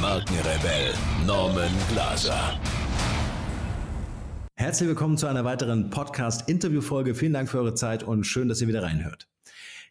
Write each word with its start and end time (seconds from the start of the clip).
Markenrebell 0.00 0.92
Norman 1.26 1.70
Glaser. 1.90 2.60
Herzlich 4.54 4.88
willkommen 4.88 5.16
zu 5.16 5.26
einer 5.26 5.44
weiteren 5.44 5.88
Podcast-Interview-Folge. 5.88 7.14
Vielen 7.14 7.32
Dank 7.32 7.48
für 7.48 7.58
eure 7.58 7.74
Zeit 7.74 8.02
und 8.02 8.24
schön, 8.24 8.48
dass 8.48 8.60
ihr 8.60 8.68
wieder 8.68 8.82
reinhört. 8.82 9.28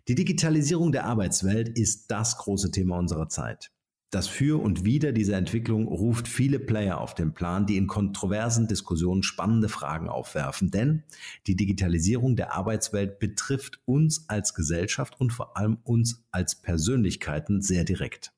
Die 0.08 0.14
Digitalisierung 0.14 0.92
der 0.92 1.06
Arbeitswelt 1.06 1.70
ist 1.70 2.12
das 2.12 2.38
große 2.38 2.70
Thema 2.70 3.00
unserer 3.00 3.30
Zeit. 3.30 3.72
Das 4.12 4.28
Für 4.28 4.62
und 4.62 4.86
Wider 4.86 5.12
dieser 5.12 5.38
Entwicklung 5.38 5.88
ruft 5.88 6.28
viele 6.28 6.60
Player 6.60 7.02
auf 7.02 7.16
den 7.16 7.34
Plan, 7.34 7.66
die 7.66 7.76
in 7.76 7.88
kontroversen 7.88 8.68
Diskussionen 8.68 9.24
spannende 9.24 9.70
Fragen 9.70 10.08
aufwerfen. 10.08 10.70
Denn 10.70 11.04
die 11.48 11.56
Digitalisierung 11.56 12.36
der 12.36 12.54
Arbeitswelt 12.54 13.18
betrifft 13.18 13.80
uns 13.86 14.30
als 14.30 14.54
Gesellschaft 14.54 15.20
und 15.20 15.34
vor 15.34 15.58
allem 15.58 15.80
uns 15.84 16.24
als 16.32 16.62
Persönlichkeiten 16.62 17.62
sehr 17.64 17.84
direkt. 17.84 18.34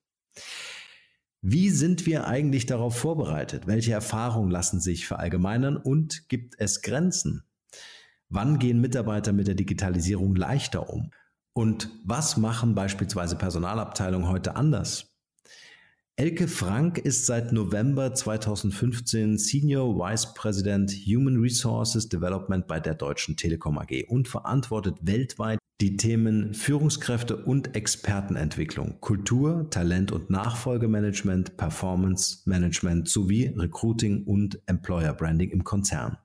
Wie 1.50 1.70
sind 1.70 2.06
wir 2.06 2.28
eigentlich 2.28 2.66
darauf 2.66 2.98
vorbereitet? 2.98 3.68
Welche 3.68 3.94
Erfahrungen 3.94 4.52
lassen 4.52 4.82
sich 4.82 5.08
verallgemeinern 5.08 5.78
und 5.78 6.28
gibt 6.28 6.56
es 6.58 6.82
Grenzen? 6.82 7.46
Wann 8.28 8.60
gehen 8.60 8.82
Mitarbeiter 8.82 9.32
mit 9.32 9.48
der 9.48 9.56
Digitalisierung 9.56 10.36
leichter 10.36 10.90
um? 10.90 11.12
Und 11.54 11.90
was 12.04 12.36
machen 12.36 12.76
beispielsweise 12.76 13.38
Personalabteilungen 13.38 14.28
heute 14.28 14.58
anders? 14.58 15.07
Elke 16.20 16.48
Frank 16.48 16.98
ist 16.98 17.28
seit 17.28 17.54
November 17.54 18.12
2015 18.12 19.38
Senior 19.38 20.00
Vice 20.00 20.34
President 20.34 20.92
Human 20.92 21.40
Resources 21.40 22.10
Development 22.10 22.66
bei 22.66 22.80
der 22.80 22.96
Deutschen 22.96 23.38
Telekom 23.38 23.78
AG 23.78 24.06
und 24.08 24.28
verantwortet 24.28 24.96
weltweit 25.04 25.60
die 25.80 25.96
Themen 25.96 26.56
Führungskräfte 26.56 27.38
und 27.38 27.76
Expertenentwicklung, 27.76 29.00
Kultur, 29.00 29.70
Talent 29.70 30.12
und 30.12 30.32
Nachfolgemanagement, 30.32 31.56
Performance 31.56 32.40
Management 32.46 33.08
sowie 33.08 33.54
Recruiting 33.56 34.24
und 34.24 34.60
Employer 34.66 35.14
Branding 35.14 35.52
im 35.52 35.64
Konzern. 35.64 36.18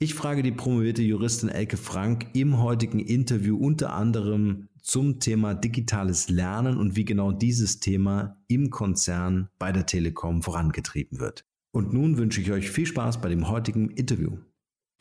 Ich 0.00 0.14
frage 0.14 0.42
die 0.42 0.50
promovierte 0.50 1.02
Juristin 1.02 1.50
Elke 1.50 1.76
Frank 1.76 2.26
im 2.32 2.60
heutigen 2.60 2.98
Interview 2.98 3.56
unter 3.56 3.92
anderem 3.92 4.66
zum 4.84 5.18
Thema 5.18 5.54
digitales 5.54 6.28
Lernen 6.28 6.76
und 6.76 6.94
wie 6.94 7.06
genau 7.06 7.32
dieses 7.32 7.80
Thema 7.80 8.36
im 8.48 8.68
Konzern 8.68 9.48
bei 9.58 9.72
der 9.72 9.86
Telekom 9.86 10.42
vorangetrieben 10.42 11.20
wird. 11.20 11.46
Und 11.72 11.92
nun 11.92 12.18
wünsche 12.18 12.40
ich 12.40 12.52
euch 12.52 12.70
viel 12.70 12.86
Spaß 12.86 13.20
bei 13.20 13.30
dem 13.30 13.48
heutigen 13.48 13.90
Interview. 13.90 14.36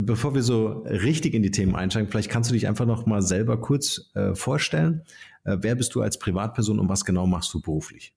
Bevor 0.02 0.34
wir 0.34 0.42
so 0.42 0.84
richtig 0.84 1.34
in 1.34 1.44
die 1.44 1.52
Themen 1.52 1.76
einsteigen, 1.76 2.10
vielleicht 2.10 2.32
kannst 2.32 2.50
du 2.50 2.54
dich 2.54 2.68
einfach 2.68 2.86
noch 2.86 3.06
mal 3.06 3.22
selber 3.22 3.60
kurz 3.60 4.10
äh, 4.16 4.34
vorstellen. 4.34 5.04
Äh, 5.44 5.58
wer 5.62 5.76
bist 5.76 5.94
du 5.96 6.02
als 6.02 6.18
Privatperson 6.18 6.80
und 6.80 6.88
was 6.88 7.04
genau 7.04 7.28
machst 7.28 7.54
du 7.54 7.62
beruflich? 7.62 8.16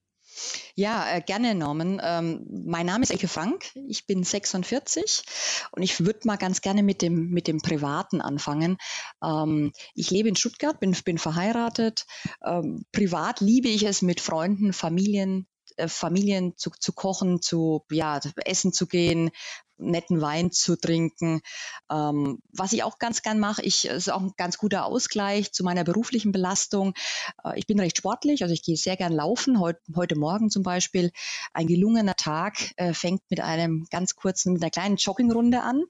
Ja, 0.75 1.17
äh, 1.17 1.21
gerne, 1.21 1.55
Norman. 1.55 2.01
Ähm, 2.03 2.47
mein 2.67 2.87
Name 2.87 3.05
ist 3.05 3.11
Elke 3.11 3.29
Frank. 3.29 3.71
Ich 3.89 4.07
bin 4.07 4.25
46 4.25 5.23
und 5.73 5.83
ich 5.83 6.01
würde 6.01 6.21
mal 6.25 6.37
ganz 6.37 6.61
gerne 6.61 6.83
mit 6.83 7.03
dem, 7.03 7.31
mit 7.31 7.49
dem 7.49 7.61
Privaten 7.61 8.21
anfangen. 8.21 8.77
Ähm, 9.23 9.73
ich 9.95 10.11
lebe 10.11 10.29
in 10.29 10.37
Stuttgart, 10.37 10.79
bin, 10.81 10.97
bin 11.05 11.19
verheiratet. 11.19 12.07
Ähm, 12.45 12.85
privat 12.93 13.41
liebe 13.41 13.69
ich 13.69 13.85
es, 13.85 14.03
mit 14.03 14.21
Freunden, 14.21 14.73
Familien, 14.73 15.47
äh, 15.77 15.89
Familien 15.89 16.57
zu, 16.57 16.71
zu 16.79 16.93
kochen, 16.93 17.41
zu 17.41 17.85
ja, 17.91 18.21
essen 18.45 18.73
zu 18.73 18.87
gehen, 18.87 19.31
netten 19.79 20.21
Wein 20.21 20.51
zu 20.51 20.77
trinken. 20.77 21.41
Ähm, 21.91 22.41
was 22.53 22.73
ich 22.73 22.83
auch 22.83 22.99
ganz 22.99 23.23
gern 23.23 23.39
mache, 23.39 23.63
ich 23.63 23.87
ist 23.87 24.11
auch 24.11 24.21
ein 24.21 24.33
ganz 24.37 24.59
guter 24.59 24.85
Ausgleich 24.87 25.53
zu 25.53 25.65
meiner 25.65 25.85
beruflichen 25.85 26.33
Belastung. 26.33 26.95
Äh, 27.45 27.59
ich 27.59 27.67
bin 27.67 27.79
recht 27.81 27.99
sportlich, 27.99 28.43
also 28.43 28.53
ich 28.53 28.63
gehe 28.63 28.77
sehr 28.77 28.97
gern 28.97 29.13
laufen. 29.13 29.61
Heut, 29.61 29.77
heute 29.95 30.17
Morgen 30.17 30.51
zum 30.51 30.63
Beispiel 30.63 31.13
ein 31.53 31.67
gelungener 31.67 32.17
Tag 32.17 32.73
äh, 32.77 32.93
fängt 32.93 33.23
mit 33.31 33.41
einem 33.41 33.87
ganz 33.91 34.17
kurzen, 34.17 34.55
mit 34.55 34.63
einer 34.63 34.71
kleinen 34.71 34.97
Joggingrunde 34.97 35.63
an. 35.63 35.83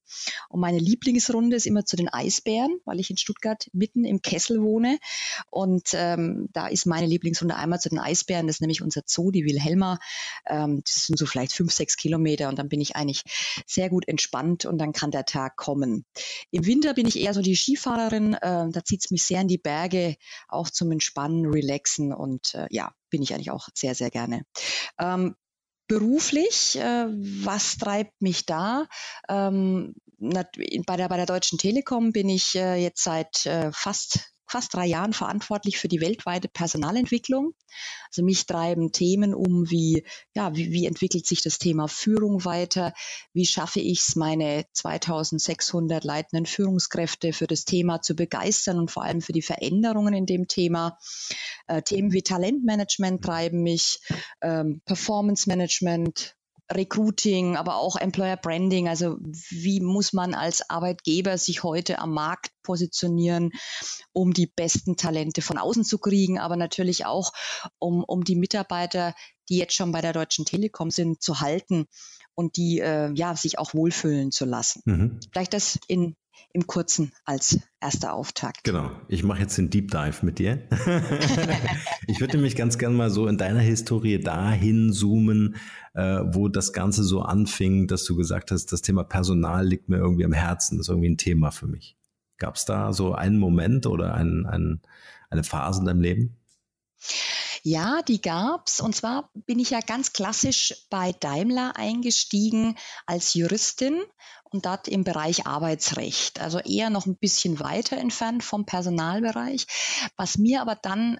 Und 0.48 0.60
meine 0.60 0.78
Lieblingsrunde 0.78 1.56
ist 1.56 1.66
immer 1.66 1.84
zu 1.84 1.96
den 1.96 2.08
Eisbären, 2.08 2.80
weil 2.84 3.00
ich 3.00 3.10
in 3.10 3.16
Stuttgart 3.16 3.68
mitten 3.72 4.04
im 4.04 4.22
Kessel 4.22 4.62
wohne. 4.62 4.98
Und 5.50 5.90
ähm, 5.94 6.48
da 6.52 6.66
ist 6.66 6.86
meine 6.86 7.06
Lieblingsrunde 7.06 7.56
einmal 7.56 7.80
zu 7.80 7.88
den 7.88 7.98
Eisbären. 7.98 8.46
Das 8.46 8.56
ist 8.56 8.60
nämlich 8.60 8.82
unser 8.82 9.02
Zoo, 9.06 9.30
die 9.30 9.44
Wilhelma. 9.44 9.98
Ähm, 10.46 10.82
das 10.84 11.06
sind 11.06 11.18
so 11.18 11.26
vielleicht 11.26 11.52
fünf, 11.52 11.72
sechs 11.72 11.96
Kilometer. 11.96 12.48
Und 12.48 12.58
dann 12.58 12.68
bin 12.68 12.80
ich 12.80 12.96
eigentlich 12.96 13.22
sehr 13.76 13.88
gut 13.90 14.08
entspannt 14.08 14.64
und 14.64 14.78
dann 14.78 14.92
kann 14.92 15.12
der 15.12 15.24
Tag 15.24 15.56
kommen. 15.56 16.04
Im 16.50 16.66
Winter 16.66 16.94
bin 16.94 17.06
ich 17.06 17.20
eher 17.20 17.34
so 17.34 17.42
die 17.42 17.54
Skifahrerin, 17.54 18.34
äh, 18.34 18.68
da 18.70 18.84
zieht 18.84 19.04
es 19.04 19.10
mich 19.10 19.22
sehr 19.22 19.42
in 19.42 19.48
die 19.48 19.58
Berge, 19.58 20.16
auch 20.48 20.70
zum 20.70 20.90
Entspannen, 20.90 21.46
Relaxen 21.46 22.12
und 22.12 22.54
äh, 22.54 22.66
ja, 22.70 22.92
bin 23.10 23.22
ich 23.22 23.34
eigentlich 23.34 23.50
auch 23.50 23.68
sehr, 23.74 23.94
sehr 23.94 24.10
gerne. 24.10 24.42
Ähm, 24.98 25.36
beruflich, 25.88 26.78
äh, 26.78 27.06
was 27.08 27.76
treibt 27.76 28.20
mich 28.20 28.46
da? 28.46 28.86
Ähm, 29.28 29.94
bei, 30.18 30.96
der, 30.96 31.08
bei 31.08 31.16
der 31.16 31.26
Deutschen 31.26 31.58
Telekom 31.58 32.12
bin 32.12 32.28
ich 32.28 32.54
äh, 32.54 32.76
jetzt 32.76 33.04
seit 33.04 33.46
äh, 33.46 33.70
fast 33.72 34.35
fast 34.46 34.74
drei 34.74 34.86
Jahren 34.86 35.12
verantwortlich 35.12 35.78
für 35.78 35.88
die 35.88 36.00
weltweite 36.00 36.48
Personalentwicklung. 36.48 37.52
Also 38.08 38.22
mich 38.22 38.46
treiben 38.46 38.92
Themen 38.92 39.34
um 39.34 39.70
wie, 39.70 40.04
ja, 40.34 40.54
wie, 40.54 40.70
wie 40.72 40.86
entwickelt 40.86 41.26
sich 41.26 41.42
das 41.42 41.58
Thema 41.58 41.88
Führung 41.88 42.44
weiter? 42.44 42.92
Wie 43.32 43.46
schaffe 43.46 43.80
ich 43.80 44.00
es, 44.00 44.16
meine 44.16 44.64
2600 44.72 46.04
leitenden 46.04 46.46
Führungskräfte 46.46 47.32
für 47.32 47.46
das 47.46 47.64
Thema 47.64 48.00
zu 48.00 48.14
begeistern 48.14 48.78
und 48.78 48.90
vor 48.90 49.02
allem 49.02 49.20
für 49.20 49.32
die 49.32 49.42
Veränderungen 49.42 50.14
in 50.14 50.26
dem 50.26 50.48
Thema? 50.48 50.98
Äh, 51.66 51.82
Themen 51.82 52.12
wie 52.12 52.22
Talentmanagement 52.22 53.22
treiben 53.24 53.62
mich, 53.62 54.00
ähm, 54.40 54.80
Performance 54.84 55.48
Management, 55.48 56.36
Recruiting, 56.70 57.56
aber 57.56 57.76
auch 57.76 57.96
Employer 57.96 58.36
Branding. 58.36 58.88
Also 58.88 59.16
wie 59.20 59.80
muss 59.80 60.12
man 60.12 60.34
als 60.34 60.68
Arbeitgeber 60.68 61.38
sich 61.38 61.62
heute 61.62 61.98
am 61.98 62.12
Markt 62.12 62.50
positionieren, 62.62 63.52
um 64.12 64.32
die 64.32 64.46
besten 64.46 64.96
Talente 64.96 65.42
von 65.42 65.58
außen 65.58 65.84
zu 65.84 65.98
kriegen, 65.98 66.38
aber 66.38 66.56
natürlich 66.56 67.06
auch, 67.06 67.32
um, 67.78 68.02
um 68.04 68.24
die 68.24 68.36
Mitarbeiter, 68.36 69.14
die 69.48 69.58
jetzt 69.58 69.74
schon 69.74 69.92
bei 69.92 70.00
der 70.00 70.12
Deutschen 70.12 70.44
Telekom 70.44 70.90
sind, 70.90 71.22
zu 71.22 71.40
halten 71.40 71.86
und 72.34 72.56
die 72.56 72.80
äh, 72.80 73.12
ja 73.14 73.36
sich 73.36 73.58
auch 73.58 73.74
wohlfühlen 73.74 74.32
zu 74.32 74.44
lassen. 74.44 74.82
Mhm. 74.84 75.20
Vielleicht 75.32 75.54
das 75.54 75.78
in 75.86 76.16
im 76.52 76.66
Kurzen 76.66 77.12
als 77.24 77.60
erster 77.80 78.14
Auftakt. 78.14 78.64
Genau. 78.64 78.90
Ich 79.08 79.22
mache 79.22 79.40
jetzt 79.40 79.58
den 79.58 79.70
Deep 79.70 79.90
Dive 79.90 80.24
mit 80.24 80.38
dir. 80.38 80.62
ich 82.06 82.20
würde 82.20 82.38
mich 82.38 82.56
ganz 82.56 82.78
gerne 82.78 82.96
mal 82.96 83.10
so 83.10 83.26
in 83.26 83.36
deiner 83.36 83.60
Historie 83.60 84.18
dahin 84.18 84.92
zoomen, 84.92 85.56
äh, 85.94 86.20
wo 86.32 86.48
das 86.48 86.72
Ganze 86.72 87.04
so 87.04 87.20
anfing, 87.22 87.86
dass 87.86 88.04
du 88.04 88.16
gesagt 88.16 88.50
hast, 88.50 88.72
das 88.72 88.82
Thema 88.82 89.04
Personal 89.04 89.66
liegt 89.66 89.88
mir 89.88 89.98
irgendwie 89.98 90.24
am 90.24 90.32
Herzen, 90.32 90.78
das 90.78 90.86
ist 90.86 90.90
irgendwie 90.90 91.10
ein 91.10 91.18
Thema 91.18 91.50
für 91.50 91.66
mich. 91.66 91.96
Gab 92.38 92.56
es 92.56 92.64
da 92.64 92.92
so 92.92 93.14
einen 93.14 93.38
Moment 93.38 93.86
oder 93.86 94.14
ein, 94.14 94.46
ein, 94.46 94.80
eine 95.30 95.44
Phase 95.44 95.80
in 95.80 95.86
deinem 95.86 96.00
Leben? 96.00 96.36
Ja, 97.62 98.02
die 98.02 98.20
gab's. 98.20 98.80
Und 98.80 98.94
zwar 98.94 99.30
bin 99.34 99.58
ich 99.58 99.70
ja 99.70 99.80
ganz 99.80 100.12
klassisch 100.12 100.86
bei 100.90 101.12
Daimler 101.12 101.76
eingestiegen 101.76 102.76
als 103.06 103.34
Juristin 103.34 104.02
und 104.44 104.66
dort 104.66 104.88
im 104.88 105.04
Bereich 105.04 105.46
Arbeitsrecht. 105.46 106.40
Also 106.40 106.58
eher 106.58 106.90
noch 106.90 107.06
ein 107.06 107.18
bisschen 107.18 107.58
weiter 107.60 107.96
entfernt 107.96 108.44
vom 108.44 108.66
Personalbereich. 108.66 109.66
Was 110.16 110.38
mir 110.38 110.60
aber 110.60 110.76
dann 110.76 111.18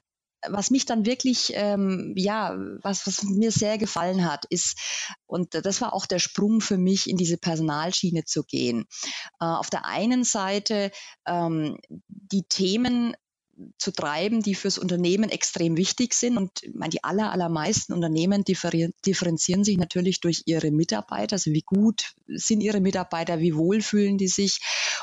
was 0.49 0.71
mich 0.71 0.87
dann 0.87 1.06
wirklich, 1.06 1.53
ähm, 1.55 2.12
ja, 2.17 2.56
was, 2.83 3.06
was 3.06 3.23
mir 3.25 3.50
sehr 3.50 3.79
gefallen 3.79 4.31
hat, 4.31 4.45
ist, 4.49 4.79
und 5.27 5.55
das 5.55 5.81
war 5.81 5.93
auch 5.93 6.06
der 6.06 6.19
Sprung 6.19 6.61
für 6.61 6.79
mich, 6.79 7.09
in 7.09 7.17
diese 7.17 7.37
Personalschiene 7.37 8.25
zu 8.25 8.45
gehen. 8.45 8.87
Äh, 9.41 9.47
auf 9.47 9.71
der 9.71 9.87
einen 9.87 10.23
Seite 10.25 10.91
ähm, 11.27 11.79
die 12.09 12.45
Themen 12.45 13.17
zu 13.79 13.91
treiben, 13.91 14.43
die 14.43 14.55
fürs 14.55 14.79
Unternehmen 14.79 15.31
extrem 15.31 15.76
wichtig 15.76 16.14
sind. 16.14 16.37
Und 16.37 16.62
ich 16.62 16.75
meine, 16.75 16.91
die 16.91 17.05
aller, 17.05 17.32
allermeisten 17.32 17.93
Unternehmen 17.93 18.44
differenzieren 18.44 19.64
sich 19.64 19.79
natürlich 19.79 20.20
durch 20.20 20.43
ihre 20.47 20.70
Mitarbeiter. 20.70 21.35
Also 21.35 21.53
wie 21.53 21.62
gut 21.62 22.14
sind 22.26 22.61
ihre 22.61 22.81
Mitarbeiter, 22.81 23.41
wie 23.41 23.55
wohl 23.55 23.81
fühlen 23.81 24.19
die 24.19 24.29
sich 24.29 24.61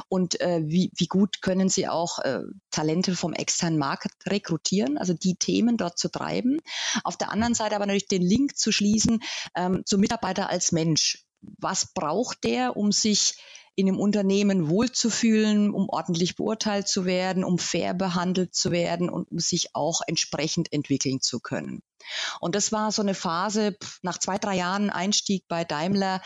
und 0.07 0.39
äh, 0.41 0.61
wie, 0.65 0.91
wie 0.95 1.07
gut 1.07 1.41
können 1.41 1.69
sie 1.69 1.87
auch 1.87 2.19
äh, 2.19 2.41
Talente 2.71 3.15
vom 3.15 3.33
externen 3.33 3.79
Markt 3.79 4.11
rekrutieren, 4.27 4.97
also 4.97 5.13
die 5.13 5.35
Themen 5.35 5.77
dort 5.77 5.97
zu 5.97 6.09
treiben. 6.09 6.59
Auf 7.03 7.17
der 7.17 7.31
anderen 7.31 7.55
Seite 7.55 7.75
aber 7.75 7.85
natürlich 7.85 8.07
den 8.07 8.21
Link 8.21 8.57
zu 8.57 8.71
schließen 8.71 9.21
ähm, 9.55 9.81
zum 9.85 9.99
Mitarbeiter 9.99 10.49
als 10.49 10.71
Mensch 10.71 11.25
was 11.57 11.93
braucht 11.93 12.43
der, 12.43 12.77
um 12.77 12.91
sich 12.91 13.35
in 13.75 13.87
dem 13.87 13.99
Unternehmen 13.99 14.69
wohlzufühlen, 14.69 15.71
um 15.71 15.89
ordentlich 15.89 16.35
beurteilt 16.35 16.87
zu 16.87 17.05
werden, 17.05 17.43
um 17.43 17.57
fair 17.57 17.93
behandelt 17.93 18.53
zu 18.53 18.71
werden 18.71 19.09
und 19.09 19.31
um 19.31 19.39
sich 19.39 19.75
auch 19.75 20.01
entsprechend 20.05 20.71
entwickeln 20.71 21.21
zu 21.21 21.39
können. 21.39 21.81
Und 22.39 22.55
das 22.55 22.71
war 22.71 22.91
so 22.91 23.01
eine 23.01 23.13
Phase 23.13 23.75
nach 24.01 24.17
zwei, 24.17 24.37
drei 24.37 24.55
Jahren 24.57 24.89
Einstieg 24.89 25.45
bei 25.47 25.63
Daimler, 25.63 26.21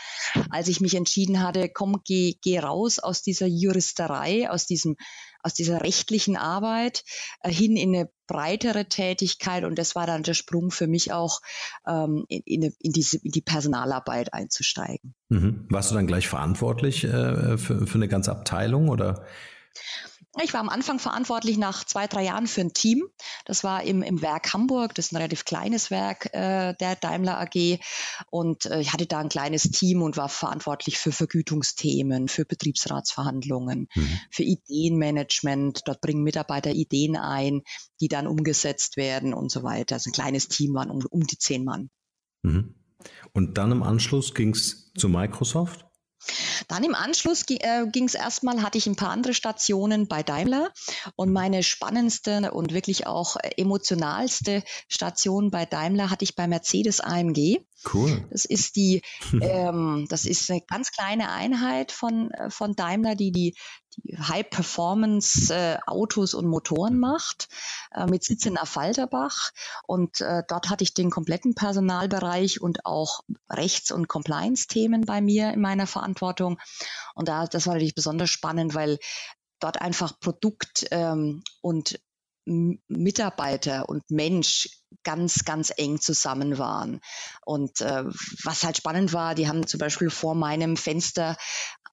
als 0.50 0.68
ich 0.68 0.80
mich 0.80 0.94
entschieden 0.94 1.42
hatte, 1.42 1.68
komm, 1.68 2.00
geh, 2.04 2.34
geh 2.42 2.58
raus 2.58 2.98
aus 2.98 3.22
dieser 3.22 3.46
Juristerei, 3.46 4.50
aus 4.50 4.66
diesem 4.66 4.96
aus 5.42 5.54
dieser 5.54 5.82
rechtlichen 5.82 6.36
Arbeit 6.36 7.04
äh, 7.42 7.50
hin 7.50 7.76
in 7.76 7.94
eine 7.94 8.10
breitere 8.26 8.86
Tätigkeit 8.86 9.64
und 9.64 9.78
das 9.78 9.94
war 9.94 10.06
dann 10.06 10.22
der 10.22 10.34
Sprung 10.34 10.70
für 10.70 10.86
mich 10.86 11.12
auch 11.12 11.40
ähm, 11.86 12.24
in, 12.28 12.42
in, 12.44 12.74
in, 12.80 12.92
diese, 12.92 13.18
in 13.18 13.30
die 13.30 13.40
Personalarbeit 13.40 14.34
einzusteigen. 14.34 15.14
Mhm. 15.28 15.66
Warst 15.70 15.90
du 15.90 15.94
dann 15.94 16.06
gleich 16.06 16.28
verantwortlich 16.28 17.04
äh, 17.04 17.56
für, 17.56 17.86
für 17.86 17.94
eine 17.94 18.08
ganze 18.08 18.32
Abteilung 18.32 18.88
oder? 18.88 19.24
Ich 20.42 20.52
war 20.52 20.60
am 20.60 20.68
Anfang 20.68 20.98
verantwortlich 20.98 21.58
nach 21.58 21.84
zwei, 21.84 22.06
drei 22.06 22.24
Jahren 22.24 22.46
für 22.46 22.60
ein 22.60 22.72
Team. 22.72 23.08
Das 23.44 23.64
war 23.64 23.82
im, 23.82 24.02
im 24.02 24.22
Werk 24.22 24.52
Hamburg, 24.52 24.94
das 24.94 25.06
ist 25.06 25.12
ein 25.12 25.16
relativ 25.16 25.44
kleines 25.44 25.90
Werk 25.90 26.32
äh, 26.32 26.74
der 26.74 26.96
Daimler 26.96 27.40
AG. 27.40 27.80
Und 28.30 28.66
äh, 28.66 28.80
ich 28.80 28.92
hatte 28.92 29.06
da 29.06 29.18
ein 29.18 29.28
kleines 29.28 29.70
Team 29.70 30.02
und 30.02 30.16
war 30.16 30.28
verantwortlich 30.28 30.98
für 30.98 31.12
Vergütungsthemen, 31.12 32.28
für 32.28 32.44
Betriebsratsverhandlungen, 32.44 33.88
mhm. 33.94 34.20
für 34.30 34.44
Ideenmanagement. 34.44 35.82
Dort 35.86 36.00
bringen 36.00 36.22
Mitarbeiter 36.22 36.70
Ideen 36.70 37.16
ein, 37.16 37.62
die 38.00 38.08
dann 38.08 38.26
umgesetzt 38.26 38.96
werden 38.96 39.34
und 39.34 39.50
so 39.50 39.62
weiter. 39.62 39.96
Also 39.96 40.10
ein 40.10 40.14
kleines 40.14 40.48
Team 40.48 40.74
waren 40.74 40.90
um, 40.90 41.04
um 41.10 41.26
die 41.26 41.38
zehn 41.38 41.64
Mann. 41.64 41.90
Mhm. 42.42 42.74
Und 43.32 43.58
dann 43.58 43.72
im 43.72 43.82
Anschluss 43.82 44.34
ging 44.34 44.50
es 44.50 44.92
zu 44.96 45.08
Microsoft? 45.08 45.87
Dann 46.66 46.84
im 46.84 46.94
Anschluss 46.94 47.44
äh, 47.48 47.86
ging 47.86 48.04
es 48.04 48.14
erstmal, 48.14 48.62
hatte 48.62 48.78
ich 48.78 48.86
ein 48.86 48.96
paar 48.96 49.10
andere 49.10 49.34
Stationen 49.34 50.08
bei 50.08 50.22
Daimler 50.22 50.72
und 51.16 51.32
meine 51.32 51.62
spannendste 51.62 52.50
und 52.52 52.72
wirklich 52.72 53.06
auch 53.06 53.36
äh, 53.36 53.50
emotionalste 53.56 54.62
Station 54.88 55.50
bei 55.50 55.64
Daimler 55.64 56.10
hatte 56.10 56.24
ich 56.24 56.34
bei 56.34 56.46
Mercedes 56.48 57.00
AMG. 57.00 57.58
Cool. 57.92 58.26
Das 58.30 58.44
ist 58.44 58.76
die, 58.76 59.02
ähm, 59.40 60.06
das 60.08 60.24
ist 60.24 60.50
eine 60.50 60.60
ganz 60.62 60.90
kleine 60.90 61.30
Einheit 61.30 61.92
von, 61.92 62.30
äh, 62.32 62.50
von 62.50 62.74
Daimler, 62.74 63.14
die 63.14 63.32
die, 63.32 63.54
die 63.87 63.87
High-Performance-Autos 64.16 66.32
äh, 66.32 66.36
und 66.36 66.46
Motoren 66.46 66.98
macht, 66.98 67.48
äh, 67.92 68.06
mit 68.06 68.24
Sitz 68.24 68.46
in 68.46 68.58
Affalterbach. 68.58 69.52
Und 69.86 70.20
äh, 70.20 70.42
dort 70.48 70.70
hatte 70.70 70.82
ich 70.84 70.94
den 70.94 71.10
kompletten 71.10 71.54
Personalbereich 71.54 72.60
und 72.60 72.86
auch 72.86 73.20
Rechts- 73.50 73.92
und 73.92 74.08
Compliance-Themen 74.08 75.02
bei 75.02 75.20
mir 75.20 75.52
in 75.52 75.60
meiner 75.60 75.86
Verantwortung. 75.86 76.58
Und 77.14 77.28
da, 77.28 77.46
das 77.46 77.66
war 77.66 77.74
natürlich 77.74 77.94
besonders 77.94 78.30
spannend, 78.30 78.74
weil 78.74 78.98
dort 79.60 79.80
einfach 79.80 80.18
Produkt 80.20 80.86
ähm, 80.90 81.42
und 81.60 82.00
Mitarbeiter 82.44 83.88
und 83.88 84.10
Mensch 84.10 84.68
ganz, 85.04 85.44
ganz 85.44 85.72
eng 85.76 86.00
zusammen 86.00 86.58
waren. 86.58 87.00
Und 87.44 87.80
äh, 87.80 88.04
was 88.44 88.64
halt 88.64 88.76
spannend 88.76 89.12
war, 89.12 89.34
die 89.34 89.48
haben 89.48 89.66
zum 89.66 89.78
Beispiel 89.78 90.10
vor 90.10 90.34
meinem 90.34 90.76
Fenster 90.76 91.36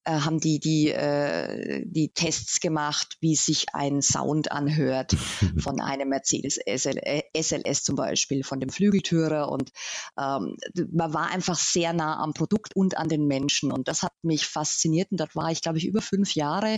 äh, 0.05 0.19
haben 0.19 0.39
die 0.39 0.59
die, 0.59 0.91
äh, 0.91 1.83
die 1.85 2.09
Tests 2.13 2.59
gemacht, 2.59 3.17
wie 3.21 3.35
sich 3.35 3.73
ein 3.73 4.03
Sound 4.03 4.51
anhört 4.51 5.15
von 5.57 5.81
einem 5.81 6.09
Mercedes 6.09 6.59
SL, 6.63 6.99
SLS 7.35 7.83
zum 7.83 7.95
Beispiel, 7.95 8.43
von 8.43 8.59
dem 8.59 8.69
Flügeltürer. 8.69 9.51
Und 9.51 9.71
ähm, 10.19 10.57
man 10.91 11.13
war 11.13 11.31
einfach 11.31 11.57
sehr 11.57 11.91
nah 11.91 12.19
am 12.21 12.33
Produkt 12.33 12.75
und 12.75 12.97
an 12.97 13.09
den 13.09 13.25
Menschen. 13.25 13.71
Und 13.71 13.87
das 13.87 14.03
hat 14.03 14.13
mich 14.21 14.45
fasziniert. 14.45 15.09
Und 15.11 15.19
dort 15.19 15.35
war 15.35 15.51
ich, 15.51 15.61
glaube 15.61 15.79
ich, 15.79 15.87
über 15.87 16.01
fünf 16.01 16.35
Jahre. 16.35 16.77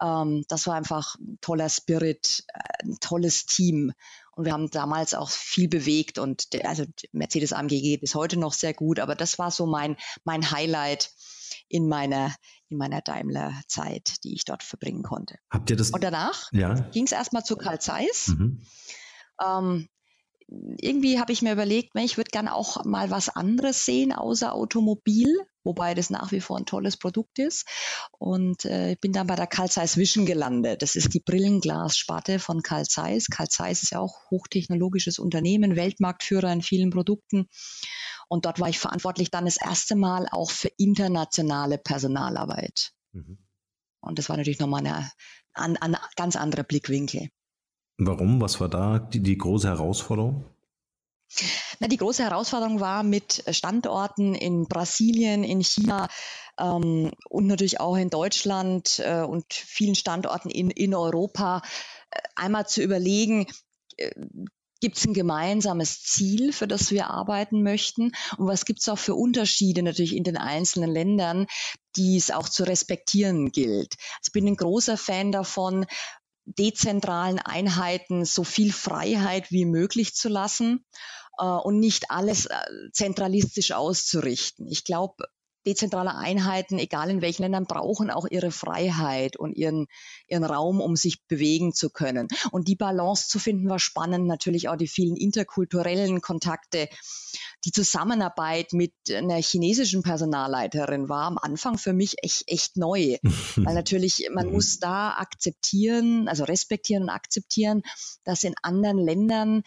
Ähm, 0.00 0.44
das 0.48 0.66
war 0.66 0.74
einfach 0.74 1.16
ein 1.16 1.38
toller 1.42 1.68
Spirit, 1.68 2.44
äh, 2.54 2.84
ein 2.84 2.96
tolles 2.98 3.44
Team. 3.44 3.92
Und 4.36 4.44
wir 4.44 4.52
haben 4.52 4.70
damals 4.70 5.14
auch 5.14 5.30
viel 5.30 5.68
bewegt 5.68 6.18
und 6.18 6.52
der, 6.52 6.68
also 6.68 6.84
Mercedes 7.12 7.52
AMG 7.52 7.80
geht 7.80 8.00
bis 8.00 8.14
heute 8.14 8.38
noch 8.38 8.52
sehr 8.52 8.74
gut, 8.74 8.98
aber 8.98 9.14
das 9.14 9.38
war 9.38 9.50
so 9.50 9.66
mein, 9.66 9.96
mein 10.24 10.50
Highlight 10.50 11.10
in 11.68 11.88
meiner, 11.88 12.34
in 12.68 12.78
meiner 12.78 13.00
Daimler-Zeit, 13.00 14.24
die 14.24 14.34
ich 14.34 14.44
dort 14.44 14.62
verbringen 14.62 15.02
konnte. 15.02 15.38
Habt 15.50 15.70
ihr 15.70 15.76
das? 15.76 15.90
Und 15.90 16.02
danach 16.02 16.50
ja. 16.52 16.74
ging 16.74 17.04
es 17.04 17.12
erstmal 17.12 17.44
zu 17.44 17.56
Karl 17.56 17.80
Zeiss. 17.80 18.28
Mhm. 18.28 18.62
Ähm, 19.40 19.88
irgendwie 20.48 21.18
habe 21.18 21.32
ich 21.32 21.42
mir 21.42 21.52
überlegt, 21.52 21.92
ich 21.98 22.16
würde 22.16 22.30
gerne 22.30 22.54
auch 22.54 22.84
mal 22.84 23.10
was 23.10 23.28
anderes 23.28 23.84
sehen 23.84 24.12
außer 24.12 24.52
Automobil, 24.52 25.28
wobei 25.62 25.94
das 25.94 26.10
nach 26.10 26.32
wie 26.32 26.40
vor 26.40 26.58
ein 26.58 26.66
tolles 26.66 26.96
Produkt 26.96 27.38
ist. 27.38 27.66
Und 28.18 28.64
äh, 28.64 28.96
bin 29.00 29.12
dann 29.12 29.26
bei 29.26 29.36
der 29.36 29.46
Carl 29.46 29.70
Zeiss 29.70 29.96
Vision 29.96 30.26
gelandet. 30.26 30.82
Das 30.82 30.94
ist 30.94 31.14
die 31.14 31.20
Brillenglassparte 31.20 32.38
von 32.38 32.62
Carl 32.62 32.84
Zeiss. 32.84 33.28
Carl 33.28 33.48
Zeiss 33.48 33.82
ist 33.82 33.92
ja 33.92 34.00
auch 34.00 34.30
hochtechnologisches 34.30 35.18
Unternehmen, 35.18 35.76
Weltmarktführer 35.76 36.52
in 36.52 36.62
vielen 36.62 36.90
Produkten. 36.90 37.48
Und 38.28 38.44
dort 38.46 38.60
war 38.60 38.68
ich 38.68 38.78
verantwortlich 38.78 39.30
dann 39.30 39.44
das 39.46 39.56
erste 39.56 39.96
Mal 39.96 40.28
auch 40.30 40.50
für 40.50 40.70
internationale 40.76 41.78
Personalarbeit. 41.78 42.92
Mhm. 43.12 43.38
Und 44.00 44.18
das 44.18 44.28
war 44.28 44.36
natürlich 44.36 44.60
nochmal 44.60 44.86
eine, 44.86 45.10
ein, 45.54 45.76
ein 45.78 45.96
ganz 46.16 46.36
anderer 46.36 46.64
Blickwinkel. 46.64 47.30
Warum? 47.98 48.40
Was 48.40 48.60
war 48.60 48.68
da 48.68 48.98
die, 48.98 49.20
die 49.20 49.38
große 49.38 49.68
Herausforderung? 49.68 50.44
Na, 51.80 51.88
die 51.88 51.96
große 51.96 52.22
Herausforderung 52.22 52.80
war 52.80 53.02
mit 53.02 53.44
Standorten 53.50 54.34
in 54.34 54.66
Brasilien, 54.66 55.42
in 55.42 55.62
China 55.62 56.08
ähm, 56.58 57.12
und 57.28 57.46
natürlich 57.46 57.80
auch 57.80 57.96
in 57.96 58.10
Deutschland 58.10 59.00
äh, 59.04 59.22
und 59.22 59.52
vielen 59.52 59.94
Standorten 59.94 60.50
in, 60.50 60.70
in 60.70 60.94
Europa 60.94 61.62
äh, 62.10 62.20
einmal 62.36 62.66
zu 62.66 62.82
überlegen, 62.82 63.46
äh, 63.96 64.10
Gibt 64.80 64.98
es 64.98 65.06
ein 65.06 65.14
gemeinsames 65.14 66.02
Ziel, 66.02 66.52
für 66.52 66.68
das 66.68 66.90
wir 66.90 67.08
arbeiten 67.08 67.62
möchten? 67.62 68.12
Und 68.36 68.48
was 68.48 68.66
gibt 68.66 68.80
es 68.80 68.88
auch 68.90 68.98
für 68.98 69.14
Unterschiede 69.14 69.82
natürlich 69.82 70.14
in 70.14 70.24
den 70.24 70.36
einzelnen 70.36 70.90
Ländern, 70.90 71.46
die 71.96 72.18
es 72.18 72.30
auch 72.30 72.50
zu 72.50 72.64
respektieren 72.64 73.50
gilt? 73.50 73.94
Also 73.94 74.26
ich 74.26 74.32
bin 74.32 74.46
ein 74.46 74.56
großer 74.56 74.98
Fan 74.98 75.32
davon, 75.32 75.86
dezentralen 76.44 77.38
Einheiten 77.38 78.24
so 78.24 78.44
viel 78.44 78.72
Freiheit 78.72 79.50
wie 79.50 79.64
möglich 79.64 80.14
zu 80.14 80.28
lassen 80.28 80.84
äh, 81.38 81.44
und 81.44 81.80
nicht 81.80 82.10
alles 82.10 82.46
äh, 82.46 82.56
zentralistisch 82.92 83.72
auszurichten. 83.72 84.66
Ich 84.68 84.84
glaube, 84.84 85.24
dezentrale 85.66 86.14
Einheiten, 86.14 86.78
egal 86.78 87.10
in 87.10 87.22
welchen 87.22 87.42
Ländern, 87.42 87.66
brauchen 87.66 88.10
auch 88.10 88.26
ihre 88.30 88.50
Freiheit 88.50 89.36
und 89.36 89.56
ihren, 89.56 89.86
ihren 90.28 90.44
Raum, 90.44 90.80
um 90.80 90.96
sich 90.96 91.24
bewegen 91.26 91.72
zu 91.72 91.90
können. 91.90 92.28
Und 92.50 92.68
die 92.68 92.76
Balance 92.76 93.28
zu 93.28 93.38
finden 93.38 93.68
war 93.68 93.78
spannend. 93.78 94.26
Natürlich 94.26 94.68
auch 94.68 94.76
die 94.76 94.88
vielen 94.88 95.16
interkulturellen 95.16 96.20
Kontakte. 96.20 96.88
Die 97.64 97.72
Zusammenarbeit 97.72 98.72
mit 98.72 98.92
einer 99.10 99.36
chinesischen 99.36 100.02
Personalleiterin 100.02 101.08
war 101.08 101.24
am 101.24 101.38
Anfang 101.38 101.78
für 101.78 101.92
mich 101.92 102.16
echt, 102.22 102.44
echt 102.46 102.76
neu. 102.76 103.16
Weil 103.56 103.74
natürlich, 103.74 104.28
man 104.32 104.50
muss 104.50 104.78
da 104.78 105.14
akzeptieren, 105.14 106.28
also 106.28 106.44
respektieren 106.44 107.04
und 107.04 107.10
akzeptieren, 107.10 107.82
dass 108.24 108.44
in 108.44 108.54
anderen 108.62 108.98
Ländern 108.98 109.62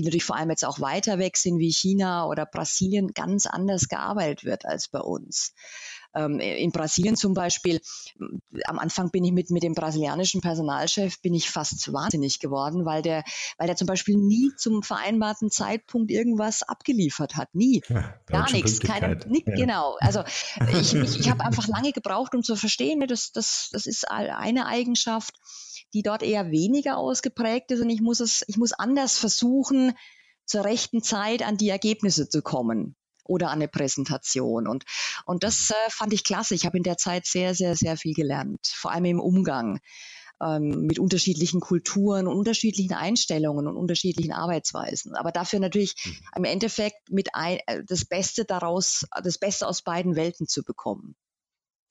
die 0.00 0.06
natürlich 0.06 0.24
vor 0.24 0.36
allem 0.36 0.50
jetzt 0.50 0.64
auch 0.64 0.80
weiter 0.80 1.18
weg 1.18 1.36
sind 1.36 1.58
wie 1.58 1.70
China 1.70 2.26
oder 2.26 2.46
Brasilien, 2.46 3.12
ganz 3.12 3.46
anders 3.46 3.88
gearbeitet 3.88 4.44
wird 4.44 4.64
als 4.64 4.88
bei 4.88 5.00
uns. 5.00 5.54
Ähm, 6.14 6.40
in 6.40 6.72
Brasilien 6.72 7.16
zum 7.16 7.34
Beispiel, 7.34 7.80
am 8.64 8.78
Anfang 8.78 9.10
bin 9.10 9.24
ich 9.24 9.32
mit, 9.32 9.50
mit 9.50 9.62
dem 9.62 9.74
brasilianischen 9.74 10.40
Personalchef 10.40 11.20
bin 11.20 11.34
ich 11.34 11.50
fast 11.50 11.92
wahnsinnig 11.92 12.40
geworden, 12.40 12.84
weil 12.84 13.02
der, 13.02 13.22
weil 13.58 13.66
der 13.66 13.76
zum 13.76 13.86
Beispiel 13.86 14.16
nie 14.16 14.50
zum 14.56 14.82
vereinbarten 14.82 15.50
Zeitpunkt 15.50 16.10
irgendwas 16.10 16.62
abgeliefert 16.62 17.36
hat. 17.36 17.54
Nie. 17.54 17.82
Ja, 17.88 18.14
Gar 18.26 18.50
nichts. 18.52 18.80
Keine, 18.80 19.16
nicht, 19.28 19.46
ja. 19.46 19.54
Genau. 19.54 19.96
Also 20.00 20.22
ich, 20.72 20.94
ich, 20.94 21.20
ich 21.20 21.30
habe 21.30 21.44
einfach 21.44 21.68
lange 21.68 21.92
gebraucht, 21.92 22.34
um 22.34 22.42
zu 22.42 22.56
verstehen, 22.56 22.98
ne, 22.98 23.06
das, 23.06 23.32
das, 23.32 23.68
das 23.72 23.86
ist 23.86 24.10
eine 24.10 24.66
Eigenschaft 24.66 25.34
die 25.92 26.02
dort 26.02 26.22
eher 26.22 26.50
weniger 26.50 26.98
ausgeprägt 26.98 27.70
ist 27.72 27.80
und 27.80 27.90
ich 27.90 28.00
muss 28.00 28.20
es, 28.20 28.44
ich 28.46 28.56
muss 28.56 28.72
anders 28.72 29.18
versuchen, 29.18 29.92
zur 30.44 30.64
rechten 30.64 31.02
Zeit 31.02 31.42
an 31.42 31.56
die 31.56 31.68
Ergebnisse 31.68 32.28
zu 32.28 32.42
kommen 32.42 32.96
oder 33.30 33.48
an 33.48 33.60
eine 33.60 33.68
Präsentation. 33.68 34.66
Und, 34.66 34.84
und 35.24 35.44
das 35.44 35.70
äh, 35.70 35.90
fand 35.90 36.12
ich 36.12 36.24
klasse. 36.24 36.54
Ich 36.54 36.66
habe 36.66 36.76
in 36.76 36.82
der 36.82 36.96
Zeit 36.96 37.26
sehr, 37.26 37.54
sehr, 37.54 37.76
sehr 37.76 37.96
viel 37.96 38.14
gelernt, 38.14 38.66
vor 38.66 38.90
allem 38.90 39.04
im 39.04 39.20
Umgang 39.20 39.80
ähm, 40.42 40.86
mit 40.86 40.98
unterschiedlichen 40.98 41.60
Kulturen 41.60 42.26
und 42.26 42.36
unterschiedlichen 42.36 42.94
Einstellungen 42.94 43.66
und 43.66 43.76
unterschiedlichen 43.76 44.32
Arbeitsweisen. 44.32 45.14
Aber 45.14 45.32
dafür 45.32 45.60
natürlich 45.60 45.94
mhm. 46.04 46.16
im 46.36 46.44
Endeffekt 46.44 47.10
mit 47.10 47.34
ein, 47.34 47.58
äh, 47.66 47.82
das 47.86 48.04
Beste 48.04 48.44
daraus, 48.44 49.06
das 49.22 49.38
Beste 49.38 49.66
aus 49.66 49.82
beiden 49.82 50.16
Welten 50.16 50.46
zu 50.46 50.64
bekommen. 50.64 51.14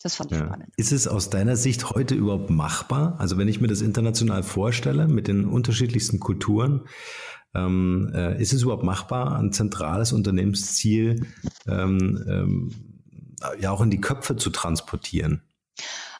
Das 0.01 0.15
fand 0.15 0.31
ich 0.31 0.39
ja. 0.39 0.45
spannend. 0.45 0.69
Ist 0.77 0.93
es 0.93 1.07
aus 1.07 1.29
deiner 1.29 1.57
Sicht 1.57 1.89
heute 1.89 2.15
überhaupt 2.15 2.49
machbar? 2.49 3.15
Also 3.19 3.37
wenn 3.37 3.49
ich 3.49 3.59
mir 3.59 3.67
das 3.67 3.81
international 3.81 4.43
vorstelle 4.43 5.07
mit 5.07 5.27
den 5.27 5.45
unterschiedlichsten 5.45 6.19
Kulturen, 6.19 6.87
ähm, 7.53 8.11
äh, 8.13 8.41
ist 8.41 8.53
es 8.53 8.63
überhaupt 8.63 8.83
machbar, 8.83 9.37
ein 9.37 9.51
zentrales 9.51 10.13
Unternehmensziel 10.13 11.27
ähm, 11.67 12.23
ähm, 12.27 13.35
ja 13.59 13.71
auch 13.71 13.81
in 13.81 13.89
die 13.89 14.01
Köpfe 14.01 14.35
zu 14.35 14.49
transportieren? 14.49 15.41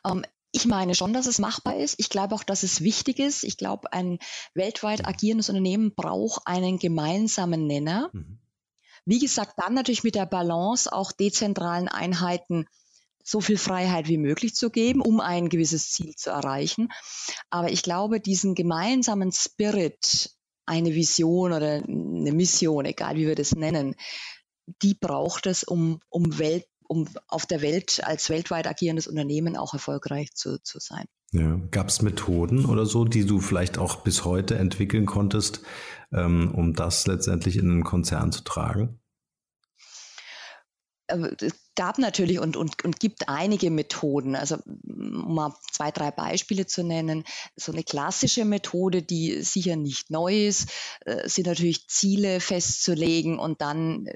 Ähm, 0.06 0.24
ich 0.52 0.66
meine 0.66 0.96
schon, 0.96 1.14
dass 1.14 1.28
es 1.28 1.38
machbar 1.38 1.78
ist. 1.78 1.96
Ich 2.00 2.10
glaube 2.10 2.34
auch, 2.34 2.44
dass 2.44 2.64
es 2.64 2.82
wichtig 2.82 3.20
ist. 3.20 3.44
Ich 3.44 3.58
glaube, 3.58 3.94
ein 3.94 4.18
weltweit 4.56 5.06
agierendes 5.06 5.50
Unternehmen 5.50 5.94
braucht 5.94 6.42
einen 6.46 6.80
gemeinsamen 6.80 7.68
Nenner. 7.68 8.10
Mhm. 8.14 8.40
Wie 9.06 9.20
gesagt, 9.20 9.54
dann 9.58 9.76
natürlich 9.76 10.04
mit 10.04 10.16
der 10.16 10.26
Balance 10.26 10.92
auch 10.92 11.12
dezentralen 11.12 11.88
Einheiten 11.88 12.66
so 13.24 13.42
viel 13.42 13.58
Freiheit 13.58 14.08
wie 14.08 14.18
möglich 14.18 14.56
zu 14.56 14.72
geben, 14.72 15.02
um 15.02 15.20
ein 15.20 15.50
gewisses 15.50 15.92
Ziel 15.92 16.16
zu 16.16 16.32
erreichen. 16.32 16.90
Aber 17.50 17.72
ich 17.72 17.84
glaube, 17.84 18.20
diesen 18.20 18.56
gemeinsamen 18.56 19.32
Spirit, 19.32 20.32
eine 20.70 20.94
Vision 20.94 21.52
oder 21.52 21.82
eine 21.84 22.32
Mission, 22.32 22.86
egal 22.86 23.16
wie 23.16 23.28
wir 23.28 23.36
das 23.36 23.56
nennen, 23.56 23.96
die 24.84 24.94
braucht 24.94 25.48
es, 25.48 25.64
um, 25.64 26.00
um, 26.10 26.38
Welt, 26.38 26.66
um 26.88 27.08
auf 27.28 27.48
der 27.48 27.62
Welt 27.62 28.02
als 28.04 28.30
weltweit 28.30 28.68
agierendes 28.68 29.08
Unternehmen 29.08 29.58
auch 29.58 29.74
erfolgreich 29.74 30.32
zu, 30.36 30.62
zu 30.62 30.80
sein. 30.80 31.06
Ja. 31.32 31.60
Gab 31.72 31.90
es 31.90 32.02
Methoden 32.02 32.66
oder 32.66 32.86
so, 32.86 33.04
die 33.04 33.26
du 33.26 33.40
vielleicht 33.40 33.78
auch 33.80 33.98
bis 33.98 34.26
heute 34.26 34.58
entwickeln 34.58 35.08
konntest, 35.08 35.62
ähm, 36.12 36.54
um 36.54 36.74
das 36.74 37.08
letztendlich 37.08 37.58
in 37.58 37.70
einen 37.70 37.84
Konzern 37.84 38.32
zu 38.32 38.44
tragen? 38.44 39.00
Äh, 41.10 41.36
es 41.42 41.54
gab 41.76 41.98
natürlich 41.98 42.40
und, 42.40 42.58
und, 42.58 42.84
und 42.84 43.00
gibt 43.00 43.30
einige 43.30 43.72
Methoden. 43.72 44.36
Also 44.36 44.58
um 44.88 45.36
mal 45.36 45.54
zwei, 45.72 45.92
drei 45.92 46.12
Beispiele 46.12 46.66
zu 46.66 46.84
nennen. 46.84 47.24
So 47.56 47.72
eine 47.72 47.84
klassische 47.84 48.46
Methode, 48.46 49.02
die 49.02 49.42
sicher 49.44 49.76
nicht 49.76 50.10
neu 50.10 50.48
ist, 50.48 50.70
äh, 51.06 51.28
sind 51.28 51.48
natürlich 51.48 51.88
Ziele 51.88 52.40
festzulegen 52.40 53.40
und 53.40 53.62
dann 53.62 54.08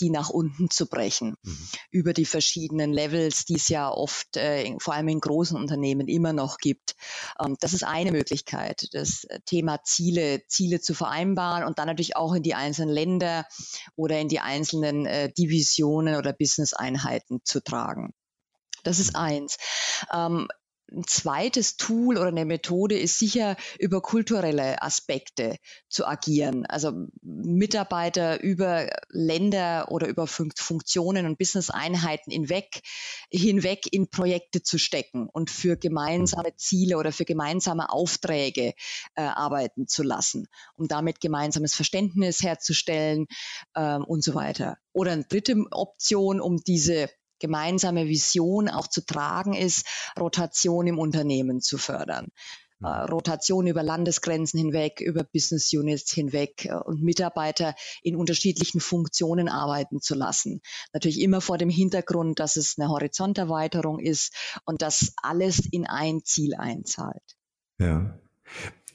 die 0.00 0.10
nach 0.10 0.30
unten 0.30 0.70
zu 0.70 0.86
brechen 0.86 1.36
mhm. 1.42 1.68
über 1.90 2.12
die 2.12 2.24
verschiedenen 2.24 2.92
Levels, 2.92 3.44
die 3.44 3.56
es 3.56 3.68
ja 3.68 3.90
oft 3.90 4.36
äh, 4.36 4.74
vor 4.78 4.94
allem 4.94 5.08
in 5.08 5.20
großen 5.20 5.56
Unternehmen 5.56 6.08
immer 6.08 6.32
noch 6.32 6.58
gibt. 6.58 6.94
Ähm, 7.42 7.56
das 7.60 7.72
ist 7.72 7.84
eine 7.84 8.12
Möglichkeit, 8.12 8.88
das 8.92 9.26
Thema 9.46 9.82
Ziele, 9.84 10.46
Ziele 10.48 10.80
zu 10.80 10.94
vereinbaren 10.94 11.64
und 11.64 11.78
dann 11.78 11.86
natürlich 11.86 12.16
auch 12.16 12.34
in 12.34 12.42
die 12.42 12.54
einzelnen 12.54 12.94
Länder 12.94 13.46
oder 13.96 14.18
in 14.18 14.28
die 14.28 14.40
einzelnen 14.40 15.06
äh, 15.06 15.32
Divisionen 15.32 16.16
oder 16.16 16.32
Business-Einheiten 16.32 17.40
zu 17.44 17.62
tragen. 17.62 18.14
Das 18.84 18.98
ist 18.98 19.12
mhm. 19.12 19.20
eins. 19.20 19.56
Ähm, 20.12 20.48
ein 20.90 21.04
zweites 21.06 21.76
Tool 21.76 22.18
oder 22.18 22.28
eine 22.28 22.44
Methode 22.44 22.98
ist 22.98 23.18
sicher 23.18 23.56
über 23.78 24.00
kulturelle 24.00 24.82
Aspekte 24.82 25.56
zu 25.88 26.06
agieren. 26.06 26.66
Also 26.66 26.92
Mitarbeiter 27.22 28.42
über 28.42 28.88
Länder 29.08 29.90
oder 29.90 30.08
über 30.08 30.26
Funktionen 30.26 31.26
und 31.26 31.38
Business-Einheiten 31.38 32.30
hinweg, 32.30 32.80
hinweg 33.30 33.86
in 33.90 34.10
Projekte 34.10 34.62
zu 34.62 34.78
stecken 34.78 35.28
und 35.32 35.50
für 35.50 35.76
gemeinsame 35.76 36.54
Ziele 36.56 36.98
oder 36.98 37.12
für 37.12 37.24
gemeinsame 37.24 37.90
Aufträge 37.90 38.74
äh, 39.14 39.22
arbeiten 39.22 39.86
zu 39.86 40.02
lassen, 40.02 40.46
um 40.74 40.88
damit 40.88 41.20
gemeinsames 41.20 41.74
Verständnis 41.74 42.42
herzustellen 42.42 43.26
äh, 43.74 43.96
und 43.96 44.22
so 44.22 44.34
weiter. 44.34 44.76
Oder 44.92 45.12
eine 45.12 45.24
dritte 45.24 45.56
Option, 45.70 46.40
um 46.40 46.58
diese 46.58 47.08
gemeinsame 47.42 48.06
Vision 48.06 48.70
auch 48.70 48.86
zu 48.86 49.04
tragen 49.04 49.52
ist, 49.52 49.86
Rotation 50.18 50.86
im 50.86 50.98
Unternehmen 50.98 51.60
zu 51.60 51.76
fördern. 51.76 52.28
Äh, 52.82 52.86
Rotation 52.86 53.66
über 53.66 53.82
Landesgrenzen 53.82 54.58
hinweg, 54.58 55.00
über 55.00 55.24
Business 55.24 55.72
Units 55.72 56.12
hinweg 56.12 56.64
äh, 56.64 56.74
und 56.74 57.02
Mitarbeiter 57.02 57.74
in 58.02 58.16
unterschiedlichen 58.16 58.80
Funktionen 58.80 59.48
arbeiten 59.48 60.00
zu 60.00 60.14
lassen. 60.14 60.60
Natürlich 60.92 61.20
immer 61.20 61.40
vor 61.40 61.58
dem 61.58 61.68
Hintergrund, 61.68 62.40
dass 62.40 62.56
es 62.56 62.78
eine 62.78 62.88
Horizonterweiterung 62.88 64.00
ist 64.00 64.34
und 64.64 64.82
dass 64.82 65.12
alles 65.22 65.60
in 65.70 65.86
ein 65.86 66.24
Ziel 66.24 66.54
einzahlt. 66.54 67.22
Ja. 67.78 68.18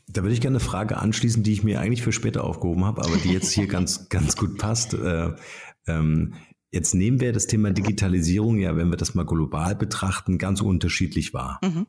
Da 0.10 0.22
würde 0.22 0.34
ich 0.34 0.42
gerne 0.42 0.58
eine 0.58 0.66
Frage 0.66 0.98
anschließen, 0.98 1.44
die 1.44 1.52
ich 1.52 1.64
mir 1.64 1.82
eigentlich 1.82 2.02
für 2.02 2.14
später 2.14 2.46
aufgehoben 2.46 2.86
habe, 2.86 3.04
aber 3.04 3.18
die 3.18 3.32
jetzt 3.32 3.52
hier 3.52 3.68
ganz, 3.68 4.10
ganz 4.10 4.36
gut 4.38 4.58
passt. 4.58 4.94
Äh, 4.94 5.32
ähm, 5.88 6.36
Jetzt 6.72 6.94
nehmen 6.94 7.20
wir 7.20 7.32
das 7.32 7.48
Thema 7.48 7.72
Digitalisierung 7.72 8.60
ja, 8.60 8.76
wenn 8.76 8.90
wir 8.90 8.98
das 8.98 9.16
mal 9.16 9.26
global 9.26 9.76
betrachten, 9.76 10.38
ganz 10.38 10.62
unterschiedlich 10.62 11.34
wahr. 11.34 11.60
Mhm. 11.64 11.88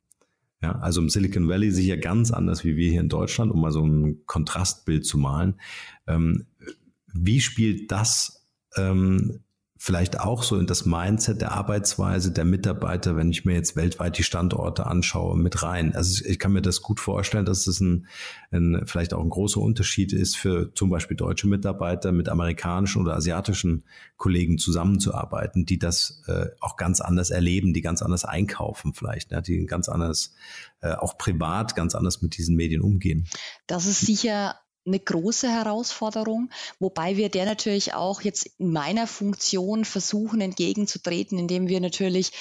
Ja, 0.62 0.72
also 0.80 1.00
im 1.00 1.08
Silicon 1.08 1.48
Valley 1.48 1.70
sicher 1.70 1.96
ganz 1.96 2.32
anders 2.32 2.64
wie 2.64 2.76
wir 2.76 2.90
hier 2.90 3.00
in 3.00 3.08
Deutschland, 3.08 3.52
um 3.52 3.60
mal 3.60 3.70
so 3.70 3.84
ein 3.84 4.24
Kontrastbild 4.26 5.06
zu 5.06 5.18
malen. 5.18 5.60
Ähm, 6.06 6.46
wie 7.12 7.40
spielt 7.40 7.92
das 7.92 8.46
ähm, 8.76 9.40
vielleicht 9.80 10.18
auch 10.18 10.42
so 10.42 10.56
in 10.56 10.66
das 10.66 10.84
Mindset 10.84 11.40
der 11.40 11.52
Arbeitsweise 11.52 12.32
der 12.32 12.44
Mitarbeiter, 12.44 13.14
wenn 13.14 13.30
ich 13.30 13.44
mir 13.44 13.54
jetzt 13.54 13.76
weltweit 13.76 14.18
die 14.18 14.24
Standorte 14.24 14.86
anschaue, 14.86 15.36
mit 15.38 15.62
rein. 15.62 15.94
Also 15.94 16.24
ich 16.24 16.40
kann 16.40 16.52
mir 16.52 16.62
das 16.62 16.82
gut 16.82 16.98
vorstellen, 16.98 17.46
dass 17.46 17.68
es 17.68 17.80
ein, 17.80 18.06
ein 18.50 18.82
vielleicht 18.86 19.14
auch 19.14 19.22
ein 19.22 19.30
großer 19.30 19.60
Unterschied 19.60 20.12
ist 20.12 20.36
für 20.36 20.74
zum 20.74 20.90
Beispiel 20.90 21.16
deutsche 21.16 21.46
Mitarbeiter 21.46 22.10
mit 22.10 22.28
amerikanischen 22.28 23.00
oder 23.00 23.14
asiatischen 23.14 23.84
Kollegen 24.16 24.58
zusammenzuarbeiten, 24.58 25.64
die 25.64 25.78
das 25.78 26.22
äh, 26.26 26.46
auch 26.60 26.76
ganz 26.76 27.00
anders 27.00 27.30
erleben, 27.30 27.72
die 27.72 27.80
ganz 27.80 28.02
anders 28.02 28.24
einkaufen 28.24 28.94
vielleicht, 28.94 29.30
ne, 29.30 29.42
die 29.42 29.64
ganz 29.66 29.88
anders 29.88 30.34
äh, 30.80 30.92
auch 30.94 31.16
privat 31.18 31.76
ganz 31.76 31.94
anders 31.94 32.20
mit 32.20 32.36
diesen 32.36 32.56
Medien 32.56 32.82
umgehen. 32.82 33.28
Das 33.68 33.86
ist 33.86 34.00
sicher 34.00 34.56
eine 34.88 35.00
große 35.00 35.48
Herausforderung, 35.48 36.50
wobei 36.78 37.16
wir 37.16 37.28
der 37.28 37.44
natürlich 37.44 37.94
auch 37.94 38.22
jetzt 38.22 38.46
in 38.58 38.72
meiner 38.72 39.06
Funktion 39.06 39.84
versuchen 39.84 40.40
entgegenzutreten, 40.40 41.38
indem 41.38 41.68
wir 41.68 41.80
natürlich 41.80 42.32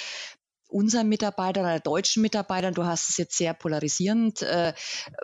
unseren 0.68 1.08
Mitarbeitern 1.08 1.64
oder 1.64 1.80
deutschen 1.80 2.22
Mitarbeitern, 2.22 2.74
du 2.74 2.84
hast 2.84 3.08
es 3.08 3.16
jetzt 3.16 3.36
sehr 3.36 3.54
polarisierend 3.54 4.42
äh, 4.42 4.74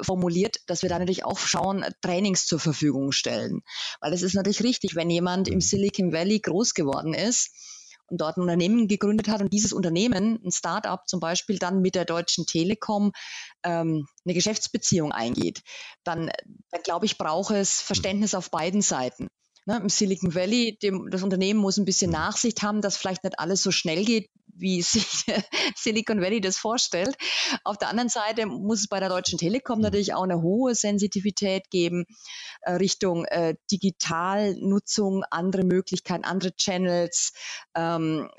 formuliert, 0.00 0.57
dass 0.66 0.83
wir 0.83 0.88
da 0.88 0.99
natürlich 0.99 1.25
auch 1.25 1.38
schauen, 1.38 1.85
Trainings 2.00 2.47
zur 2.47 2.59
Verfügung 2.59 3.12
stellen. 3.12 3.62
Weil 4.00 4.14
es 4.14 4.23
ist 4.23 4.35
natürlich 4.35 4.62
richtig, 4.62 4.95
wenn 4.95 5.11
jemand 5.11 5.49
im 5.49 5.61
Silicon 5.61 6.12
Valley 6.12 6.40
groß 6.40 6.73
geworden 6.75 7.12
ist, 7.12 7.50
dort 8.18 8.37
ein 8.37 8.42
Unternehmen 8.42 8.88
gegründet 8.88 9.28
hat 9.28 9.40
und 9.40 9.52
dieses 9.52 9.73
Unternehmen, 9.73 10.40
ein 10.44 10.52
Startup 10.52 11.00
zum 11.06 11.21
Beispiel, 11.21 11.59
dann 11.59 11.80
mit 11.80 11.94
der 11.94 12.04
Deutschen 12.04 12.47
Telekom 12.47 13.12
ähm, 13.64 14.06
eine 14.25 14.35
Geschäftsbeziehung 14.35 15.12
eingeht, 15.12 15.62
dann, 16.04 16.30
dann 16.71 16.83
glaube 16.83 17.06
ich, 17.06 17.18
braucht 17.18 17.54
es 17.54 17.80
Verständnis 17.80 18.35
auf 18.35 18.50
beiden 18.50 18.83
Seiten. 18.83 19.28
Ne, 19.66 19.78
Im 19.78 19.88
Silicon 19.88 20.35
Valley, 20.35 20.78
dem, 20.83 21.11
das 21.11 21.23
Unternehmen 21.23 21.59
muss 21.59 21.78
ein 21.78 21.87
bisschen 21.87 22.11
Nachsicht 22.11 22.62
haben, 22.62 22.83
dass 22.83 22.99
vielleicht 22.99 23.25
nicht 23.25 23.38
alles 23.38 23.62
so 23.62 23.71
schnell 23.71 24.04
geht, 24.04 24.28
wie 24.47 24.83
sich 24.83 25.25
Silicon 25.75 26.21
Valley 26.21 26.42
das 26.42 26.59
vorstellt. 26.59 27.16
Auf 27.64 27.78
der 27.78 27.88
anderen 27.88 28.11
Seite 28.11 28.44
muss 28.44 28.80
es 28.80 28.88
bei 28.88 29.00
der 29.00 29.09
Deutschen 29.09 29.38
Telekom 29.38 29.80
natürlich 29.80 30.12
auch 30.12 30.25
eine 30.25 30.42
hohe 30.42 30.75
Sensitivität 30.75 31.71
geben 31.71 32.04
äh, 32.61 32.73
Richtung 32.73 33.25
äh, 33.25 33.54
Digitalnutzung, 33.71 35.25
andere 35.30 35.64
Möglichkeiten, 35.64 36.25
andere 36.25 36.54
Channels, 36.56 37.33
ähm, 37.75 38.30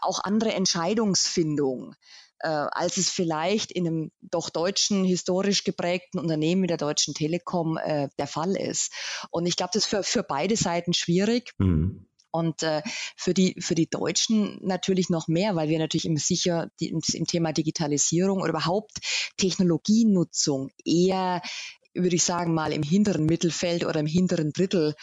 auch 0.00 0.24
andere 0.24 0.52
Entscheidungsfindung 0.54 1.94
äh, 2.40 2.48
als 2.48 2.96
es 2.96 3.10
vielleicht 3.10 3.72
in 3.72 3.86
einem 3.86 4.12
doch 4.20 4.50
deutschen, 4.50 5.04
historisch 5.04 5.64
geprägten 5.64 6.18
Unternehmen 6.18 6.62
wie 6.62 6.68
der 6.68 6.76
Deutschen 6.76 7.14
Telekom 7.14 7.78
äh, 7.78 8.08
der 8.18 8.26
Fall 8.26 8.56
ist. 8.56 8.92
Und 9.30 9.46
ich 9.46 9.56
glaube, 9.56 9.70
das 9.74 9.84
ist 9.84 9.88
für, 9.88 10.02
für 10.02 10.22
beide 10.22 10.56
Seiten 10.56 10.92
schwierig. 10.92 11.52
Mhm. 11.58 12.06
Und 12.30 12.62
äh, 12.62 12.82
für, 13.16 13.32
die, 13.32 13.56
für 13.58 13.74
die 13.74 13.88
Deutschen 13.88 14.58
natürlich 14.62 15.08
noch 15.08 15.28
mehr, 15.28 15.56
weil 15.56 15.68
wir 15.68 15.78
natürlich 15.78 16.04
im 16.04 16.18
sicher 16.18 16.70
die, 16.78 16.88
im, 16.88 17.00
im 17.12 17.26
Thema 17.26 17.52
Digitalisierung 17.52 18.40
oder 18.40 18.50
überhaupt 18.50 18.98
Technologienutzung 19.38 20.70
eher, 20.84 21.40
würde 21.94 22.16
ich 22.16 22.24
sagen, 22.24 22.52
mal 22.54 22.72
im 22.72 22.82
hinteren 22.82 23.24
Mittelfeld 23.24 23.84
oder 23.84 24.00
im 24.00 24.06
hinteren 24.06 24.52
Drittel 24.52 24.94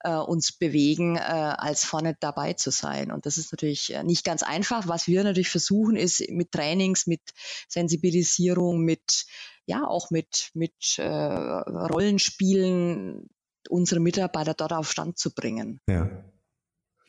äh, 0.00 0.16
uns 0.16 0.52
bewegen, 0.52 1.16
äh, 1.16 1.20
als 1.20 1.84
vorne 1.84 2.16
dabei 2.18 2.54
zu 2.54 2.70
sein. 2.70 3.12
Und 3.12 3.26
das 3.26 3.38
ist 3.38 3.52
natürlich 3.52 3.94
äh, 3.94 4.02
nicht 4.02 4.24
ganz 4.24 4.42
einfach. 4.42 4.88
Was 4.88 5.06
wir 5.06 5.22
natürlich 5.24 5.50
versuchen, 5.50 5.96
ist 5.96 6.28
mit 6.30 6.52
Trainings, 6.52 7.06
mit 7.06 7.20
Sensibilisierung, 7.68 8.84
mit 8.84 9.26
ja 9.66 9.86
auch 9.86 10.10
mit, 10.10 10.50
mit 10.54 10.98
äh, 10.98 11.06
Rollenspielen 11.06 13.28
unsere 13.68 14.00
Mitarbeiter 14.00 14.54
dort 14.54 14.72
auf 14.72 14.90
Stand 14.90 15.18
zu 15.18 15.34
bringen. 15.34 15.80
Ja. 15.86 16.08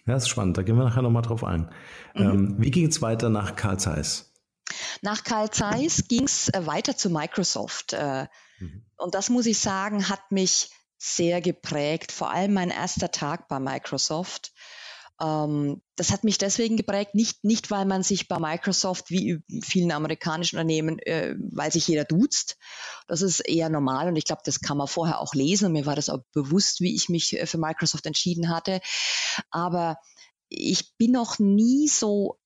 Ja, 0.05 0.15
das 0.15 0.23
ist 0.23 0.29
spannend. 0.29 0.57
Da 0.57 0.63
gehen 0.63 0.77
wir 0.77 0.83
nachher 0.83 1.03
nochmal 1.03 1.21
drauf 1.21 1.43
ein. 1.43 1.71
Mhm. 2.15 2.21
Ähm, 2.21 2.55
wie 2.57 2.71
ging 2.71 2.87
es 2.87 3.01
weiter 3.01 3.29
nach 3.29 3.55
Carl 3.55 3.79
Zeiss? 3.79 4.33
Nach 5.01 5.23
Carl 5.23 5.51
Zeiss 5.51 6.07
ging 6.07 6.23
es 6.23 6.49
äh, 6.49 6.65
weiter 6.65 6.97
zu 6.97 7.09
Microsoft. 7.09 7.93
Äh, 7.93 8.27
mhm. 8.59 8.85
Und 8.97 9.15
das 9.15 9.29
muss 9.29 9.45
ich 9.45 9.59
sagen, 9.59 10.09
hat 10.09 10.31
mich 10.31 10.71
sehr 11.01 11.41
geprägt. 11.41 12.11
Vor 12.11 12.29
allem 12.29 12.53
mein 12.53 12.69
erster 12.69 13.11
Tag 13.11 13.47
bei 13.47 13.59
Microsoft. 13.59 14.53
Ähm, 15.19 15.81
das 15.95 16.11
hat 16.11 16.23
mich 16.23 16.37
deswegen 16.37 16.77
geprägt, 16.77 17.15
nicht, 17.15 17.43
nicht 17.43 17.71
weil 17.71 17.85
man 17.85 18.03
sich 18.03 18.27
bei 18.27 18.37
Microsoft 18.37 19.09
wie 19.09 19.39
vielen 19.63 19.91
amerikanischen 19.91 20.57
Unternehmen, 20.57 20.99
äh, 20.99 21.35
weil 21.39 21.71
sich 21.71 21.87
jeder 21.87 22.05
duzt. 22.05 22.57
Das 23.07 23.23
ist 23.23 23.39
eher 23.39 23.69
normal 23.69 24.09
und 24.09 24.15
ich 24.15 24.25
glaube, 24.25 24.43
das 24.45 24.59
kann 24.59 24.77
man 24.77 24.87
vorher 24.87 25.19
auch 25.19 25.33
lesen. 25.33 25.65
Und 25.65 25.73
mir 25.73 25.87
war 25.87 25.95
das 25.95 26.09
auch 26.09 26.19
bewusst, 26.33 26.81
wie 26.81 26.95
ich 26.95 27.09
mich 27.09 27.35
äh, 27.35 27.47
für 27.47 27.57
Microsoft 27.57 28.05
entschieden 28.05 28.49
hatte. 28.49 28.79
Aber 29.49 29.97
ich 30.49 30.95
bin 30.97 31.13
noch 31.13 31.39
nie 31.39 31.87
so 31.87 32.39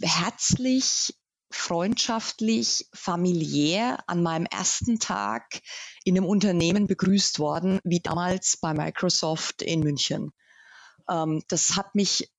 herzlich 0.00 1.14
freundschaftlich, 1.54 2.88
familiär 2.92 3.98
an 4.06 4.22
meinem 4.22 4.46
ersten 4.46 4.98
Tag 4.98 5.60
in 6.04 6.16
einem 6.16 6.26
Unternehmen 6.26 6.86
begrüßt 6.86 7.38
worden, 7.38 7.80
wie 7.84 8.00
damals 8.00 8.56
bei 8.56 8.74
Microsoft 8.74 9.62
in 9.62 9.80
München. 9.80 10.32
Ähm, 11.08 11.42
das 11.48 11.76
hat 11.76 11.94
mich 11.94 12.33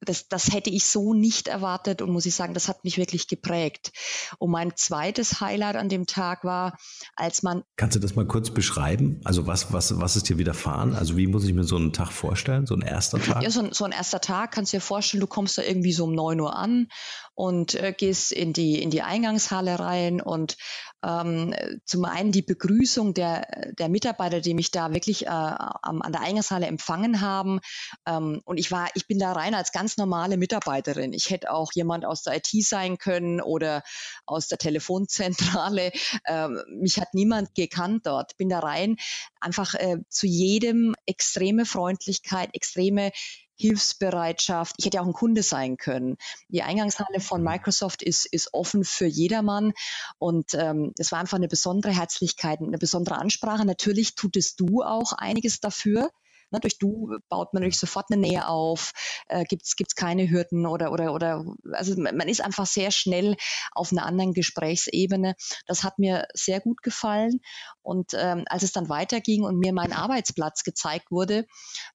das, 0.00 0.28
das 0.28 0.52
hätte 0.52 0.70
ich 0.70 0.84
so 0.84 1.14
nicht 1.14 1.48
erwartet 1.48 2.02
und 2.02 2.10
muss 2.10 2.26
ich 2.26 2.34
sagen, 2.34 2.54
das 2.54 2.68
hat 2.68 2.84
mich 2.84 2.98
wirklich 2.98 3.26
geprägt. 3.26 3.92
Und 4.38 4.50
mein 4.50 4.76
zweites 4.76 5.40
Highlight 5.40 5.76
an 5.76 5.88
dem 5.88 6.06
Tag 6.06 6.44
war, 6.44 6.76
als 7.16 7.42
man. 7.42 7.64
Kannst 7.76 7.96
du 7.96 8.00
das 8.00 8.14
mal 8.14 8.26
kurz 8.26 8.50
beschreiben? 8.50 9.20
Also 9.24 9.46
was, 9.46 9.72
was, 9.72 9.98
was 9.98 10.16
ist 10.16 10.28
dir 10.28 10.38
widerfahren? 10.38 10.94
Also 10.94 11.16
wie 11.16 11.26
muss 11.26 11.44
ich 11.44 11.52
mir 11.52 11.64
so 11.64 11.76
einen 11.76 11.92
Tag 11.92 12.12
vorstellen, 12.12 12.66
so 12.66 12.74
ein 12.74 12.82
erster 12.82 13.20
Tag? 13.20 13.42
Ja, 13.42 13.50
so 13.50 13.60
ein, 13.60 13.72
so 13.72 13.84
ein 13.84 13.92
erster 13.92 14.20
Tag 14.20 14.52
kannst 14.52 14.72
du 14.72 14.76
dir 14.76 14.80
vorstellen, 14.82 15.20
du 15.20 15.26
kommst 15.26 15.58
da 15.58 15.62
irgendwie 15.62 15.92
so 15.92 16.04
um 16.04 16.14
neun 16.14 16.40
Uhr 16.40 16.54
an 16.54 16.88
und 17.34 17.74
äh, 17.74 17.92
gehst 17.96 18.32
in 18.32 18.52
die, 18.52 18.80
in 18.82 18.90
die 18.90 19.02
Eingangshalle 19.02 19.78
rein 19.78 20.20
und 20.20 20.56
ähm, 21.04 21.54
zum 21.84 22.04
einen 22.04 22.32
die 22.32 22.42
Begrüßung 22.42 23.14
der, 23.14 23.46
der 23.78 23.88
Mitarbeiter, 23.88 24.40
die 24.40 24.54
mich 24.54 24.70
da 24.70 24.92
wirklich 24.92 25.26
äh, 25.26 25.30
an 25.30 26.12
der 26.12 26.20
Eingangshalle 26.20 26.66
empfangen 26.66 27.20
haben. 27.20 27.60
Ähm, 28.06 28.40
und 28.44 28.58
ich 28.58 28.70
war, 28.72 28.88
ich 28.94 29.06
bin 29.06 29.18
da 29.18 29.32
rein 29.32 29.54
als 29.54 29.72
ganz 29.72 29.96
normale 29.96 30.36
Mitarbeiterin. 30.36 31.12
Ich 31.12 31.30
hätte 31.30 31.52
auch 31.52 31.72
jemand 31.72 32.04
aus 32.04 32.22
der 32.22 32.36
IT 32.36 32.48
sein 32.64 32.98
können 32.98 33.40
oder 33.40 33.82
aus 34.26 34.48
der 34.48 34.58
Telefonzentrale. 34.58 35.92
Ähm, 36.26 36.62
mich 36.80 37.00
hat 37.00 37.14
niemand 37.14 37.54
gekannt 37.54 38.06
dort. 38.06 38.36
Bin 38.36 38.48
da 38.48 38.58
rein, 38.58 38.96
einfach 39.40 39.74
äh, 39.74 39.98
zu 40.08 40.26
jedem 40.26 40.94
extreme 41.06 41.64
Freundlichkeit, 41.64 42.50
extreme 42.54 43.12
Hilfsbereitschaft. 43.58 44.76
Ich 44.78 44.86
hätte 44.86 45.00
auch 45.00 45.06
ein 45.06 45.12
Kunde 45.12 45.42
sein 45.42 45.76
können. 45.76 46.16
Die 46.48 46.62
Eingangshalle 46.62 47.20
von 47.20 47.40
mhm. 47.40 47.48
Microsoft 47.48 48.02
ist, 48.02 48.26
ist 48.26 48.54
offen 48.54 48.84
für 48.84 49.06
jedermann 49.06 49.72
und 50.18 50.54
ähm, 50.54 50.92
es 50.98 51.12
war 51.12 51.18
einfach 51.18 51.36
eine 51.36 51.48
besondere 51.48 51.92
Herzlichkeit, 51.92 52.60
eine 52.60 52.78
besondere 52.78 53.18
Ansprache. 53.18 53.64
Natürlich 53.64 54.14
tut 54.14 54.36
es 54.36 54.56
du 54.56 54.82
auch 54.82 55.12
einiges 55.12 55.60
dafür. 55.60 56.10
Ne, 56.50 56.60
durch 56.60 56.78
Du 56.78 57.18
baut 57.28 57.52
man 57.52 57.62
natürlich 57.62 57.78
sofort 57.78 58.06
eine 58.10 58.20
Nähe 58.20 58.48
auf, 58.48 58.92
äh, 59.28 59.44
gibt 59.44 59.62
es 59.66 59.94
keine 59.94 60.30
Hürden 60.30 60.66
oder, 60.66 60.92
oder, 60.92 61.12
oder, 61.12 61.44
also 61.72 61.94
man 61.96 62.28
ist 62.28 62.40
einfach 62.40 62.66
sehr 62.66 62.90
schnell 62.90 63.36
auf 63.72 63.92
einer 63.92 64.06
anderen 64.06 64.32
Gesprächsebene. 64.32 65.34
Das 65.66 65.84
hat 65.84 65.98
mir 65.98 66.26
sehr 66.34 66.60
gut 66.60 66.82
gefallen. 66.82 67.40
Und 67.82 68.12
ähm, 68.14 68.44
als 68.48 68.62
es 68.62 68.72
dann 68.72 68.88
weiterging 68.88 69.42
und 69.42 69.58
mir 69.58 69.72
mein 69.72 69.92
Arbeitsplatz 69.92 70.62
gezeigt 70.64 71.10
wurde, 71.10 71.46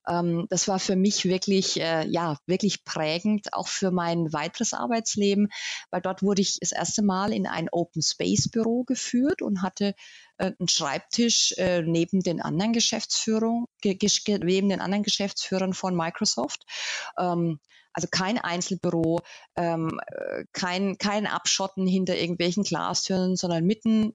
ähm, 0.08 0.46
das 0.50 0.68
war 0.68 0.78
für 0.78 0.96
mich 0.96 1.24
wirklich, 1.24 1.80
äh, 1.80 2.06
ja, 2.08 2.38
wirklich 2.46 2.84
prägend, 2.84 3.52
auch 3.52 3.68
für 3.68 3.90
mein 3.90 4.32
weiteres 4.32 4.72
Arbeitsleben, 4.72 5.48
weil 5.90 6.00
dort 6.00 6.22
wurde 6.22 6.42
ich 6.42 6.58
das 6.60 6.72
erste 6.72 7.02
Mal 7.02 7.32
in 7.32 7.46
ein 7.46 7.68
Open 7.70 8.02
Space 8.02 8.48
Büro 8.48 8.84
geführt 8.84 9.42
und 9.42 9.62
hatte 9.62 9.94
äh, 10.38 10.52
einen 10.58 10.68
Schreibtisch 10.68 11.52
äh, 11.58 11.82
neben 11.82 12.20
den 12.20 12.40
anderen 12.40 12.72
Geschäftsführern, 12.72 13.66
neben 13.84 14.68
den 14.68 14.80
anderen 14.80 15.02
Geschäftsführern 15.02 15.74
von 15.74 15.96
Microsoft. 15.96 16.62
Ähm, 17.18 17.60
also 17.92 18.08
kein 18.10 18.38
Einzelbüro, 18.38 19.20
ähm, 19.56 20.00
äh, 20.06 20.44
kein, 20.52 20.98
kein 20.98 21.26
Abschotten 21.26 21.86
hinter 21.86 22.16
irgendwelchen 22.16 22.64
Glastüren, 22.64 23.36
sondern 23.36 23.64
mitten 23.64 24.14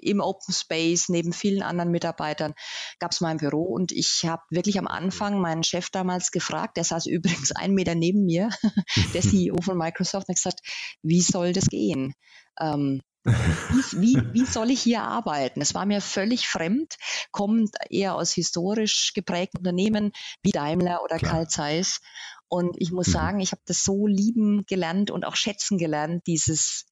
im 0.00 0.20
Open 0.20 0.54
Space 0.54 1.08
neben 1.08 1.32
vielen 1.32 1.62
anderen 1.62 1.90
Mitarbeitern 1.90 2.54
gab 2.98 3.12
es 3.12 3.20
mein 3.20 3.38
Büro 3.38 3.62
und 3.62 3.92
ich 3.92 4.24
habe 4.24 4.42
wirklich 4.50 4.78
am 4.78 4.86
Anfang 4.86 5.40
meinen 5.40 5.64
Chef 5.64 5.90
damals 5.90 6.30
gefragt, 6.30 6.76
der 6.76 6.84
saß 6.84 7.06
übrigens 7.06 7.52
einen 7.52 7.74
Meter 7.74 7.94
neben 7.94 8.24
mir, 8.24 8.50
der 9.14 9.22
CEO 9.22 9.60
von 9.60 9.76
Microsoft, 9.76 10.28
und 10.28 10.34
hat 10.34 10.36
gesagt, 10.36 10.60
wie 11.02 11.20
soll 11.20 11.52
das 11.52 11.66
gehen? 11.66 12.14
Ähm, 12.60 13.02
wie, 13.28 14.00
wie, 14.00 14.32
wie, 14.32 14.44
soll 14.44 14.70
ich 14.70 14.80
hier 14.80 15.02
arbeiten? 15.02 15.60
Es 15.60 15.74
war 15.74 15.86
mir 15.86 16.00
völlig 16.00 16.48
fremd, 16.48 16.96
kommend 17.30 17.76
eher 17.90 18.14
aus 18.14 18.32
historisch 18.32 19.12
geprägten 19.14 19.58
Unternehmen 19.58 20.12
wie 20.42 20.50
Daimler 20.50 21.02
oder 21.02 21.18
Klar. 21.18 21.32
Carl 21.32 21.48
Zeiss. 21.48 22.00
Und 22.48 22.76
ich 22.78 22.92
muss 22.92 23.08
mhm. 23.08 23.12
sagen, 23.12 23.40
ich 23.40 23.52
habe 23.52 23.62
das 23.66 23.84
so 23.84 24.06
lieben 24.06 24.64
gelernt 24.66 25.10
und 25.10 25.26
auch 25.26 25.36
schätzen 25.36 25.78
gelernt, 25.78 26.26
dieses 26.26 26.86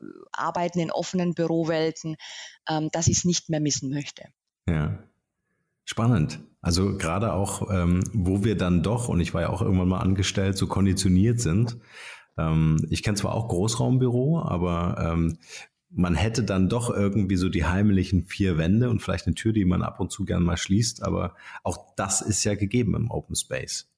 äh, 0.00 0.04
Arbeiten 0.32 0.80
in 0.80 0.90
offenen 0.90 1.34
Bürowelten, 1.34 2.16
ähm, 2.68 2.90
dass 2.92 3.08
ich 3.08 3.18
es 3.18 3.24
nicht 3.24 3.48
mehr 3.48 3.60
missen 3.60 3.90
möchte. 3.90 4.24
Ja. 4.68 4.98
Spannend. 5.84 6.40
Also 6.60 6.98
gerade 6.98 7.32
auch, 7.32 7.70
ähm, 7.70 8.04
wo 8.12 8.44
wir 8.44 8.58
dann 8.58 8.82
doch, 8.82 9.08
und 9.08 9.20
ich 9.20 9.32
war 9.32 9.40
ja 9.40 9.48
auch 9.48 9.62
irgendwann 9.62 9.88
mal 9.88 10.00
angestellt, 10.00 10.58
so 10.58 10.66
konditioniert 10.66 11.40
sind. 11.40 11.78
Ähm, 12.36 12.86
ich 12.90 13.02
kenne 13.02 13.16
zwar 13.16 13.32
auch 13.32 13.48
Großraumbüro, 13.48 14.42
aber 14.42 15.12
ähm, 15.12 15.38
man 15.90 16.14
hätte 16.14 16.42
dann 16.42 16.68
doch 16.68 16.90
irgendwie 16.90 17.36
so 17.36 17.48
die 17.48 17.64
heimlichen 17.64 18.24
vier 18.24 18.58
Wände 18.58 18.90
und 18.90 19.00
vielleicht 19.00 19.26
eine 19.26 19.34
Tür, 19.34 19.52
die 19.52 19.64
man 19.64 19.82
ab 19.82 20.00
und 20.00 20.12
zu 20.12 20.24
gern 20.24 20.42
mal 20.42 20.56
schließt, 20.56 21.02
aber 21.02 21.34
auch 21.62 21.94
das 21.96 22.20
ist 22.20 22.44
ja 22.44 22.54
gegeben 22.54 22.94
im 22.94 23.10
Open 23.10 23.36
Space. 23.36 23.90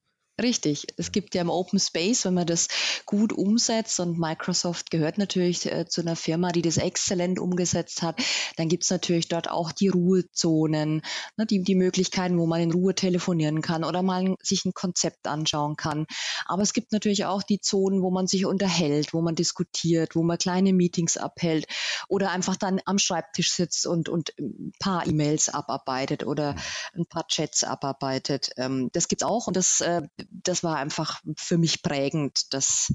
Richtig. 0.43 0.87
Es 0.97 1.13
gibt 1.13 1.35
ja 1.35 1.43
im 1.43 1.51
Open 1.51 1.79
Space, 1.79 2.25
wenn 2.25 2.35
man 2.35 2.47
das 2.47 2.69
gut 3.05 3.33
umsetzt 3.33 4.01
und 4.01 4.19
Microsoft 4.19 4.91
gehört 4.91 5.19
natürlich 5.19 5.67
äh, 5.67 5.87
zu 5.87 6.01
einer 6.01 6.17
Firma, 6.17 6.51
die 6.51 6.63
das 6.63 6.79
exzellent 6.79 7.39
umgesetzt 7.39 8.03
hat, 8.03 8.23
dann 8.57 8.69
gibt 8.69 8.85
es 8.85 8.91
natürlich 8.91 9.29
dort 9.29 9.51
auch 9.51 9.73
die 9.73 9.89
Ruhezonen, 9.89 11.03
ne, 11.37 11.47
die, 11.47 11.63
die 11.63 11.75
Möglichkeiten, 11.75 12.39
wo 12.39 12.47
man 12.47 12.61
in 12.63 12.73
Ruhe 12.73 12.95
telefonieren 12.95 13.61
kann 13.61 13.85
oder 13.85 14.03
mal 14.03 14.35
sich 14.43 14.65
ein 14.65 14.73
Konzept 14.73 15.27
anschauen 15.27 15.77
kann. 15.77 16.07
Aber 16.47 16.63
es 16.63 16.73
gibt 16.73 16.93
natürlich 16.93 17.27
auch 17.27 17.43
die 17.43 17.61
Zonen, 17.61 18.03
wo 18.03 18.11
man 18.11 18.27
sich 18.27 18.47
unterhält, 18.47 19.13
wo 19.13 19.21
man 19.21 19.35
diskutiert, 19.35 20.17
wo 20.17 20.23
man 20.23 20.39
kleine 20.39 20.73
Meetings 20.73 21.19
abhält 21.19 21.67
oder 22.09 22.31
einfach 22.31 22.57
dann 22.57 22.81
am 22.87 22.99
Schreibtisch 22.99 23.53
sitzt 23.53 23.87
und, 23.87 24.09
und 24.09 24.33
ein 24.39 24.73
paar 24.79 25.07
E-Mails 25.07 25.51
abarbeitet 25.51 26.25
oder 26.25 26.57
ein 26.95 27.07
paar 27.07 27.27
Chats 27.27 27.63
abarbeitet. 27.63 28.53
Ähm, 28.57 28.89
das 28.93 29.09
gibt's 29.09 29.25
auch 29.25 29.47
und 29.47 29.57
das 29.57 29.81
äh, 29.83 30.03
das 30.31 30.63
war 30.63 30.77
einfach 30.77 31.21
für 31.37 31.59
mich 31.59 31.83
prägend. 31.83 32.53
Das 32.53 32.93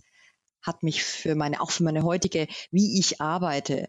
hat 0.62 0.84
mich 0.84 1.04
für 1.04 1.36
meine, 1.36 1.62
auch 1.62 1.71
für 1.71 1.84
meine 1.84 2.04
heutige, 2.04 2.48
wie 2.71 3.00
ich 3.00 3.21
arbeite, 3.21 3.88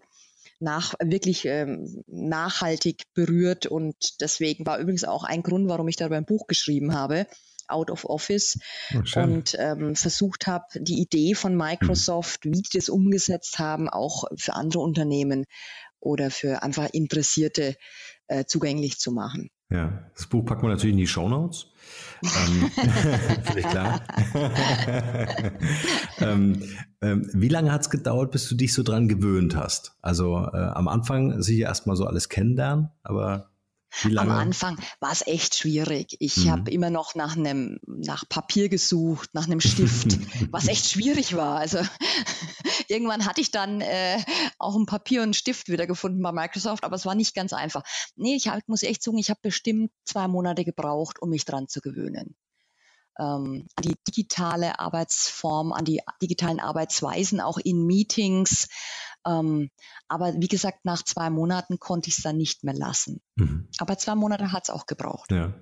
nach, 0.58 0.94
wirklich 1.00 1.44
ähm, 1.44 2.02
nachhaltig 2.06 3.02
berührt. 3.14 3.66
Und 3.66 4.20
deswegen 4.20 4.66
war 4.66 4.78
übrigens 4.78 5.04
auch 5.04 5.24
ein 5.24 5.42
Grund, 5.42 5.68
warum 5.68 5.88
ich 5.88 5.96
darüber 5.96 6.16
ein 6.16 6.26
Buch 6.26 6.46
geschrieben 6.46 6.94
habe, 6.94 7.26
Out 7.68 7.90
of 7.90 8.04
Office, 8.04 8.58
oh, 8.94 9.20
und 9.20 9.56
ähm, 9.58 9.96
versucht 9.96 10.46
habe, 10.46 10.66
die 10.76 11.00
Idee 11.00 11.34
von 11.34 11.56
Microsoft, 11.56 12.44
wie 12.44 12.62
die 12.62 12.78
das 12.78 12.88
umgesetzt 12.88 13.58
haben, 13.58 13.88
auch 13.88 14.24
für 14.36 14.54
andere 14.54 14.82
Unternehmen 14.82 15.46
oder 15.98 16.30
für 16.30 16.62
einfach 16.62 16.88
Interessierte 16.92 17.76
äh, 18.28 18.44
zugänglich 18.44 18.98
zu 18.98 19.10
machen. 19.10 19.50
Ja, 19.68 20.04
das 20.14 20.26
Buch 20.28 20.44
packen 20.44 20.62
wir 20.62 20.68
natürlich 20.68 20.92
in 20.92 20.98
die 20.98 21.06
Show 21.08 21.28
Notes. 21.28 21.66
ähm, 22.22 22.70
Völlig 23.42 23.68
klar. 23.68 24.00
ähm, 26.20 26.62
ähm, 27.00 27.28
wie 27.32 27.48
lange 27.48 27.72
hat 27.72 27.80
es 27.80 27.90
gedauert, 27.90 28.30
bis 28.30 28.48
du 28.48 28.54
dich 28.54 28.72
so 28.72 28.84
dran 28.84 29.08
gewöhnt 29.08 29.56
hast? 29.56 29.96
Also 30.02 30.36
äh, 30.52 30.56
am 30.56 30.86
Anfang 30.86 31.42
sicher 31.42 31.66
erstmal 31.66 31.96
so 31.96 32.06
alles 32.06 32.28
kennenlernen, 32.28 32.90
aber 33.02 33.50
am 34.04 34.30
Anfang 34.30 34.78
war 35.00 35.12
es 35.12 35.26
echt 35.26 35.56
schwierig. 35.56 36.16
Ich 36.20 36.36
mhm. 36.38 36.50
habe 36.50 36.70
immer 36.70 36.90
noch 36.90 37.14
nach 37.14 37.36
einem 37.36 37.78
nach 37.86 38.28
Papier 38.28 38.68
gesucht, 38.68 39.30
nach 39.32 39.46
einem 39.46 39.60
Stift, 39.60 40.18
was 40.50 40.68
echt 40.68 40.88
schwierig 40.88 41.36
war. 41.36 41.58
Also 41.58 41.78
irgendwann 42.88 43.26
hatte 43.26 43.40
ich 43.40 43.50
dann 43.50 43.80
äh, 43.80 44.18
auch 44.58 44.76
ein 44.76 44.86
Papier 44.86 45.20
und 45.20 45.26
einen 45.26 45.34
Stift 45.34 45.68
wieder 45.68 45.86
gefunden 45.86 46.22
bei 46.22 46.32
Microsoft, 46.32 46.84
aber 46.84 46.96
es 46.96 47.06
war 47.06 47.14
nicht 47.14 47.34
ganz 47.34 47.52
einfach. 47.52 47.82
Nee, 48.16 48.36
ich 48.36 48.48
hab, 48.48 48.66
muss 48.68 48.82
echt 48.82 49.02
sagen, 49.02 49.18
ich 49.18 49.30
habe 49.30 49.40
bestimmt 49.42 49.90
zwei 50.04 50.28
Monate 50.28 50.64
gebraucht, 50.64 51.20
um 51.20 51.30
mich 51.30 51.44
dran 51.44 51.68
zu 51.68 51.80
gewöhnen 51.80 52.36
ähm, 53.18 53.66
an 53.74 53.82
die 53.82 53.96
digitale 54.06 54.78
Arbeitsform, 54.78 55.72
an 55.72 55.84
die 55.84 56.00
digitalen 56.22 56.60
Arbeitsweisen, 56.60 57.40
auch 57.40 57.58
in 57.58 57.86
Meetings. 57.86 58.68
Ähm, 59.26 59.70
aber 60.08 60.34
wie 60.38 60.48
gesagt, 60.48 60.84
nach 60.84 61.02
zwei 61.02 61.30
Monaten 61.30 61.78
konnte 61.78 62.08
ich 62.08 62.18
es 62.18 62.22
dann 62.22 62.36
nicht 62.36 62.64
mehr 62.64 62.74
lassen. 62.74 63.20
Mhm. 63.36 63.68
Aber 63.78 63.98
zwei 63.98 64.14
Monate 64.14 64.52
hat 64.52 64.64
es 64.64 64.70
auch 64.70 64.86
gebraucht. 64.86 65.30
Ja. 65.32 65.52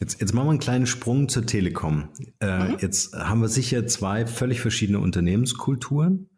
Jetzt, 0.00 0.20
jetzt 0.20 0.34
machen 0.34 0.46
wir 0.46 0.50
einen 0.50 0.60
kleinen 0.60 0.86
Sprung 0.86 1.28
zur 1.28 1.44
Telekom. 1.44 2.08
Äh, 2.40 2.68
mhm. 2.70 2.76
Jetzt 2.80 3.14
haben 3.14 3.40
wir 3.40 3.48
sicher 3.48 3.86
zwei 3.86 4.26
völlig 4.26 4.60
verschiedene 4.60 5.00
Unternehmenskulturen. 5.00 6.30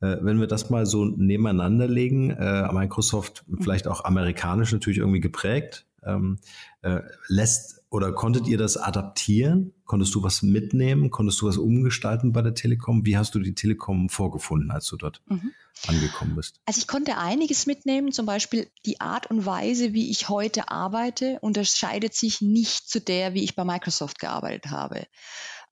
Äh, 0.00 0.18
wenn 0.20 0.38
wir 0.38 0.46
das 0.46 0.70
mal 0.70 0.86
so 0.86 1.04
nebeneinander 1.04 1.88
legen, 1.88 2.30
äh, 2.30 2.72
Microsoft 2.72 3.44
mhm. 3.46 3.62
vielleicht 3.62 3.88
auch 3.88 4.04
amerikanisch 4.04 4.72
natürlich 4.72 4.98
irgendwie 4.98 5.20
geprägt, 5.20 5.86
ähm, 6.04 6.38
äh, 6.82 7.00
lässt 7.26 7.77
oder 7.90 8.12
konntet 8.12 8.46
ihr 8.46 8.58
das 8.58 8.76
adaptieren? 8.76 9.72
Konntest 9.86 10.14
du 10.14 10.22
was 10.22 10.42
mitnehmen? 10.42 11.10
Konntest 11.10 11.40
du 11.40 11.46
was 11.46 11.56
umgestalten 11.56 12.32
bei 12.32 12.42
der 12.42 12.54
Telekom? 12.54 13.06
Wie 13.06 13.16
hast 13.16 13.34
du 13.34 13.38
die 13.38 13.54
Telekom 13.54 14.10
vorgefunden, 14.10 14.70
als 14.70 14.86
du 14.88 14.96
dort 14.98 15.22
mhm. 15.26 15.52
angekommen 15.86 16.36
bist? 16.36 16.60
Also 16.66 16.80
ich 16.80 16.86
konnte 16.86 17.16
einiges 17.16 17.64
mitnehmen, 17.64 18.12
zum 18.12 18.26
Beispiel 18.26 18.70
die 18.84 19.00
Art 19.00 19.30
und 19.30 19.46
Weise, 19.46 19.94
wie 19.94 20.10
ich 20.10 20.28
heute 20.28 20.70
arbeite, 20.70 21.38
unterscheidet 21.40 22.14
sich 22.14 22.42
nicht 22.42 22.90
zu 22.90 23.00
der, 23.00 23.32
wie 23.32 23.42
ich 23.42 23.56
bei 23.56 23.64
Microsoft 23.64 24.18
gearbeitet 24.18 24.70
habe. 24.70 25.06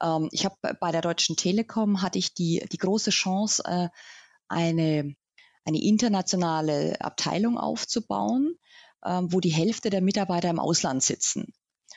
Ähm, 0.03 0.31
ich 0.33 0.47
habe 0.47 0.57
bei 0.81 0.93
der 0.93 1.03
Deutschen 1.03 1.37
Telekom 1.37 2.01
hatte 2.01 2.19
ich 2.19 2.33
die, 2.33 2.65
die 2.73 2.79
große 2.79 3.11
Chance, 3.11 3.63
äh, 3.67 3.89
eine, 4.49 5.15
eine 5.67 5.83
internationale 5.83 6.99
Abteilung 7.03 7.59
aufzubauen, 7.59 8.55
äh, 9.03 9.21
wo 9.25 9.41
die 9.41 9.53
Hälfte 9.53 9.91
der 9.91 10.01
Mitarbeiter 10.01 10.49
im 10.49 10.61
Ausland 10.61 11.03
sitzen 11.03 11.53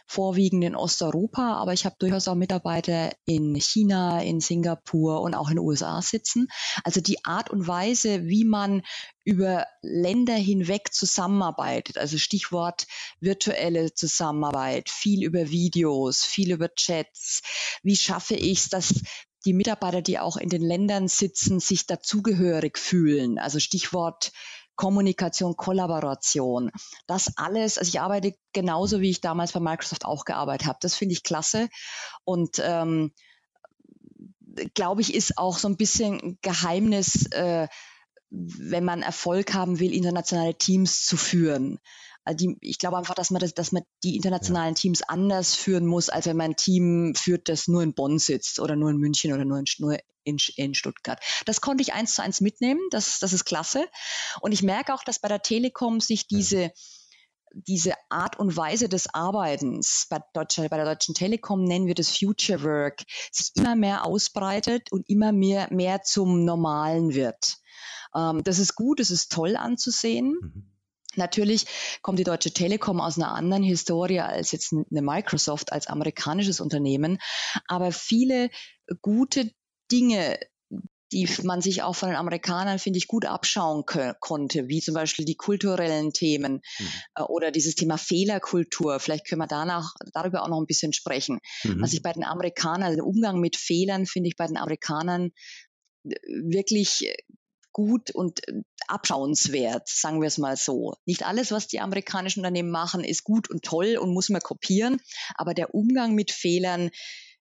vorwiegend 0.09 0.63
in 0.63 0.75
Osteuropa, 0.75 1.53
aber 1.57 1.73
ich 1.73 1.85
habe 1.85 1.95
durchaus 1.99 2.27
auch 2.27 2.33
Mitarbeiter 2.33 3.11
in 3.25 3.53
China, 3.53 4.19
in 4.23 4.39
Singapur 4.39 5.21
und 5.21 5.35
auch 5.35 5.49
in 5.49 5.57
den 5.57 5.63
USA 5.63 6.01
sitzen. 6.01 6.47
Also 6.83 6.99
die 6.99 7.23
Art 7.25 7.51
und 7.51 7.67
Weise, 7.67 8.25
wie 8.25 8.43
man 8.43 8.81
über 9.23 9.67
Länder 9.83 10.33
hinweg 10.33 10.91
zusammenarbeitet, 10.91 11.99
also 11.99 12.17
Stichwort 12.17 12.87
virtuelle 13.19 13.93
Zusammenarbeit, 13.93 14.89
viel 14.89 15.23
über 15.23 15.51
Videos, 15.51 16.25
viel 16.25 16.53
über 16.53 16.73
Chats. 16.73 17.43
Wie 17.83 17.95
schaffe 17.95 18.33
ich 18.33 18.61
es, 18.61 18.69
dass 18.69 19.03
die 19.45 19.53
Mitarbeiter, 19.53 20.01
die 20.01 20.17
auch 20.17 20.37
in 20.37 20.49
den 20.49 20.63
Ländern 20.63 21.07
sitzen, 21.07 21.59
sich 21.59 21.85
dazugehörig 21.85 22.79
fühlen? 22.79 23.37
Also 23.37 23.59
Stichwort 23.59 24.31
Kommunikation, 24.79 25.57
Kollaboration. 25.57 26.71
Das 27.05 27.33
alles, 27.35 27.77
also 27.77 27.89
ich 27.89 27.99
arbeite 27.99 28.35
genauso, 28.53 29.01
wie 29.01 29.09
ich 29.09 29.19
damals 29.19 29.51
bei 29.51 29.59
Microsoft 29.59 30.05
auch 30.05 30.23
gearbeitet 30.23 30.67
habe. 30.67 30.79
Das 30.81 30.95
finde 30.95 31.11
ich 31.11 31.23
klasse. 31.23 31.67
Und 32.23 32.61
ähm, 32.63 33.11
glaube 34.75 35.01
ich, 35.01 35.13
ist 35.13 35.37
auch 35.37 35.57
so 35.57 35.67
ein 35.67 35.75
bisschen 35.75 36.39
Geheimnis, 36.41 37.25
äh, 37.31 37.67
wenn 38.29 38.85
man 38.85 39.01
Erfolg 39.01 39.53
haben 39.53 39.81
will, 39.81 39.93
internationale 39.93 40.57
Teams 40.57 41.05
zu 41.05 41.17
führen. 41.17 41.79
Also 42.29 42.45
die, 42.45 42.57
ich 42.61 42.77
glaube 42.77 42.95
einfach, 42.95 43.15
dass 43.15 43.31
man, 43.31 43.39
das, 43.39 43.55
dass 43.55 43.71
man 43.71 43.81
die 44.03 44.15
internationalen 44.15 44.75
ja. 44.75 44.81
Teams 44.81 45.01
anders 45.01 45.55
führen 45.55 45.87
muss, 45.87 46.09
als 46.09 46.27
wenn 46.27 46.37
man 46.37 46.51
ein 46.51 46.55
Team 46.55 47.15
führt, 47.15 47.49
das 47.49 47.67
nur 47.67 47.81
in 47.81 47.95
Bonn 47.95 48.19
sitzt 48.19 48.59
oder 48.59 48.75
nur 48.75 48.91
in 48.91 48.97
München 48.97 49.33
oder 49.33 49.45
nur 49.45 49.57
in, 49.57 49.65
nur 49.79 49.97
in, 50.23 50.37
in 50.55 50.75
Stuttgart. 50.75 51.19
Das 51.47 51.59
konnte 51.59 51.81
ich 51.81 51.93
eins 51.93 52.13
zu 52.13 52.21
eins 52.21 52.39
mitnehmen. 52.39 52.81
Das, 52.91 53.17
das 53.17 53.33
ist 53.33 53.45
klasse. 53.45 53.87
Und 54.41 54.51
ich 54.51 54.61
merke 54.61 54.93
auch, 54.93 55.03
dass 55.03 55.17
bei 55.17 55.27
der 55.27 55.41
Telekom 55.41 56.01
sich 56.01 56.27
diese 56.27 56.71
diese 57.51 57.93
Art 58.09 58.37
und 58.37 58.55
Weise 58.55 58.89
des 58.89 59.11
Arbeitens 59.11 60.05
bei, 60.07 60.19
Deutsche, 60.35 60.69
bei 60.69 60.77
der 60.77 60.85
Deutschen 60.85 61.15
Telekom 61.15 61.63
nennen 61.63 61.87
wir 61.87 61.95
das 61.95 62.15
Future 62.15 62.61
Work, 62.61 63.01
sich 63.31 63.49
immer 63.55 63.75
mehr 63.75 64.05
ausbreitet 64.05 64.91
und 64.91 65.09
immer 65.09 65.31
mehr, 65.31 65.67
mehr 65.71 66.03
zum 66.03 66.45
Normalen 66.45 67.15
wird. 67.15 67.57
Ähm, 68.15 68.43
das 68.43 68.59
ist 68.59 68.75
gut, 68.75 68.99
das 68.99 69.09
ist 69.09 69.31
toll 69.31 69.55
anzusehen. 69.55 70.37
Mhm. 70.39 70.78
Natürlich 71.15 71.65
kommt 72.01 72.19
die 72.19 72.23
Deutsche 72.23 72.51
Telekom 72.51 73.01
aus 73.01 73.17
einer 73.17 73.33
anderen 73.33 73.63
Historie 73.63 74.19
als 74.19 74.51
jetzt 74.51 74.73
eine 74.73 75.01
Microsoft 75.01 75.71
als 75.71 75.87
amerikanisches 75.87 76.59
Unternehmen, 76.59 77.19
aber 77.67 77.91
viele 77.91 78.49
gute 79.01 79.51
Dinge, 79.91 80.39
die 81.11 81.27
man 81.43 81.61
sich 81.61 81.81
auch 81.81 81.95
von 81.95 82.09
den 82.09 82.17
Amerikanern, 82.17 82.77
finde 82.77 82.97
ich, 82.97 83.07
gut 83.07 83.25
abschauen 83.25 83.83
konnte, 84.19 84.67
wie 84.67 84.79
zum 84.79 84.93
Beispiel 84.93 85.25
die 85.25 85.35
kulturellen 85.35 86.13
Themen 86.13 86.61
mhm. 86.77 86.87
äh, 87.15 87.23
oder 87.23 87.51
dieses 87.51 87.73
Thema 87.73 87.97
Fehlerkultur. 87.97 88.99
Vielleicht 88.99 89.27
können 89.27 89.41
wir 89.41 89.47
danach, 89.47 89.95
darüber 90.13 90.43
auch 90.43 90.49
noch 90.49 90.59
ein 90.59 90.67
bisschen 90.67 90.93
sprechen. 90.93 91.39
Mhm. 91.63 91.81
Was 91.81 91.93
ich 91.93 92.03
bei 92.03 92.13
den 92.13 92.23
Amerikanern, 92.23 92.91
den 92.91 93.01
Umgang 93.01 93.39
mit 93.39 93.55
Fehlern, 93.55 94.05
finde 94.05 94.29
ich 94.29 94.35
bei 94.35 94.45
den 94.45 94.57
Amerikanern 94.57 95.31
äh, 96.03 96.13
wirklich 96.27 97.07
äh, 97.07 97.15
gut 97.79 98.11
und 98.11 98.45
äh, 98.47 98.61
abschauenswert, 98.87 99.87
sagen 99.87 100.19
wir 100.21 100.27
es 100.27 100.37
mal 100.37 100.57
so. 100.57 100.95
Nicht 101.05 101.25
alles, 101.25 101.51
was 101.51 101.67
die 101.67 101.79
amerikanischen 101.79 102.41
Unternehmen 102.41 102.71
machen, 102.71 103.03
ist 103.03 103.23
gut 103.23 103.49
und 103.49 103.63
toll 103.63 103.97
und 103.97 104.13
muss 104.13 104.29
man 104.29 104.41
kopieren, 104.41 104.99
aber 105.35 105.53
der 105.53 105.73
Umgang 105.73 106.13
mit 106.13 106.31
Fehlern, 106.31 106.89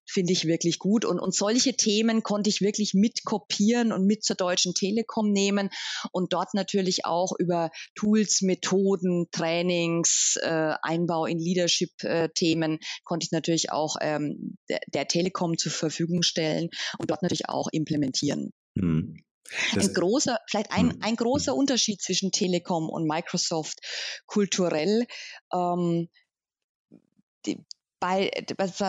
finde 0.09 0.33
ich 0.33 0.45
wirklich 0.45 0.79
gut. 0.79 1.05
Und, 1.05 1.19
und 1.19 1.35
solche 1.35 1.75
Themen 1.75 2.23
konnte 2.23 2.49
ich 2.49 2.61
wirklich 2.61 2.95
mit 2.95 3.23
kopieren 3.23 3.91
und 3.91 4.07
mit 4.07 4.23
zur 4.23 4.35
Deutschen 4.35 4.73
Telekom 4.73 5.31
nehmen 5.31 5.69
und 6.11 6.33
dort 6.33 6.55
natürlich 6.55 7.05
auch 7.05 7.33
über 7.37 7.69
Tools, 7.93 8.41
Methoden, 8.41 9.27
Trainings, 9.31 10.39
äh, 10.41 10.73
Einbau 10.81 11.25
in 11.25 11.37
Leadership-Themen 11.37 12.73
äh, 12.73 12.79
konnte 13.03 13.25
ich 13.25 13.31
natürlich 13.31 13.71
auch 13.71 13.97
ähm, 14.01 14.57
der, 14.67 14.79
der, 14.87 15.07
Telekom 15.07 15.59
zur 15.59 15.71
Verfügung 15.71 16.23
stellen 16.23 16.69
und 16.97 17.11
dort 17.11 17.21
natürlich 17.21 17.47
auch 17.47 17.67
implementieren. 17.71 18.51
Mhm. 18.73 19.17
Ein 19.75 19.93
großer, 19.93 20.39
vielleicht 20.47 20.71
ein, 20.71 20.91
hm. 20.91 20.99
ein 21.01 21.15
großer 21.15 21.51
hm. 21.51 21.59
Unterschied 21.59 22.01
zwischen 22.01 22.31
Telekom 22.31 22.89
und 22.89 23.07
Microsoft 23.07 23.79
kulturell. 24.25 25.05
Ähm, 25.53 26.09
die, 27.45 27.65
bei, 27.99 28.31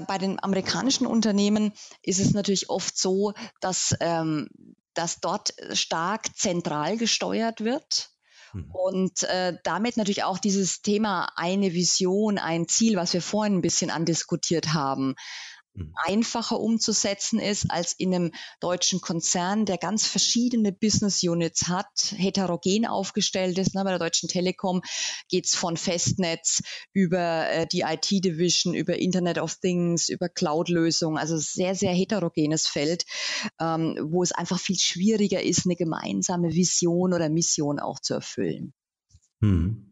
bei 0.07 0.19
den 0.19 0.43
amerikanischen 0.43 1.07
Unternehmen 1.07 1.73
ist 2.03 2.21
es 2.21 2.33
natürlich 2.33 2.71
oft 2.71 2.97
so, 2.97 3.33
dass, 3.61 3.97
ähm, 4.01 4.49
dass 4.95 5.21
dort 5.21 5.53
stark 5.73 6.37
zentral 6.37 6.97
gesteuert 6.97 7.63
wird. 7.63 8.11
Mhm. 8.53 8.71
Und 8.73 9.23
äh, 9.25 9.57
damit 9.65 9.97
natürlich 9.97 10.25
auch 10.25 10.39
dieses 10.39 10.83
Thema 10.83 11.33
eine 11.37 11.73
Vision, 11.73 12.39
ein 12.39 12.69
Ziel, 12.69 12.97
was 12.97 13.13
wir 13.13 13.23
vorhin 13.23 13.57
ein 13.57 13.63
bisschen 13.63 13.91
andiskutiert 13.91 14.73
haben. 14.73 15.15
Einfacher 16.05 16.61
umzusetzen 16.61 17.39
ist 17.39 17.71
als 17.71 17.93
in 17.93 18.15
einem 18.15 18.33
deutschen 18.61 19.01
Konzern, 19.01 19.67
der 19.67 19.79
ganz 19.79 20.07
verschiedene 20.07 20.73
Business 20.73 21.23
Units 21.23 21.69
hat, 21.69 22.15
heterogen 22.17 22.87
aufgestellt 22.87 23.59
ist. 23.59 23.75
Bei 23.75 23.85
der 23.85 23.99
Deutschen 23.99 24.29
Telekom 24.29 24.83
geht 25.29 25.47
es 25.47 25.55
von 25.55 25.77
Festnetz 25.77 26.63
über 26.93 27.49
äh, 27.51 27.67
die 27.67 27.81
IT-Division, 27.81 28.75
über 28.75 28.99
Internet 28.99 29.39
of 29.39 29.57
Things, 29.57 30.09
über 30.09 30.29
Cloud-Lösungen, 30.29 31.19
also 31.19 31.37
sehr, 31.37 31.75
sehr 31.75 31.93
heterogenes 31.93 32.67
Feld, 32.67 33.05
ähm, 33.61 33.97
wo 34.11 34.23
es 34.23 34.33
einfach 34.33 34.59
viel 34.59 34.79
schwieriger 34.79 35.43
ist, 35.43 35.67
eine 35.67 35.77
gemeinsame 35.77 36.53
Vision 36.53 37.15
oder 37.15 37.29
Mission 37.29 37.79
auch 37.79 38.01
zu 38.01 38.15
erfüllen. 38.15 38.75
Mhm. 39.41 39.90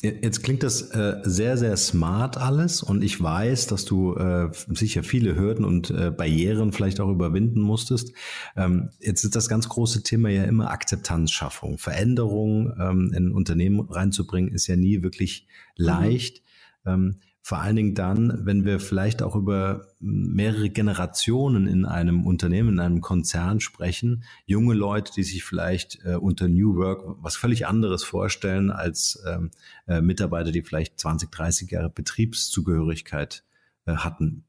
Jetzt 0.00 0.44
klingt 0.44 0.62
das 0.62 0.90
äh, 0.92 1.16
sehr, 1.24 1.56
sehr 1.56 1.76
smart 1.76 2.36
alles 2.36 2.84
und 2.84 3.02
ich 3.02 3.20
weiß, 3.20 3.66
dass 3.66 3.84
du 3.84 4.14
äh, 4.14 4.48
sicher 4.68 5.02
viele 5.02 5.34
Hürden 5.34 5.64
und 5.64 5.90
äh, 5.90 6.12
Barrieren 6.12 6.72
vielleicht 6.72 7.00
auch 7.00 7.10
überwinden 7.10 7.60
musstest. 7.60 8.12
Ähm, 8.56 8.90
jetzt 9.00 9.24
ist 9.24 9.34
das 9.34 9.48
ganz 9.48 9.68
große 9.68 10.04
Thema 10.04 10.28
ja 10.28 10.44
immer 10.44 10.70
Akzeptanzschaffung. 10.70 11.78
Veränderung 11.78 12.72
ähm, 12.78 13.12
in 13.12 13.28
ein 13.28 13.32
Unternehmen 13.32 13.80
reinzubringen 13.80 14.52
ist 14.54 14.68
ja 14.68 14.76
nie 14.76 15.02
wirklich 15.02 15.48
mhm. 15.76 15.84
leicht. 15.84 16.42
Mhm. 16.84 16.92
Ähm, 16.92 17.20
vor 17.46 17.58
allen 17.58 17.76
Dingen 17.76 17.94
dann, 17.94 18.44
wenn 18.44 18.64
wir 18.64 18.80
vielleicht 18.80 19.22
auch 19.22 19.36
über 19.36 19.86
mehrere 20.00 20.68
Generationen 20.68 21.68
in 21.68 21.84
einem 21.84 22.26
Unternehmen, 22.26 22.70
in 22.70 22.80
einem 22.80 23.00
Konzern 23.00 23.60
sprechen. 23.60 24.24
Junge 24.46 24.74
Leute, 24.74 25.12
die 25.12 25.22
sich 25.22 25.44
vielleicht 25.44 26.04
äh, 26.04 26.16
unter 26.16 26.48
New 26.48 26.74
Work 26.74 27.04
was 27.22 27.36
völlig 27.36 27.68
anderes 27.68 28.02
vorstellen 28.02 28.72
als 28.72 29.22
ähm, 29.28 29.52
äh, 29.86 30.00
Mitarbeiter, 30.00 30.50
die 30.50 30.62
vielleicht 30.62 30.98
20, 30.98 31.30
30 31.30 31.70
Jahre 31.70 31.88
Betriebszugehörigkeit 31.88 33.44
äh, 33.84 33.92
hatten. 33.92 34.44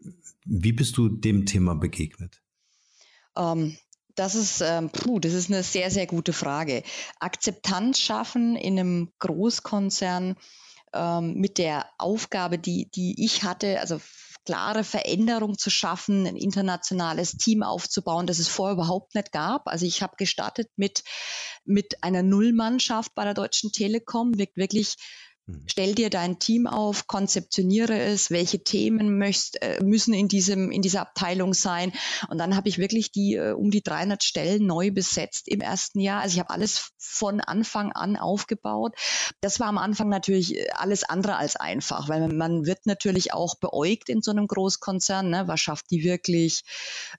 Wie 0.46 0.74
bist 0.74 0.98
du 0.98 1.08
dem 1.08 1.46
Thema 1.46 1.76
begegnet? 1.76 2.42
Um 3.36 3.60
ähm, 3.60 3.78
das 4.16 4.34
ist, 4.34 4.62
ähm, 4.62 4.90
puh, 4.90 5.20
das 5.20 5.34
ist 5.34 5.52
eine 5.52 5.62
sehr, 5.62 5.92
sehr 5.92 6.08
gute 6.08 6.34
Frage. 6.34 6.82
Akzeptanz 7.20 8.00
schaffen 8.00 8.56
in 8.56 8.80
einem 8.80 9.12
Großkonzern 9.20 10.36
ähm, 10.98 11.36
mit 11.36 11.58
der 11.58 11.86
Aufgabe, 11.98 12.58
die, 12.58 12.90
die 12.90 13.24
ich 13.24 13.44
hatte, 13.44 13.80
also 13.80 14.00
klare 14.48 14.86
Veränderung 14.86 15.58
zu 15.58 15.70
schaffen, 15.70 16.26
ein 16.26 16.38
internationales 16.38 17.34
Team 17.34 17.64
aufzubauen, 17.64 18.28
das 18.28 18.40
es 18.40 18.48
vorher 18.48 18.76
überhaupt 18.76 19.14
nicht 19.14 19.34
gab. 19.34 19.68
Also 19.68 19.86
ich 19.86 20.02
habe 20.02 20.16
gestartet 20.18 20.70
mit, 20.78 21.04
mit 21.66 22.02
einer 22.02 22.24
Nullmannschaft 22.24 23.14
bei 23.14 23.26
der 23.26 23.34
Deutschen 23.34 23.74
Telekom, 23.74 24.38
wirklich. 24.38 24.96
Stell 25.66 25.96
dir 25.96 26.10
dein 26.10 26.40
Team 26.40 26.68
auf, 26.68 27.08
konzeptioniere 27.08 27.98
es, 27.98 28.32
welche 28.32 28.64
Themen 28.64 29.18
möcht, 29.18 29.56
äh, 29.62 29.82
müssen 29.82 30.14
in 30.14 30.28
diesem 30.28 30.72
in 30.72 30.82
dieser 30.82 31.00
Abteilung 31.00 31.54
sein. 31.54 31.94
Und 32.28 32.38
dann 32.38 32.58
habe 32.58 32.68
ich 32.68 32.78
wirklich 32.78 33.14
die 33.14 33.36
äh, 33.36 33.54
um 33.54 33.72
die 33.72 33.82
300 33.82 34.24
Stellen 34.24 34.66
neu 34.66 34.92
besetzt 34.92 35.48
im 35.48 35.62
ersten 35.62 36.02
Jahr. 36.02 36.22
Also 36.22 36.34
ich 36.34 36.40
habe 36.40 36.50
alles 36.50 36.92
von 36.98 37.40
Anfang 37.40 37.94
an 37.94 38.18
aufgebaut. 38.18 38.96
Das 39.40 39.62
war 39.62 39.68
am 39.68 39.78
Anfang 39.78 40.10
natürlich 40.10 40.58
äh, 40.58 40.68
alles 40.72 41.06
andere 41.06 41.38
als 41.38 41.56
einfach, 41.56 42.10
weil 42.10 42.28
man 42.28 42.66
wird 42.66 42.86
natürlich 42.86 43.34
auch 43.34 43.56
beäugt 43.56 44.10
in 44.10 44.22
so 44.22 44.32
einem 44.32 44.48
Großkonzern. 44.48 45.30
Ne? 45.30 45.48
Was 45.48 45.62
schafft 45.62 45.92
die 45.92 46.04
wirklich? 46.04 46.64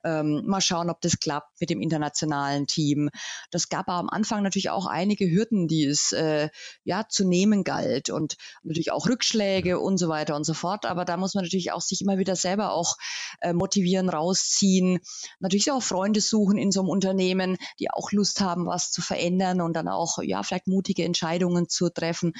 Ähm, 0.04 0.42
mal 0.44 0.60
schauen, 0.60 0.90
ob 0.90 1.00
das 1.00 1.18
klappt 1.18 1.60
mit 1.60 1.70
dem 1.70 1.80
internationalen 1.80 2.66
Team. 2.66 3.08
Das 3.50 3.70
gab 3.70 3.88
aber 3.88 3.98
am 3.98 4.10
Anfang 4.10 4.42
natürlich 4.42 4.68
auch 4.68 4.86
einige 4.86 5.30
Hürden, 5.30 5.66
die 5.66 5.86
es 5.86 6.12
äh, 6.12 6.50
ja 6.84 7.08
zu 7.08 7.24
nehmen 7.24 7.64
galt. 7.64 8.10
Und 8.18 8.37
natürlich 8.62 8.92
auch 8.92 9.09
Rückschläge 9.09 9.81
und 9.81 9.96
so 9.96 10.09
weiter 10.09 10.37
und 10.37 10.44
so 10.44 10.54
fort. 10.54 10.85
Aber 10.85 11.04
da 11.04 11.16
muss 11.16 11.35
man 11.35 11.44
natürlich 11.44 11.72
auch 11.72 11.81
sich 11.81 12.02
immer 12.02 12.18
wieder 12.18 12.37
selber 12.37 12.72
auch 12.72 12.96
äh, 13.40 13.52
motivieren, 13.52 14.09
rausziehen. 14.09 15.00
Natürlich 15.40 15.72
auch 15.72 15.83
Freunde 15.83 16.20
suchen 16.20 16.59
in 16.59 16.70
so 16.70 16.81
einem 16.81 16.90
Unternehmen, 16.90 17.57
die 17.78 17.90
auch 17.90 18.12
Lust 18.12 18.40
haben, 18.40 18.66
was 18.66 18.90
zu 18.90 19.00
verändern 19.00 19.61
und 19.61 19.74
dann 19.74 19.88
auch, 19.88 20.18
ja, 20.22 20.42
vielleicht 20.42 20.66
mutige 20.66 21.04
Entscheidungen 21.04 21.68
zu 21.68 21.88
treffen. 21.88 22.33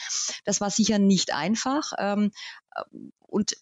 Das 0.45 0.61
war 0.61 0.71
sicher 0.71 0.99
nicht 0.99 1.33
einfach. 1.33 1.93
Ähm, 1.99 2.33
und 3.21 3.57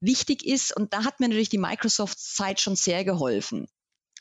wichtig 0.00 0.44
ist, 0.44 0.76
und 0.76 0.92
da 0.92 1.04
hat 1.04 1.20
mir 1.20 1.28
natürlich 1.28 1.48
die 1.48 1.58
Microsoft-Zeit 1.58 2.60
schon 2.60 2.76
sehr 2.76 3.04
geholfen 3.04 3.68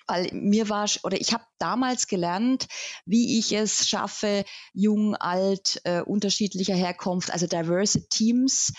weil 0.07 0.29
mir 0.31 0.69
war 0.69 0.89
oder 1.03 1.19
ich 1.19 1.33
habe 1.33 1.43
damals 1.57 2.07
gelernt, 2.07 2.67
wie 3.05 3.39
ich 3.39 3.51
es 3.53 3.87
schaffe, 3.87 4.45
jung, 4.73 5.15
alt, 5.15 5.81
äh, 5.83 6.01
unterschiedlicher 6.01 6.75
Herkunft, 6.75 7.31
also 7.31 7.47
diverse 7.47 8.07
Teams 8.07 8.73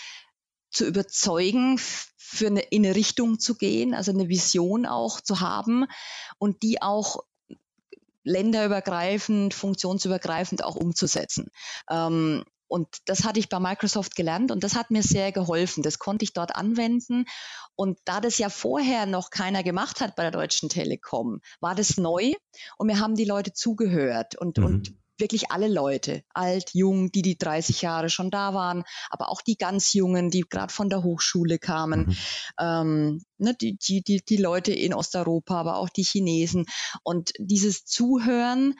zu 0.71 0.85
überzeugen, 0.85 1.79
für 2.29 2.47
eine, 2.47 2.59
in 2.59 2.85
eine 2.85 2.95
Richtung 2.95 3.39
zu 3.39 3.55
gehen, 3.55 3.93
also 3.93 4.11
eine 4.11 4.27
Vision 4.27 4.85
auch 4.85 5.21
zu 5.21 5.39
haben 5.39 5.85
und 6.37 6.61
die 6.61 6.81
auch 6.81 7.23
länderübergreifend, 8.23 9.53
funktionsübergreifend 9.53 10.63
auch 10.63 10.75
umzusetzen. 10.75 11.49
Ähm, 11.89 12.43
und 12.67 12.87
das 13.05 13.23
hatte 13.23 13.39
ich 13.39 13.49
bei 13.49 13.59
Microsoft 13.59 14.15
gelernt 14.15 14.51
und 14.51 14.63
das 14.63 14.75
hat 14.75 14.91
mir 14.91 15.03
sehr 15.03 15.31
geholfen. 15.31 15.83
Das 15.83 15.99
konnte 15.99 16.23
ich 16.23 16.33
dort 16.33 16.55
anwenden. 16.55 17.25
Und 17.75 17.99
da 18.05 18.21
das 18.21 18.37
ja 18.37 18.49
vorher 18.49 19.05
noch 19.05 19.29
keiner 19.29 19.63
gemacht 19.63 20.01
hat 20.01 20.15
bei 20.15 20.23
der 20.23 20.31
Deutschen 20.31 20.69
Telekom, 20.69 21.41
war 21.59 21.75
das 21.75 21.97
neu 21.97 22.33
und 22.77 22.87
mir 22.87 22.99
haben 22.99 23.15
die 23.15 23.25
Leute 23.25 23.53
zugehört 23.53 24.35
und, 24.35 24.57
mhm. 24.57 24.65
und 24.65 24.93
wirklich 25.19 25.51
alle 25.51 25.67
Leute, 25.67 26.23
alt, 26.33 26.71
jung, 26.73 27.11
die 27.11 27.21
die 27.21 27.37
30 27.37 27.81
Jahre 27.81 28.09
schon 28.09 28.29
da 28.29 28.53
waren, 28.53 28.83
aber 29.09 29.29
auch 29.29 29.41
die 29.41 29.57
ganz 29.57 29.93
Jungen, 29.93 30.29
die 30.29 30.41
gerade 30.41 30.73
von 30.73 30.89
der 30.89 31.03
Hochschule 31.03 31.59
kamen, 31.59 32.07
mhm. 32.07 32.15
ähm, 32.59 33.25
ne, 33.37 33.55
die, 33.55 33.77
die, 33.77 34.01
die, 34.03 34.23
die 34.23 34.37
Leute 34.37 34.73
in 34.73 34.93
Osteuropa, 34.93 35.59
aber 35.59 35.77
auch 35.77 35.89
die 35.89 36.03
Chinesen. 36.03 36.65
Und 37.03 37.33
dieses 37.39 37.85
Zuhören, 37.85 38.75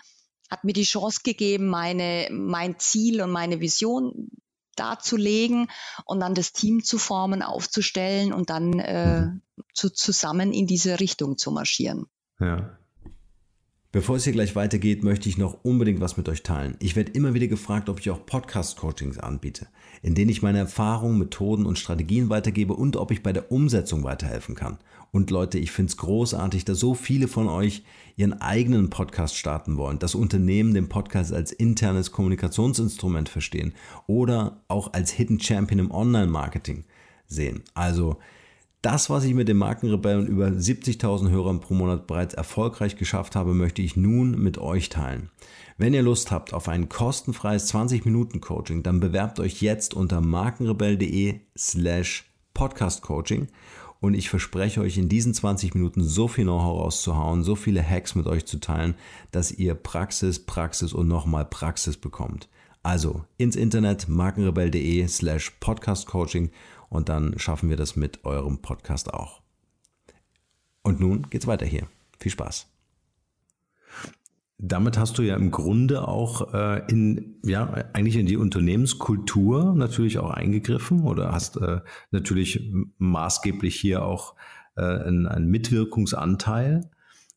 hat 0.49 0.63
mir 0.63 0.73
die 0.73 0.83
Chance 0.83 1.21
gegeben, 1.23 1.67
meine, 1.67 2.29
mein 2.31 2.79
Ziel 2.79 3.21
und 3.21 3.31
meine 3.31 3.59
Vision 3.59 4.29
darzulegen 4.75 5.67
und 6.05 6.19
dann 6.19 6.35
das 6.35 6.53
Team 6.53 6.83
zu 6.83 6.97
formen, 6.97 7.41
aufzustellen 7.41 8.31
und 8.31 8.49
dann 8.49 8.79
äh, 8.79 9.27
zu, 9.73 9.89
zusammen 9.89 10.53
in 10.53 10.67
diese 10.67 10.99
Richtung 10.99 11.37
zu 11.37 11.51
marschieren. 11.51 12.05
Ja. 12.39 12.76
Bevor 13.93 14.17
es 14.17 14.25
hier 14.25 14.33
gleich 14.33 14.53
weitergeht, 14.53 15.05
möchte 15.05 15.29
ich 15.29 15.37
noch 15.37 15.63
unbedingt 15.63 16.01
was 16.01 16.17
mit 16.17 16.27
euch 16.27 16.43
teilen. 16.43 16.75
Ich 16.79 16.97
werde 16.97 17.13
immer 17.13 17.33
wieder 17.33 17.47
gefragt, 17.47 17.87
ob 17.87 18.01
ich 18.01 18.09
auch 18.09 18.25
Podcast-Coachings 18.25 19.17
anbiete, 19.17 19.67
in 20.01 20.13
denen 20.13 20.29
ich 20.29 20.41
meine 20.41 20.57
Erfahrungen, 20.57 21.17
Methoden 21.17 21.65
und 21.65 21.79
Strategien 21.79 22.29
weitergebe 22.29 22.73
und 22.73 22.97
ob 22.97 23.11
ich 23.11 23.23
bei 23.23 23.31
der 23.31 23.49
Umsetzung 23.49 24.03
weiterhelfen 24.03 24.55
kann. 24.55 24.77
Und 25.11 25.31
Leute, 25.31 25.57
ich 25.57 25.71
finde 25.71 25.91
es 25.91 25.97
großartig, 25.97 26.65
dass 26.65 26.79
so 26.79 26.95
viele 26.95 27.29
von 27.29 27.47
euch 27.47 27.83
ihren 28.17 28.33
eigenen 28.41 28.89
Podcast 28.89 29.37
starten 29.37 29.77
wollen, 29.77 29.99
das 29.99 30.15
Unternehmen 30.15 30.73
den 30.73 30.89
Podcast 30.89 31.31
als 31.31 31.53
internes 31.53 32.11
Kommunikationsinstrument 32.11 33.29
verstehen 33.29 33.73
oder 34.05 34.63
auch 34.67 34.91
als 34.91 35.11
Hidden 35.11 35.39
Champion 35.39 35.79
im 35.79 35.91
Online-Marketing 35.91 36.83
sehen. 37.25 37.63
Also 37.73 38.17
das, 38.81 39.09
was 39.09 39.23
ich 39.23 39.33
mit 39.33 39.47
den 39.47 39.57
Markenrebellen 39.57 40.27
über 40.27 40.47
70.000 40.47 41.29
Hörern 41.29 41.59
pro 41.59 41.73
Monat 41.73 42.07
bereits 42.07 42.33
erfolgreich 42.33 42.95
geschafft 42.95 43.35
habe, 43.35 43.53
möchte 43.53 43.81
ich 43.81 43.95
nun 43.95 44.31
mit 44.41 44.57
euch 44.57 44.89
teilen. 44.89 45.29
Wenn 45.77 45.93
ihr 45.93 46.03
Lust 46.03 46.31
habt 46.31 46.53
auf 46.53 46.69
ein 46.69 46.89
kostenfreies 46.89 47.71
20-Minuten-Coaching, 47.73 48.83
dann 48.83 48.99
bewerbt 48.99 49.39
euch 49.39 49.61
jetzt 49.61 49.93
unter 49.93 50.21
markenrebell.de 50.21 51.39
slash 51.57 52.25
podcastcoaching 52.53 53.47
und 53.99 54.13
ich 54.13 54.29
verspreche 54.29 54.81
euch 54.81 54.97
in 54.97 55.09
diesen 55.09 55.33
20 55.33 55.73
Minuten 55.73 56.03
so 56.03 56.27
viel 56.27 56.45
Know-how 56.45 56.81
rauszuhauen, 56.81 57.43
so 57.43 57.55
viele 57.55 57.87
Hacks 57.87 58.15
mit 58.15 58.27
euch 58.27 58.45
zu 58.45 58.59
teilen, 58.59 58.95
dass 59.31 59.51
ihr 59.51 59.73
Praxis, 59.75 60.45
Praxis 60.45 60.93
und 60.93 61.07
nochmal 61.07 61.45
Praxis 61.45 61.97
bekommt. 61.97 62.47
Also 62.83 63.25
ins 63.37 63.55
Internet 63.55 64.07
markenrebell.de 64.07 65.07
slash 65.07 65.51
podcastcoaching 65.59 66.51
und 66.89 67.09
dann 67.09 67.37
schaffen 67.37 67.69
wir 67.69 67.77
das 67.77 67.95
mit 67.95 68.25
eurem 68.25 68.61
Podcast 68.61 69.13
auch. 69.13 69.41
Und 70.83 70.99
nun 70.99 71.29
geht's 71.29 71.47
weiter 71.47 71.65
hier. 71.65 71.87
Viel 72.19 72.31
Spaß. 72.31 72.67
Damit 74.59 74.97
hast 74.97 75.17
du 75.19 75.21
ja 75.21 75.35
im 75.35 75.51
Grunde 75.51 76.07
auch 76.07 76.53
äh, 76.53 76.81
in, 76.91 77.35
ja, 77.43 77.71
eigentlich 77.93 78.15
in 78.15 78.25
die 78.25 78.37
Unternehmenskultur 78.37 79.75
natürlich 79.75 80.17
auch 80.17 80.31
eingegriffen 80.31 81.03
oder 81.03 81.31
hast 81.31 81.57
äh, 81.57 81.81
natürlich 82.09 82.71
maßgeblich 82.97 83.75
hier 83.75 84.03
auch 84.03 84.33
äh, 84.75 84.81
einen, 84.81 85.27
einen 85.27 85.47
Mitwirkungsanteil, 85.47 86.89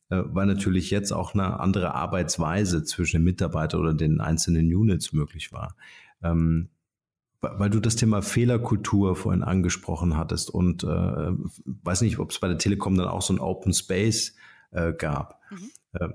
äh, 0.09 0.23
weil 0.25 0.47
natürlich 0.47 0.89
jetzt 0.89 1.11
auch 1.11 1.35
eine 1.35 1.59
andere 1.59 1.93
Arbeitsweise 1.93 2.83
zwischen 2.85 3.17
den 3.17 3.25
Mitarbeitern 3.25 3.81
oder 3.81 3.93
den 3.93 4.19
einzelnen 4.19 4.73
Units 4.73 5.13
möglich 5.13 5.53
war. 5.53 5.75
Ähm, 6.23 6.69
weil 7.41 7.69
du 7.69 7.79
das 7.79 7.95
Thema 7.95 8.21
Fehlerkultur 8.21 9.15
vorhin 9.15 9.43
angesprochen 9.43 10.15
hattest 10.15 10.49
und 10.49 10.83
äh, 10.83 10.87
weiß 11.65 12.01
nicht, 12.01 12.19
ob 12.19 12.31
es 12.31 12.39
bei 12.39 12.47
der 12.47 12.59
Telekom 12.59 12.95
dann 12.95 13.07
auch 13.07 13.21
so 13.21 13.33
ein 13.33 13.39
Open 13.39 13.73
Space 13.73 14.35
äh, 14.71 14.93
gab. 14.93 15.39
Mhm. 15.49 15.71
Äh, 15.93 16.09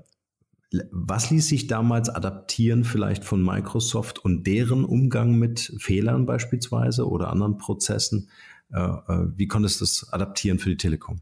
was 0.91 1.29
ließ 1.29 1.47
sich 1.47 1.67
damals 1.67 2.09
adaptieren 2.09 2.83
vielleicht 2.83 3.23
von 3.23 3.41
Microsoft 3.41 4.19
und 4.19 4.45
deren 4.45 4.83
Umgang 4.83 5.35
mit 5.35 5.73
Fehlern 5.79 6.25
beispielsweise 6.25 7.07
oder 7.07 7.29
anderen 7.29 7.57
Prozessen? 7.57 8.29
Äh, 8.71 8.79
äh, 8.79 9.27
wie 9.35 9.47
konntest 9.47 9.79
du 9.79 9.85
das 9.85 10.11
adaptieren 10.11 10.59
für 10.59 10.69
die 10.69 10.77
Telekom? 10.77 11.21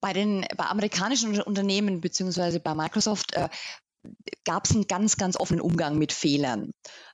Bei 0.00 0.12
den 0.12 0.44
bei 0.56 0.66
amerikanischen 0.66 1.40
Unternehmen 1.40 2.00
beziehungsweise 2.00 2.58
bei 2.58 2.74
Microsoft 2.74 3.34
äh, 3.34 3.48
gab 4.44 4.64
es 4.64 4.72
einen 4.72 4.86
ganz, 4.86 5.16
ganz 5.16 5.36
offenen 5.36 5.60
Umgang 5.60 5.98
mit 5.98 6.12
Fehlern. 6.12 6.72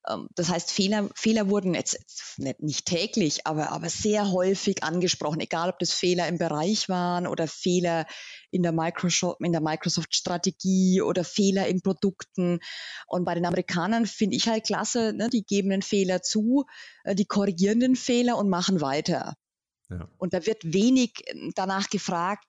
Ähm, 0.09 0.29
das 0.35 0.49
heißt, 0.49 0.73
Fehler, 0.73 1.11
Fehler 1.15 1.49
wurden 1.49 1.75
jetzt 1.75 1.99
nicht 2.39 2.87
täglich, 2.87 3.47
aber, 3.47 3.71
aber 3.71 3.91
sehr 3.91 4.33
häufig 4.33 4.83
angesprochen, 4.83 5.41
egal 5.41 5.71
ob 5.71 5.79
das 5.79 5.93
Fehler 5.93 6.27
im 6.29 6.39
Bereich 6.39 6.89
waren 6.89 7.27
oder 7.27 7.47
Fehler 7.47 8.07
in 8.51 8.63
der 8.63 8.73
Microsoft-Strategie 8.73 11.03
oder 11.03 11.25
Fehler 11.25 11.67
in 11.67 11.83
Produkten. 11.83 12.61
Und 13.07 13.25
bei 13.25 13.35
den 13.35 13.47
Amerikanern 13.47 14.07
finde 14.07 14.37
ich 14.37 14.49
halt 14.49 14.65
klasse, 14.65 15.13
ne, 15.13 15.29
die 15.29 15.45
geben 15.45 15.71
den 15.71 15.83
Fehler 15.83 16.23
zu, 16.23 16.65
äh, 17.05 17.15
die 17.15 17.27
korrigieren 17.27 17.81
den 17.81 17.97
Fehler 17.97 18.39
und 18.39 18.49
machen 18.49 18.81
weiter. 18.81 19.35
Ja. 19.91 20.09
Und 20.19 20.35
da 20.35 20.47
wird 20.47 20.63
wenig 20.65 21.13
danach 21.55 21.89
gefragt, 21.89 22.47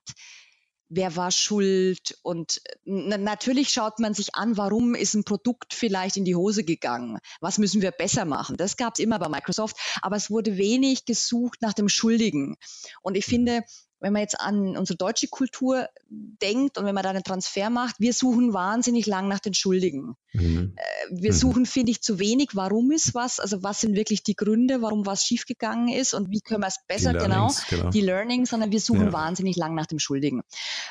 wer 0.90 1.16
war 1.16 1.30
schuld 1.30 2.18
und 2.22 2.60
natürlich 2.84 3.70
schaut 3.70 4.00
man 4.00 4.12
sich 4.12 4.34
an, 4.34 4.56
warum 4.56 4.94
ist 4.94 5.14
ein 5.14 5.24
Produkt 5.24 5.72
vielleicht 5.72 6.16
in 6.16 6.24
die 6.24 6.34
Hose 6.34 6.64
gegangen, 6.64 7.18
was 7.40 7.58
müssen 7.58 7.80
wir 7.80 7.92
besser 7.92 8.24
machen. 8.24 8.56
Das 8.56 8.76
gab 8.76 8.94
es 8.94 9.00
immer 9.00 9.18
bei 9.18 9.28
Microsoft, 9.28 9.76
aber 10.02 10.16
es 10.16 10.30
wurde 10.30 10.58
wenig 10.58 11.04
gesucht 11.04 11.62
nach 11.62 11.72
dem 11.72 11.88
Schuldigen. 11.88 12.56
Und 13.02 13.16
ich 13.16 13.26
mhm. 13.28 13.30
finde, 13.30 13.64
wenn 14.00 14.12
man 14.12 14.22
jetzt 14.22 14.40
an 14.40 14.76
unsere 14.76 14.96
deutsche 14.96 15.28
Kultur 15.28 15.88
denkt 16.08 16.78
und 16.78 16.86
wenn 16.86 16.94
man 16.94 17.04
da 17.04 17.10
einen 17.10 17.22
Transfer 17.22 17.70
macht, 17.70 17.96
wir 17.98 18.12
suchen 18.12 18.52
wahnsinnig 18.52 19.06
lang 19.06 19.28
nach 19.28 19.40
den 19.40 19.54
Schuldigen. 19.54 20.16
Mhm. 20.32 20.74
Äh, 20.76 20.82
wir 21.10 21.32
mhm. 21.32 21.36
suchen, 21.36 21.66
finde 21.66 21.92
ich, 21.92 22.02
zu 22.02 22.18
wenig, 22.18 22.50
warum 22.54 22.90
ist 22.90 23.14
was, 23.14 23.40
also 23.40 23.62
was 23.62 23.80
sind 23.80 23.94
wirklich 23.94 24.22
die 24.22 24.34
Gründe, 24.34 24.82
warum 24.82 25.06
was 25.06 25.24
schiefgegangen 25.24 25.88
ist 25.88 26.14
und 26.14 26.30
wie 26.30 26.40
können 26.40 26.62
wir 26.62 26.68
es 26.68 26.80
besser, 26.88 27.12
genau, 27.12 27.52
genau, 27.68 27.90
die 27.90 28.00
Learnings, 28.00 28.50
sondern 28.50 28.72
wir 28.72 28.80
suchen 28.80 29.06
ja. 29.06 29.12
wahnsinnig 29.12 29.56
lang 29.56 29.74
nach 29.74 29.86
dem 29.86 29.98
Schuldigen. 29.98 30.42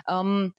Ähm, 0.08 0.54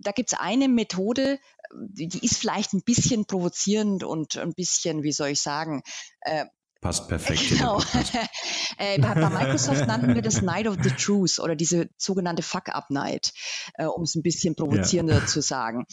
da 0.00 0.12
gibt 0.12 0.32
es 0.32 0.38
eine 0.38 0.68
Methode, 0.68 1.38
die, 1.74 2.06
die, 2.06 2.24
ist 2.24 2.36
vielleicht 2.36 2.72
ein 2.72 2.82
bisschen 2.82 3.26
provozierend 3.26 4.04
und 4.04 4.36
ein 4.36 4.54
bisschen, 4.54 5.02
wie 5.02 5.12
soll 5.12 5.28
ich 5.28 5.40
sagen, 5.40 5.82
äh, 6.20 6.44
Passt 6.82 7.08
perfekt. 7.08 7.48
Genau. 7.48 7.78
äh, 8.76 8.98
bei, 8.98 9.14
bei, 9.14 9.30
Microsoft 9.30 9.86
nannten 9.86 10.16
wir 10.16 10.20
das 10.20 10.42
Night 10.42 10.66
of 10.66 10.76
the 10.82 10.90
Truth 10.90 11.38
oder 11.38 11.54
diese 11.54 11.88
sogenannte 11.96 12.42
Fuck-Up-Night, 12.42 13.32
äh, 13.74 13.86
um 13.86 14.02
es 14.02 14.16
ein 14.16 14.22
bisschen 14.22 14.56
provozierender 14.56 15.20
ja. 15.20 15.26
zu 15.26 15.40
sagen. 15.42 15.86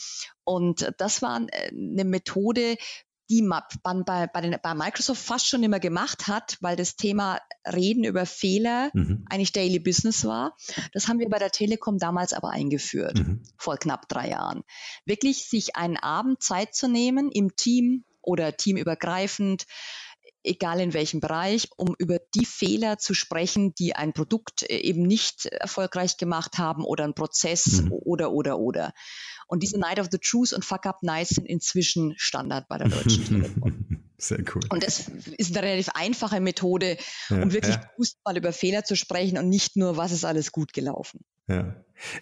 Und 0.43 0.91
das 0.97 1.21
war 1.21 1.41
äh, 1.41 1.69
eine 1.69 2.05
Methode, 2.05 2.75
die 3.29 3.43
man 3.43 3.61
bei, 4.03 4.25
bei, 4.25 4.41
den, 4.41 4.57
bei, 4.63 4.73
Microsoft 4.73 5.21
fast 5.21 5.47
schon 5.47 5.61
immer 5.61 5.79
gemacht 5.79 6.25
hat, 6.27 6.57
weil 6.59 6.75
das 6.75 6.95
Thema 6.95 7.39
Reden 7.71 8.03
über 8.03 8.25
Fehler 8.25 8.89
mhm. 8.93 9.25
eigentlich 9.29 9.51
Daily 9.51 9.77
Business 9.77 10.25
war. 10.25 10.55
Das 10.93 11.07
haben 11.07 11.19
wir 11.19 11.29
bei 11.29 11.37
der 11.37 11.51
Telekom 11.51 11.99
damals 11.99 12.33
aber 12.33 12.49
eingeführt, 12.49 13.19
mhm. 13.19 13.43
vor 13.57 13.77
knapp 13.77 14.09
drei 14.09 14.29
Jahren. 14.29 14.63
Wirklich 15.05 15.47
sich 15.47 15.75
einen 15.75 15.97
Abend 15.97 16.41
Zeit 16.41 16.73
zu 16.73 16.87
nehmen 16.87 17.29
im 17.31 17.55
Team 17.55 18.05
oder 18.23 18.57
teamübergreifend, 18.57 19.65
egal 20.43 20.79
in 20.79 20.93
welchem 20.93 21.19
Bereich, 21.19 21.69
um 21.77 21.95
über 21.97 22.17
die 22.35 22.45
Fehler 22.45 22.97
zu 22.97 23.13
sprechen, 23.13 23.73
die 23.75 23.95
ein 23.95 24.13
Produkt 24.13 24.63
äh, 24.63 24.77
eben 24.77 25.03
nicht 25.03 25.45
erfolgreich 25.45 26.17
gemacht 26.17 26.57
haben 26.57 26.83
oder 26.83 27.03
ein 27.03 27.13
Prozess 27.13 27.81
mhm. 27.81 27.91
oder, 27.91 28.31
oder, 28.31 28.59
oder. 28.59 28.93
Und 29.47 29.63
diese 29.63 29.79
Night 29.79 29.99
of 29.99 30.07
the 30.11 30.19
Truth 30.19 30.53
und 30.53 30.63
Fuck 30.63 30.85
Up 30.85 31.01
Nights 31.01 31.31
sind 31.31 31.47
inzwischen 31.47 32.13
Standard 32.17 32.67
bei 32.67 32.77
der 32.77 32.89
Deutschen 32.89 33.25
Telekom. 33.27 34.03
Sehr 34.17 34.43
cool. 34.53 34.61
Und 34.69 34.83
das 34.83 35.09
ist 35.37 35.55
eine 35.55 35.65
relativ 35.65 35.89
einfache 35.93 36.41
Methode, 36.41 36.97
um 37.29 37.39
ja, 37.39 37.53
wirklich 37.53 37.75
ja. 37.75 37.89
bewusst 37.95 38.17
mal 38.25 38.37
über 38.37 38.51
Fehler 38.51 38.83
zu 38.83 38.95
sprechen 38.95 39.37
und 39.37 39.49
nicht 39.49 39.77
nur, 39.77 39.97
was 39.97 40.11
ist 40.11 40.25
alles 40.25 40.51
gut 40.51 40.73
gelaufen. 40.73 41.21
Ja. 41.49 41.75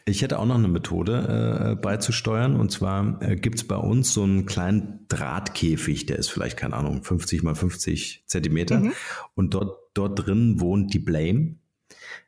Ich 0.05 0.23
hätte 0.23 0.39
auch 0.39 0.45
noch 0.45 0.55
eine 0.55 0.67
Methode 0.67 1.73
äh, 1.73 1.75
beizusteuern. 1.75 2.55
Und 2.55 2.71
zwar 2.71 3.21
äh, 3.21 3.35
gibt 3.35 3.57
es 3.57 3.67
bei 3.67 3.75
uns 3.75 4.11
so 4.13 4.23
einen 4.23 4.45
kleinen 4.45 5.05
Drahtkäfig, 5.07 6.07
der 6.07 6.17
ist 6.17 6.29
vielleicht, 6.29 6.57
keine 6.57 6.75
Ahnung, 6.75 7.03
50 7.03 7.43
mal 7.43 7.53
50 7.53 8.23
Zentimeter. 8.25 8.79
Mhm. 8.79 8.93
Und 9.35 9.53
dort, 9.53 9.77
dort 9.93 10.25
drin 10.25 10.59
wohnt 10.59 10.93
die 10.93 10.99
Blame. 10.99 11.57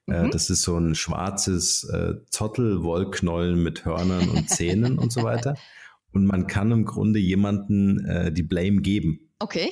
Äh, 0.07 0.25
mhm. 0.25 0.31
Das 0.31 0.49
ist 0.49 0.61
so 0.61 0.77
ein 0.77 0.93
schwarzes 0.93 1.85
äh, 1.85 2.15
Zottelwollknollen 2.29 3.61
mit 3.61 3.85
Hörnern 3.85 4.29
und 4.29 4.49
Zähnen 4.49 4.99
und 4.99 5.11
so 5.11 5.23
weiter. 5.23 5.55
Und 6.11 6.25
man 6.25 6.47
kann 6.47 6.71
im 6.71 6.85
Grunde 6.85 7.19
jemanden 7.19 8.05
äh, 8.05 8.31
die 8.31 8.43
Blame 8.43 8.81
geben. 8.81 9.31
Okay. 9.39 9.71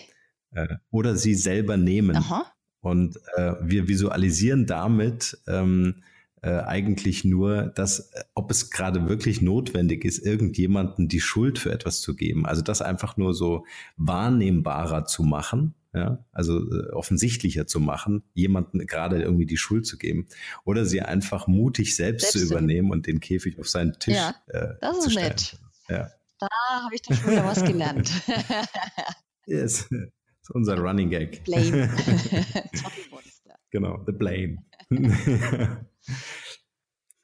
Äh, 0.52 0.76
oder 0.90 1.16
sie 1.16 1.36
selber 1.36 1.78
nehmen. 1.78 2.16
Aha. 2.16 2.52
Und 2.80 3.18
äh, 3.36 3.54
wir 3.62 3.88
visualisieren 3.88 4.66
damit 4.66 5.38
ähm, 5.48 6.04
äh, 6.41 6.50
eigentlich 6.50 7.23
nur, 7.23 7.63
dass, 7.63 8.12
äh, 8.12 8.23
ob 8.36 8.52
es 8.52 8.69
gerade 8.69 9.10
wirklich 9.10 9.41
notwendig 9.41 10.06
ist, 10.06 10.19
irgendjemanden 10.19 11.08
die 11.08 11.19
Schuld 11.19 11.60
für 11.60 11.71
etwas 11.71 12.02
zu 12.02 12.15
geben. 12.15 12.45
Also 12.45 12.62
das 12.62 12.82
einfach 12.82 13.17
nur 13.17 13.34
so 13.34 13.65
wahrnehmbarer 13.97 15.06
zu 15.06 15.23
machen. 15.23 15.73
Ja, 15.93 16.23
also 16.32 16.60
äh, 16.60 16.91
offensichtlicher 16.91 17.65
zu 17.65 17.80
machen, 17.80 18.21
jemanden 18.36 18.86
gerade 18.86 19.19
irgendwie 19.19 19.47
die 19.47 19.58
Schuld 19.58 19.88
zu 19.88 19.97
geben 19.97 20.28
oder 20.63 20.86
sie 20.86 21.02
einfach 21.02 21.47
mutig 21.47 21.95
selbst, 21.95 22.34
selbst 22.34 22.47
zu 22.47 22.54
übernehmen 22.54 22.91
und 22.91 23.08
den 23.08 23.19
Käfig 23.19 23.58
auf 23.58 23.67
seinen 23.67 23.97
Tisch 23.97 24.13
ja, 24.13 24.36
äh, 24.47 24.76
das 24.80 25.08
ist 25.08 25.15
nett. 25.15 25.58
Ja. 25.89 26.12
Da 26.39 26.47
habe 26.84 26.93
ich 26.93 27.02
doch 27.02 27.15
schon 27.15 27.32
wieder 27.32 27.45
was 27.45 27.63
gelernt. 27.63 28.12
yes. 29.47 29.88
Das 29.89 30.00
ist 30.43 30.52
unser 30.52 30.78
Running 30.78 31.10
Gag. 31.10 31.43
Blame. 31.45 31.89
genau, 33.71 34.04
the 34.06 34.12
blame. 34.12 34.60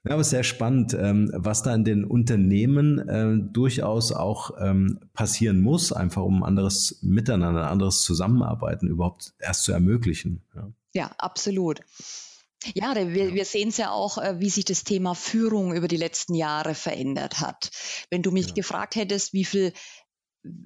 Ja, 0.05 0.15
aber 0.15 0.23
sehr 0.25 0.43
spannend, 0.43 0.93
ähm, 0.93 1.31
was 1.33 1.63
da 1.63 1.73
in 1.73 1.85
den 1.85 2.03
Unternehmen 2.03 2.99
äh, 3.07 3.37
durchaus 3.53 4.11
auch 4.11 4.51
ähm, 4.59 4.99
passieren 5.13 5.61
muss, 5.61 5.93
einfach 5.93 6.23
um 6.23 6.43
anderes 6.43 6.99
Miteinander, 7.01 7.69
anderes 7.69 8.01
Zusammenarbeiten 8.01 8.89
überhaupt 8.89 9.33
erst 9.39 9.63
zu 9.63 9.71
ermöglichen. 9.71 10.43
Ja, 10.53 10.71
ja 10.93 11.11
absolut. 11.17 11.79
Ja, 12.73 12.95
wir, 12.95 13.33
wir 13.33 13.45
sehen 13.45 13.69
es 13.69 13.77
ja 13.77 13.91
auch, 13.91 14.17
äh, 14.17 14.39
wie 14.39 14.49
sich 14.49 14.65
das 14.65 14.83
Thema 14.83 15.15
Führung 15.15 15.73
über 15.73 15.87
die 15.87 15.97
letzten 15.97 16.35
Jahre 16.35 16.75
verändert 16.75 17.39
hat. 17.39 17.71
Wenn 18.09 18.23
du 18.23 18.31
mich 18.31 18.47
ja. 18.47 18.53
gefragt 18.53 18.97
hättest, 18.97 19.31
wie 19.31 19.45
viel, 19.45 19.73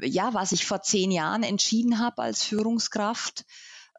ja, 0.02 0.34
was 0.34 0.52
ich 0.52 0.66
vor 0.66 0.82
zehn 0.82 1.12
Jahren 1.12 1.44
entschieden 1.44 2.00
habe 2.00 2.24
als 2.24 2.44
Führungskraft, 2.44 3.46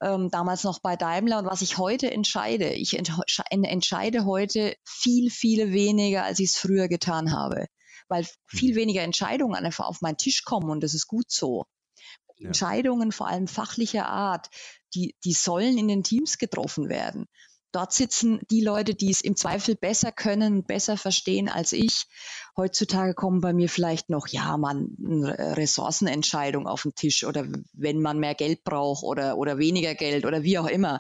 ähm, 0.00 0.30
damals 0.30 0.64
noch 0.64 0.80
bei 0.80 0.96
Daimler 0.96 1.38
und 1.38 1.46
was 1.46 1.62
ich 1.62 1.78
heute 1.78 2.10
entscheide. 2.10 2.72
Ich 2.72 2.96
entscheide 2.96 4.24
heute 4.24 4.76
viel, 4.84 5.30
viel 5.30 5.72
weniger, 5.72 6.24
als 6.24 6.38
ich 6.38 6.50
es 6.50 6.56
früher 6.58 6.88
getan 6.88 7.32
habe, 7.32 7.66
weil 8.08 8.26
viel 8.46 8.72
mhm. 8.72 8.78
weniger 8.78 9.02
Entscheidungen 9.02 9.64
einfach 9.64 9.86
auf 9.86 10.00
meinen 10.00 10.16
Tisch 10.16 10.44
kommen 10.44 10.70
und 10.70 10.82
das 10.82 10.94
ist 10.94 11.06
gut 11.06 11.30
so. 11.30 11.64
Ja. 12.36 12.48
Entscheidungen, 12.48 13.10
vor 13.10 13.26
allem 13.26 13.48
fachlicher 13.48 14.06
Art, 14.06 14.48
die, 14.94 15.16
die 15.24 15.32
sollen 15.32 15.76
in 15.76 15.88
den 15.88 16.04
Teams 16.04 16.38
getroffen 16.38 16.88
werden. 16.88 17.26
Dort 17.72 17.92
sitzen 17.92 18.40
die 18.50 18.62
Leute, 18.62 18.94
die 18.94 19.10
es 19.10 19.20
im 19.20 19.36
Zweifel 19.36 19.74
besser 19.74 20.10
können, 20.10 20.64
besser 20.64 20.96
verstehen 20.96 21.50
als 21.50 21.72
ich. 21.72 22.06
Heutzutage 22.56 23.14
kommen 23.14 23.42
bei 23.42 23.52
mir 23.52 23.68
vielleicht 23.68 24.08
noch, 24.08 24.26
ja, 24.28 24.56
man, 24.56 24.96
eine 24.98 25.56
Ressourcenentscheidung 25.56 26.66
auf 26.66 26.82
den 26.82 26.94
Tisch 26.94 27.24
oder 27.24 27.46
wenn 27.74 28.00
man 28.00 28.18
mehr 28.18 28.34
Geld 28.34 28.64
braucht 28.64 29.02
oder, 29.02 29.36
oder 29.36 29.58
weniger 29.58 29.94
Geld 29.94 30.24
oder 30.24 30.42
wie 30.42 30.58
auch 30.58 30.66
immer. 30.66 30.98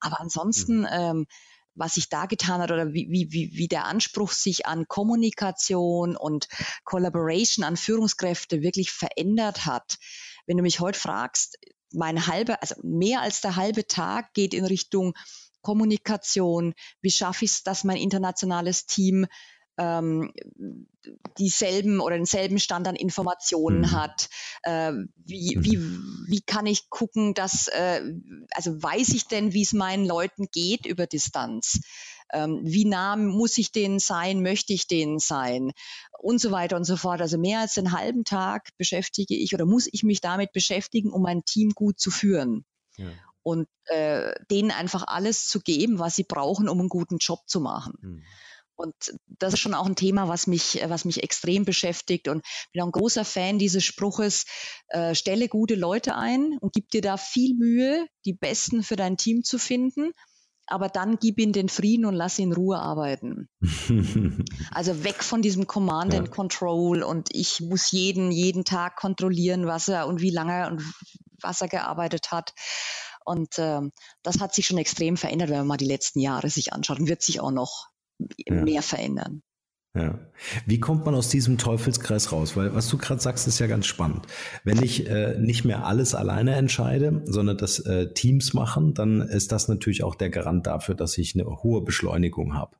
Aber 0.00 0.20
ansonsten, 0.20 0.80
mhm. 0.80 0.88
ähm, 0.90 1.26
was 1.74 1.94
sich 1.94 2.08
da 2.08 2.26
getan 2.26 2.60
hat 2.60 2.70
oder 2.70 2.92
wie, 2.92 3.08
wie, 3.10 3.50
wie 3.52 3.68
der 3.68 3.84
Anspruch 3.84 4.32
sich 4.32 4.66
an 4.66 4.86
Kommunikation 4.88 6.16
und 6.16 6.48
Collaboration 6.84 7.64
an 7.64 7.76
Führungskräfte 7.76 8.62
wirklich 8.62 8.90
verändert 8.90 9.66
hat. 9.66 9.98
Wenn 10.46 10.56
du 10.56 10.62
mich 10.62 10.80
heute 10.80 10.98
fragst, 10.98 11.58
mein 11.92 12.26
halber, 12.26 12.62
also 12.62 12.74
mehr 12.82 13.20
als 13.20 13.40
der 13.40 13.56
halbe 13.56 13.86
Tag 13.86 14.32
geht 14.34 14.54
in 14.54 14.64
Richtung 14.64 15.14
Kommunikation, 15.62 16.74
wie 17.00 17.10
schaffe 17.10 17.44
ich 17.44 17.52
es, 17.52 17.62
dass 17.62 17.84
mein 17.84 17.96
internationales 17.96 18.86
Team 18.86 19.26
ähm, 19.80 20.32
dieselben 21.38 22.00
oder 22.00 22.16
denselben 22.16 22.58
Stand 22.58 22.86
an 22.86 22.96
Informationen 22.96 23.80
mhm. 23.80 23.92
hat. 23.92 24.28
Äh, 24.62 24.92
wie, 25.16 25.56
mhm. 25.56 25.64
wie, 25.64 25.78
wie 26.28 26.40
kann 26.42 26.66
ich 26.66 26.90
gucken, 26.90 27.32
dass, 27.32 27.68
äh, 27.68 28.02
also 28.50 28.82
weiß 28.82 29.08
ich 29.10 29.26
denn, 29.26 29.54
wie 29.54 29.62
es 29.62 29.72
meinen 29.72 30.06
Leuten 30.06 30.48
geht 30.52 30.84
über 30.84 31.06
Distanz? 31.06 31.80
Ähm, 32.32 32.60
wie 32.62 32.84
nah 32.84 33.16
muss 33.16 33.58
ich 33.58 33.72
denen 33.72 33.98
sein, 33.98 34.42
möchte 34.42 34.72
ich 34.72 34.86
denen 34.86 35.18
sein 35.18 35.72
und 36.18 36.40
so 36.40 36.50
weiter 36.52 36.76
und 36.76 36.84
so 36.84 36.96
fort. 36.96 37.22
Also 37.22 37.38
mehr 37.38 37.60
als 37.60 37.78
einen 37.78 37.92
halben 37.92 38.24
Tag 38.24 38.68
beschäftige 38.76 39.34
ich 39.34 39.54
oder 39.54 39.64
muss 39.64 39.88
ich 39.90 40.02
mich 40.02 40.20
damit 40.20 40.52
beschäftigen, 40.52 41.10
um 41.10 41.22
mein 41.22 41.44
Team 41.44 41.70
gut 41.70 41.98
zu 41.98 42.10
führen. 42.10 42.66
Ja 42.96 43.08
und 43.42 43.68
äh, 43.86 44.32
denen 44.50 44.70
einfach 44.70 45.04
alles 45.06 45.46
zu 45.46 45.60
geben, 45.60 45.98
was 45.98 46.16
sie 46.16 46.24
brauchen, 46.24 46.68
um 46.68 46.80
einen 46.80 46.88
guten 46.88 47.18
Job 47.18 47.40
zu 47.46 47.60
machen. 47.60 47.94
Mhm. 48.00 48.22
Und 48.80 48.94
das 49.26 49.52
ist 49.52 49.60
schon 49.60 49.74
auch 49.74 49.86
ein 49.86 49.94
Thema, 49.94 50.28
was 50.28 50.46
mich, 50.46 50.80
was 50.86 51.04
mich 51.04 51.22
extrem 51.22 51.64
beschäftigt. 51.64 52.28
Und 52.28 52.44
bin 52.72 52.82
auch 52.82 52.86
ein 52.86 52.92
großer 52.92 53.26
Fan 53.26 53.58
dieses 53.58 53.84
Spruches, 53.84 54.46
äh, 54.88 55.14
stelle 55.14 55.48
gute 55.48 55.74
Leute 55.74 56.16
ein 56.16 56.56
und 56.60 56.72
gib 56.72 56.90
dir 56.90 57.02
da 57.02 57.18
viel 57.18 57.54
Mühe, 57.54 58.06
die 58.24 58.32
Besten 58.32 58.82
für 58.82 58.96
dein 58.96 59.18
Team 59.18 59.44
zu 59.44 59.58
finden. 59.58 60.12
Aber 60.66 60.88
dann 60.88 61.18
gib 61.18 61.38
ihnen 61.38 61.52
den 61.52 61.68
Frieden 61.68 62.06
und 62.06 62.14
lass 62.14 62.38
ihn 62.38 62.50
in 62.50 62.52
Ruhe 62.54 62.78
arbeiten. 62.78 63.48
also 64.70 65.04
weg 65.04 65.22
von 65.24 65.42
diesem 65.42 65.66
Command 65.66 66.12
ja. 66.12 66.20
and 66.20 66.30
Control 66.30 67.02
und 67.02 67.28
ich 67.32 67.60
muss 67.60 67.90
jeden, 67.90 68.30
jeden 68.30 68.64
Tag 68.64 68.96
kontrollieren, 68.96 69.66
was 69.66 69.88
er 69.88 70.06
und 70.06 70.20
wie 70.20 70.30
lange 70.30 70.68
und 70.68 70.82
was 71.42 71.60
er 71.60 71.68
gearbeitet 71.68 72.30
hat. 72.30 72.54
Und 73.30 73.58
äh, 73.58 73.80
das 74.24 74.40
hat 74.40 74.54
sich 74.54 74.66
schon 74.66 74.78
extrem 74.78 75.16
verändert, 75.16 75.50
wenn 75.50 75.58
man 75.58 75.66
mal 75.68 75.76
die 75.76 75.84
letzten 75.84 76.18
Jahre 76.18 76.50
sich 76.50 76.72
anschaut 76.72 76.98
und 76.98 77.08
wird 77.08 77.22
sich 77.22 77.40
auch 77.40 77.52
noch 77.52 77.86
ja. 78.18 78.62
mehr 78.62 78.82
verändern. 78.82 79.42
Ja. 79.94 80.18
Wie 80.66 80.80
kommt 80.80 81.04
man 81.04 81.14
aus 81.14 81.28
diesem 81.28 81.56
Teufelskreis 81.56 82.32
raus? 82.32 82.56
Weil 82.56 82.74
was 82.74 82.88
du 82.88 82.98
gerade 82.98 83.20
sagst, 83.20 83.46
ist 83.46 83.60
ja 83.60 83.68
ganz 83.68 83.86
spannend. 83.86 84.26
Wenn 84.64 84.82
ich 84.82 85.08
äh, 85.08 85.36
nicht 85.38 85.64
mehr 85.64 85.84
alles 85.86 86.14
alleine 86.14 86.56
entscheide, 86.56 87.22
sondern 87.24 87.56
das 87.56 87.78
äh, 87.80 88.12
Teams 88.12 88.52
machen, 88.52 88.94
dann 88.94 89.20
ist 89.20 89.52
das 89.52 89.68
natürlich 89.68 90.02
auch 90.02 90.16
der 90.16 90.30
Garant 90.30 90.66
dafür, 90.66 90.96
dass 90.96 91.16
ich 91.18 91.34
eine 91.34 91.44
hohe 91.62 91.82
Beschleunigung 91.82 92.54
habe 92.54 92.76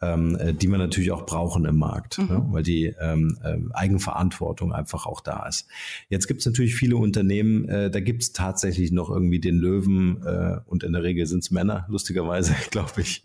ähm, 0.00 0.36
äh, 0.36 0.54
die 0.54 0.68
wir 0.68 0.78
natürlich 0.78 1.10
auch 1.10 1.26
brauchen 1.26 1.64
im 1.64 1.76
Markt, 1.76 2.18
mhm. 2.18 2.26
ne? 2.26 2.46
weil 2.50 2.62
die 2.62 2.94
ähm, 3.00 3.38
äh, 3.42 3.56
Eigenverantwortung 3.72 4.72
einfach 4.72 5.06
auch 5.06 5.20
da 5.20 5.46
ist. 5.46 5.66
Jetzt 6.08 6.28
gibt 6.28 6.40
es 6.40 6.46
natürlich 6.46 6.76
viele 6.76 6.96
Unternehmen, 6.96 7.68
äh, 7.68 7.90
da 7.90 8.00
gibt 8.00 8.22
es 8.22 8.32
tatsächlich 8.32 8.92
noch 8.92 9.10
irgendwie 9.10 9.40
den 9.40 9.56
Löwen 9.56 10.22
äh, 10.24 10.58
und 10.66 10.84
in 10.84 10.92
der 10.92 11.02
Regel 11.02 11.26
sind 11.26 11.40
es 11.40 11.50
Männer, 11.50 11.86
lustigerweise, 11.88 12.54
glaube 12.70 13.00
ich, 13.00 13.24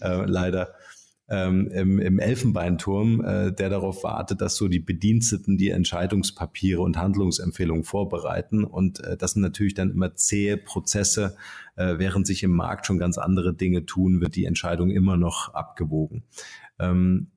äh, 0.00 0.24
leider 0.26 0.74
ähm, 1.30 1.68
im, 1.68 1.98
im 2.00 2.18
Elfenbeinturm, 2.18 3.24
äh, 3.24 3.52
der 3.52 3.70
darauf 3.70 4.02
wartet, 4.02 4.40
dass 4.40 4.56
so 4.56 4.66
die 4.66 4.80
Bediensteten 4.80 5.56
die 5.56 5.70
Entscheidungspapiere 5.70 6.82
und 6.82 6.98
Handlungsempfehlungen 6.98 7.84
vorbereiten. 7.84 8.64
Und 8.64 9.00
äh, 9.00 9.16
das 9.16 9.32
sind 9.32 9.42
natürlich 9.42 9.74
dann 9.74 9.90
immer 9.90 10.14
zähe 10.16 10.56
Prozesse, 10.56 11.36
äh, 11.76 11.98
während 11.98 12.26
sich 12.26 12.42
im 12.42 12.50
Markt 12.50 12.86
schon 12.86 12.98
ganz 12.98 13.16
andere 13.16 13.54
Dinge 13.54 13.86
tun, 13.86 14.20
wird 14.20 14.34
die 14.34 14.44
Entscheidung 14.44 14.90
immer 14.90 15.16
noch 15.16 15.54
abgewogen. 15.54 16.24
Ähm, 16.80 17.28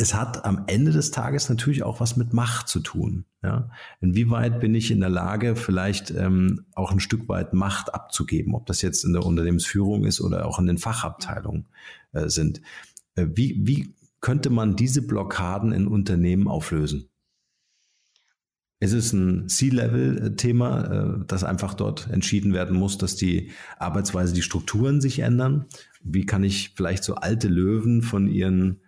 es 0.00 0.14
hat 0.14 0.44
am 0.44 0.64
Ende 0.68 0.92
des 0.92 1.10
Tages 1.10 1.48
natürlich 1.48 1.82
auch 1.82 1.98
was 1.98 2.16
mit 2.16 2.32
Macht 2.32 2.68
zu 2.68 2.78
tun. 2.78 3.24
Ja? 3.42 3.68
Inwieweit 4.00 4.60
bin 4.60 4.76
ich 4.76 4.92
in 4.92 5.00
der 5.00 5.08
Lage, 5.08 5.56
vielleicht 5.56 6.12
ähm, 6.12 6.66
auch 6.76 6.92
ein 6.92 7.00
Stück 7.00 7.28
weit 7.28 7.52
Macht 7.52 7.92
abzugeben, 7.92 8.54
ob 8.54 8.66
das 8.66 8.80
jetzt 8.80 9.04
in 9.04 9.12
der 9.12 9.26
Unternehmensführung 9.26 10.04
ist 10.04 10.20
oder 10.20 10.46
auch 10.46 10.60
in 10.60 10.66
den 10.66 10.78
Fachabteilungen 10.78 11.66
äh, 12.12 12.28
sind. 12.28 12.60
Äh, 13.14 13.26
wie, 13.34 13.60
wie 13.66 13.94
könnte 14.20 14.50
man 14.50 14.76
diese 14.76 15.02
Blockaden 15.06 15.72
in 15.72 15.86
Unternehmen 15.86 16.48
auflösen? 16.48 17.08
Ist 18.80 18.92
es 18.92 19.12
ein 19.12 19.48
C-Level-Thema, 19.48 20.84
äh, 20.84 21.26
dass 21.26 21.42
einfach 21.42 21.74
dort 21.74 22.08
entschieden 22.10 22.52
werden 22.52 22.76
muss, 22.76 22.96
dass 22.96 23.16
die 23.16 23.50
Arbeitsweise, 23.78 24.32
die 24.32 24.42
Strukturen 24.42 25.00
sich 25.00 25.18
ändern? 25.20 25.66
Wie 26.00 26.26
kann 26.26 26.44
ich 26.44 26.74
vielleicht 26.76 27.02
so 27.02 27.16
alte 27.16 27.48
Löwen 27.48 28.02
von 28.02 28.28
ihren 28.28 28.80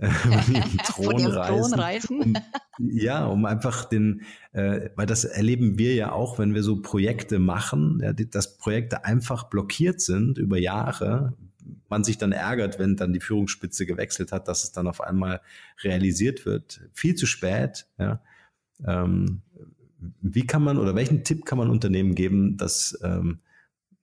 Thron, 0.84 1.26
reisen, 1.26 1.72
Thron 1.72 1.80
reisen. 1.80 2.20
Um, 2.20 2.36
ja, 2.78 3.26
um 3.26 3.44
einfach 3.44 3.84
den, 3.84 4.22
äh, 4.52 4.90
weil 4.94 5.06
das 5.06 5.24
erleben 5.24 5.76
wir 5.76 5.94
ja 5.94 6.12
auch, 6.12 6.38
wenn 6.38 6.54
wir 6.54 6.62
so 6.62 6.80
Projekte 6.80 7.40
machen, 7.40 8.00
ja, 8.02 8.12
dass 8.12 8.58
Projekte 8.58 9.04
einfach 9.04 9.50
blockiert 9.50 10.00
sind 10.00 10.38
über 10.38 10.56
Jahre, 10.56 11.36
man 11.88 12.04
sich 12.04 12.18
dann 12.18 12.32
ärgert, 12.32 12.78
wenn 12.78 12.96
dann 12.96 13.12
die 13.12 13.20
Führungsspitze 13.20 13.86
gewechselt 13.86 14.32
hat, 14.32 14.48
dass 14.48 14.64
es 14.64 14.72
dann 14.72 14.86
auf 14.86 15.00
einmal 15.00 15.40
realisiert 15.82 16.46
wird. 16.46 16.80
Viel 16.92 17.14
zu 17.14 17.26
spät. 17.26 17.86
Ja. 17.98 18.22
Ähm, 18.86 19.42
wie 20.20 20.46
kann 20.46 20.62
man 20.62 20.78
oder 20.78 20.94
welchen 20.94 21.24
Tipp 21.24 21.44
kann 21.44 21.58
man 21.58 21.70
Unternehmen 21.70 22.14
geben, 22.14 22.56
dass, 22.56 22.98
ähm, 23.02 23.40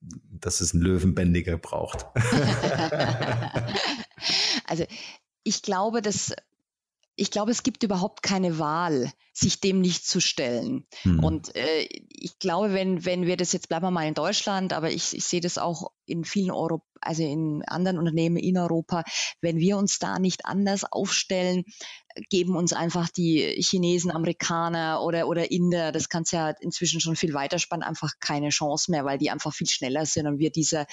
dass 0.02 0.62
es 0.62 0.74
einen 0.74 0.84
Löwenbändiger 0.84 1.58
braucht? 1.58 2.06
also 4.66 4.86
ich 5.44 5.62
glaube, 5.62 6.02
dass 6.02 6.34
ich 7.18 7.32
glaube, 7.32 7.52
es 7.52 7.64
gibt 7.64 7.84
überhaupt 7.84 8.24
keine 8.24 8.60
Wahl, 8.60 9.12
sich 9.32 9.62
dem 9.62 9.80
nicht 9.80 10.06
zu 10.06 10.20
stellen. 10.20 10.86
Mhm. 11.04 11.24
Und 11.24 11.56
äh, 11.56 11.88
ich 12.10 12.40
glaube, 12.40 12.74
wenn, 12.74 13.06
wenn 13.06 13.26
wir 13.26 13.38
das 13.38 13.54
jetzt 13.54 13.70
bleiben 13.70 13.86
wir 13.86 13.92
mal 13.92 14.08
in 14.08 14.14
Deutschland, 14.14 14.74
aber 14.74 14.92
ich, 14.92 15.16
ich 15.16 15.26
sehe 15.26 15.42
das 15.42 15.58
auch 15.58 15.92
in 16.06 16.26
vielen 16.26 16.52
Euro, 16.52 16.84
also 17.06 17.24
in 17.24 17.64
anderen 17.68 17.98
Unternehmen 17.98 18.38
in 18.38 18.58
Europa, 18.58 19.04
wenn 19.42 19.58
wir 19.58 19.78
uns 19.78 20.00
da 20.00 20.20
nicht 20.20 20.46
anders 20.46 20.84
aufstellen, 20.84 21.64
geben 22.30 22.56
uns 22.56 22.74
einfach 22.74 23.10
die 23.10 23.42
Chinesen, 23.62 24.12
Amerikaner 24.12 25.02
oder, 25.04 25.28
oder 25.28 25.52
Inder, 25.52 25.92
das 25.92 26.10
kann 26.10 26.24
es 26.24 26.32
ja 26.32 26.50
inzwischen 26.62 27.02
schon 27.02 27.16
viel 27.16 27.34
weiter 27.34 27.60
spannen, 27.60 27.84
einfach 27.84 28.14
keine 28.20 28.50
Chance 28.50 28.90
mehr, 28.92 29.04
weil 29.06 29.18
die 29.18 29.30
einfach 29.30 29.54
viel 29.54 29.68
schneller 29.68 30.06
sind 30.06 30.28
und 30.28 30.40
wir 30.40 30.50
dieser 30.50 30.86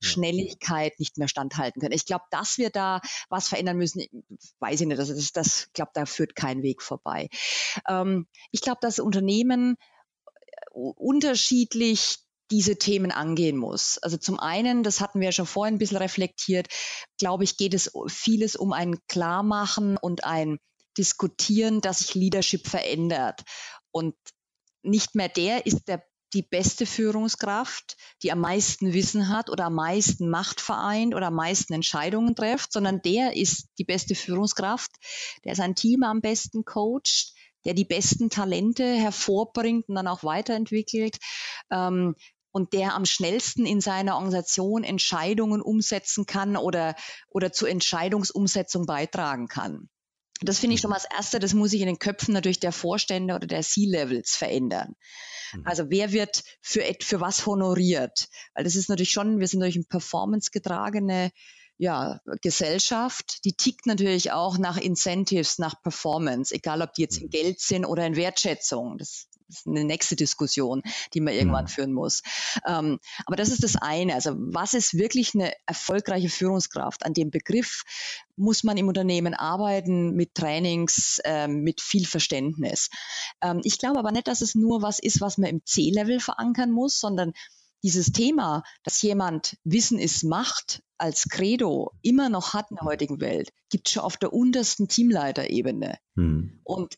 Schnelligkeit 0.00 0.98
nicht 0.98 1.16
mehr 1.16 1.28
standhalten 1.28 1.80
können. 1.80 1.94
Ich 1.94 2.04
glaube, 2.04 2.24
dass 2.30 2.58
wir 2.58 2.70
da 2.70 3.00
was 3.30 3.48
verändern 3.48 3.78
müssen, 3.78 4.02
weiß 4.58 4.80
ich 4.80 4.86
nicht. 4.86 4.98
Das, 4.98 5.08
das, 5.08 5.32
das 5.32 5.70
glaube, 5.72 5.92
da 5.94 6.04
führt 6.04 6.34
kein 6.34 6.62
Weg 6.62 6.82
vorbei. 6.82 7.28
Ähm, 7.88 8.26
ich 8.50 8.60
glaube, 8.60 8.78
dass 8.82 8.98
Unternehmen 8.98 9.76
unterschiedlich 10.72 12.18
diese 12.50 12.76
Themen 12.76 13.10
angehen 13.10 13.56
muss. 13.56 13.98
Also 13.98 14.16
zum 14.16 14.38
einen, 14.38 14.82
das 14.82 15.00
hatten 15.00 15.20
wir 15.20 15.26
ja 15.26 15.32
schon 15.32 15.46
vorhin 15.46 15.76
ein 15.76 15.78
bisschen 15.78 15.96
reflektiert, 15.96 16.68
glaube 17.18 17.44
ich, 17.44 17.56
geht 17.56 17.74
es 17.74 17.92
vieles 18.08 18.56
um 18.56 18.72
ein 18.72 18.98
Klarmachen 19.08 19.96
und 19.96 20.24
ein 20.24 20.58
Diskutieren, 20.96 21.82
dass 21.82 21.98
sich 21.98 22.14
Leadership 22.14 22.66
verändert. 22.66 23.42
Und 23.90 24.14
nicht 24.82 25.14
mehr 25.14 25.28
der 25.28 25.66
ist 25.66 25.88
der 25.88 26.02
die 26.32 26.42
beste 26.42 26.86
Führungskraft, 26.86 27.96
die 28.22 28.32
am 28.32 28.40
meisten 28.40 28.92
Wissen 28.92 29.28
hat 29.28 29.48
oder 29.48 29.66
am 29.66 29.74
meisten 29.74 30.28
Macht 30.28 30.60
vereint 30.60 31.14
oder 31.14 31.28
am 31.28 31.34
meisten 31.34 31.72
Entscheidungen 31.72 32.34
trifft, 32.34 32.72
sondern 32.72 33.00
der 33.02 33.36
ist 33.36 33.68
die 33.78 33.84
beste 33.84 34.14
Führungskraft, 34.14 34.90
der 35.44 35.54
sein 35.54 35.74
Team 35.74 36.02
am 36.02 36.20
besten 36.20 36.64
coacht, 36.64 37.32
der 37.64 37.74
die 37.74 37.84
besten 37.84 38.28
Talente 38.28 38.84
hervorbringt 38.84 39.88
und 39.88 39.94
dann 39.94 40.08
auch 40.08 40.24
weiterentwickelt, 40.24 41.16
ähm, 41.70 42.14
und 42.56 42.72
der 42.72 42.94
am 42.94 43.04
schnellsten 43.04 43.66
in 43.66 43.82
seiner 43.82 44.14
Organisation 44.14 44.82
Entscheidungen 44.82 45.60
umsetzen 45.60 46.24
kann 46.24 46.56
oder, 46.56 46.96
oder 47.28 47.52
zur 47.52 47.68
Entscheidungsumsetzung 47.68 48.86
beitragen 48.86 49.46
kann. 49.46 49.90
Das 50.40 50.58
finde 50.58 50.74
ich 50.74 50.80
schon 50.80 50.88
mal 50.88 50.96
das 50.96 51.14
Erste, 51.14 51.38
das 51.38 51.52
muss 51.52 51.72
sich 51.72 51.82
in 51.82 51.86
den 51.86 51.98
Köpfen 51.98 52.32
natürlich 52.32 52.58
der 52.58 52.72
Vorstände 52.72 53.34
oder 53.34 53.46
der 53.46 53.60
C-Levels 53.60 54.36
verändern. 54.36 54.94
Mhm. 55.52 55.66
Also 55.66 55.90
wer 55.90 56.12
wird 56.12 56.44
für, 56.62 56.82
für 57.02 57.20
was 57.20 57.44
honoriert? 57.44 58.26
Weil 58.54 58.64
das 58.64 58.74
ist 58.74 58.88
natürlich 58.88 59.12
schon, 59.12 59.38
wir 59.38 59.48
sind 59.48 59.60
natürlich 59.60 59.76
eine 59.76 59.90
performance-getragene 59.90 61.32
ja, 61.76 62.22
Gesellschaft, 62.40 63.44
die 63.44 63.52
tickt 63.52 63.84
natürlich 63.84 64.32
auch 64.32 64.56
nach 64.56 64.78
Incentives, 64.78 65.58
nach 65.58 65.82
Performance, 65.82 66.54
egal 66.54 66.80
ob 66.80 66.94
die 66.94 67.02
jetzt 67.02 67.18
in 67.18 67.26
mhm. 67.26 67.30
Geld 67.30 67.60
sind 67.60 67.84
oder 67.84 68.06
in 68.06 68.16
Wertschätzung. 68.16 68.96
Das 68.96 69.26
das 69.30 69.35
ist 69.48 69.66
eine 69.66 69.84
nächste 69.84 70.16
Diskussion, 70.16 70.82
die 71.14 71.20
man 71.20 71.34
irgendwann 71.34 71.64
mhm. 71.64 71.68
führen 71.68 71.92
muss. 71.92 72.22
Ähm, 72.66 72.98
aber 73.26 73.36
das 73.36 73.48
ist 73.48 73.62
das 73.62 73.76
eine. 73.76 74.14
Also 74.14 74.34
was 74.36 74.74
ist 74.74 74.94
wirklich 74.94 75.34
eine 75.34 75.52
erfolgreiche 75.66 76.28
Führungskraft? 76.28 77.04
An 77.04 77.14
dem 77.14 77.30
Begriff 77.30 77.82
muss 78.36 78.64
man 78.64 78.76
im 78.76 78.88
Unternehmen 78.88 79.34
arbeiten 79.34 80.14
mit 80.14 80.34
Trainings, 80.34 81.20
ähm, 81.24 81.62
mit 81.62 81.80
viel 81.80 82.06
Verständnis. 82.06 82.90
Ähm, 83.42 83.60
ich 83.64 83.78
glaube 83.78 83.98
aber 83.98 84.12
nicht, 84.12 84.28
dass 84.28 84.40
es 84.40 84.54
nur 84.54 84.82
was 84.82 84.98
ist, 84.98 85.20
was 85.20 85.38
man 85.38 85.50
im 85.50 85.64
C-Level 85.64 86.20
verankern 86.20 86.70
muss, 86.70 87.00
sondern 87.00 87.32
dieses 87.82 88.12
Thema, 88.12 88.62
dass 88.82 89.02
jemand 89.02 89.58
Wissen 89.64 89.98
ist 89.98 90.24
Macht 90.24 90.82
als 90.98 91.28
Credo 91.28 91.92
immer 92.02 92.28
noch 92.28 92.54
hat 92.54 92.70
in 92.70 92.76
der 92.76 92.86
heutigen 92.86 93.20
Welt, 93.20 93.52
gibt 93.70 93.86
es 93.86 93.92
schon 93.92 94.02
auf 94.02 94.16
der 94.16 94.32
untersten 94.32 94.88
Teamleiterebene. 94.88 95.98
Hm. 96.16 96.60
Und 96.64 96.96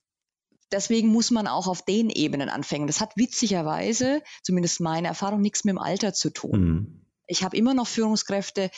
deswegen 0.73 1.09
muss 1.09 1.31
man 1.31 1.47
auch 1.47 1.66
auf 1.66 1.83
den 1.83 2.11
Ebenen 2.11 2.49
anfangen. 2.49 2.87
Das 2.87 3.01
hat 3.01 3.16
witzigerweise, 3.16 4.23
zumindest 4.43 4.81
meine 4.81 5.09
Erfahrung, 5.09 5.41
nichts 5.41 5.64
mit 5.64 5.73
dem 5.73 5.79
Alter 5.79 6.12
zu 6.12 6.31
tun. 6.31 6.61
Mhm. 6.61 7.05
Ich 7.27 7.45
habe 7.45 7.57
immer 7.57 7.75
noch 7.75 7.87
Führungskräfte, 7.87 8.71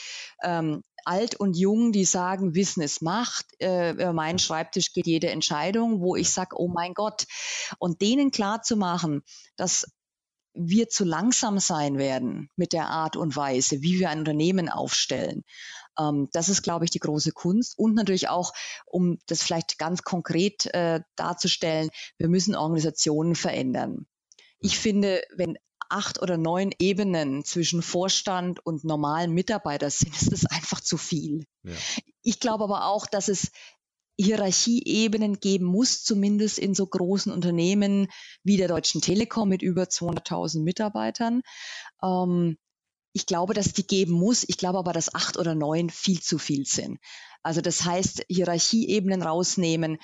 ähm, 0.43 0.82
alt 1.05 1.36
und 1.36 1.57
jung, 1.57 1.93
die 1.93 2.05
sagen, 2.05 2.55
Wissen 2.55 2.82
ist 2.82 3.01
Macht. 3.01 3.47
Äh, 3.61 3.93
über 3.93 4.12
meinen 4.12 4.38
Schreibtisch 4.38 4.93
geht 4.93 5.07
jede 5.07 5.30
Entscheidung, 5.30 6.01
wo 6.01 6.16
ich 6.16 6.30
sage, 6.30 6.57
oh 6.59 6.68
mein 6.68 6.95
Gott. 6.95 7.26
Und 7.78 8.03
denen 8.03 8.30
klar 8.30 8.62
zu 8.62 8.76
machen, 8.76 9.22
dass 9.57 9.86
wir 10.53 10.88
zu 10.88 11.05
langsam 11.05 11.59
sein 11.59 11.97
werden 11.97 12.51
mit 12.57 12.72
der 12.72 12.88
Art 12.88 13.16
und 13.16 13.36
Weise, 13.36 13.82
wie 13.82 14.01
wir 14.01 14.11
ein 14.11 14.18
Unternehmen 14.18 14.68
aufstellen. 14.68 15.45
Ähm, 16.01 16.28
das 16.32 16.48
ist, 16.48 16.62
glaube 16.62 16.84
ich, 16.84 16.90
die 16.90 16.98
große 16.98 17.32
Kunst. 17.32 17.78
Und 17.78 17.94
natürlich 17.94 18.28
auch, 18.28 18.53
um 18.86 19.18
das 19.26 19.42
vielleicht 19.42 19.78
ganz 19.78 20.03
konkret 20.03 20.66
äh, 20.74 21.01
darzustellen, 21.16 21.90
wir 22.18 22.28
müssen 22.28 22.55
Organisationen 22.55 23.34
verändern. 23.34 24.07
Ich 24.61 24.76
mhm. 24.76 24.80
finde, 24.80 25.22
wenn 25.36 25.59
acht 25.90 26.22
oder 26.22 26.36
neun 26.36 26.70
Ebenen 26.78 27.44
zwischen 27.44 27.82
Vorstand 27.82 28.64
und 28.64 28.84
normalen 28.84 29.32
Mitarbeitern 29.32 29.90
sind, 29.90 30.14
ist 30.20 30.32
das 30.32 30.46
einfach 30.46 30.80
zu 30.80 30.96
viel. 30.96 31.44
Ja. 31.62 31.74
Ich 32.22 32.40
glaube 32.40 32.64
aber 32.64 32.86
auch, 32.86 33.07
dass 33.07 33.28
es 33.28 33.51
Hierarchieebenen 34.18 35.40
geben 35.40 35.64
muss, 35.64 36.05
zumindest 36.05 36.59
in 36.59 36.74
so 36.74 36.86
großen 36.86 37.32
Unternehmen 37.32 38.09
wie 38.44 38.59
der 38.59 38.68
Deutschen 38.68 39.01
Telekom 39.01 39.48
mit 39.48 39.62
über 39.62 39.84
200.000 39.84 40.62
Mitarbeitern. 40.62 41.40
Ähm, 42.03 42.59
ich 43.12 43.26
glaube, 43.26 43.54
dass 43.54 43.72
die 43.72 43.86
geben 43.86 44.12
muss. 44.12 44.44
Ich 44.46 44.56
glaube 44.56 44.78
aber, 44.78 44.92
dass 44.92 45.14
acht 45.14 45.36
oder 45.36 45.54
neun 45.54 45.90
viel 45.90 46.20
zu 46.20 46.38
viel 46.38 46.64
sind. 46.66 46.98
Also 47.42 47.61
das 47.61 47.84
heißt, 47.84 48.24
Hierarchieebenen 48.28 49.22
rausnehmen. 49.22 49.98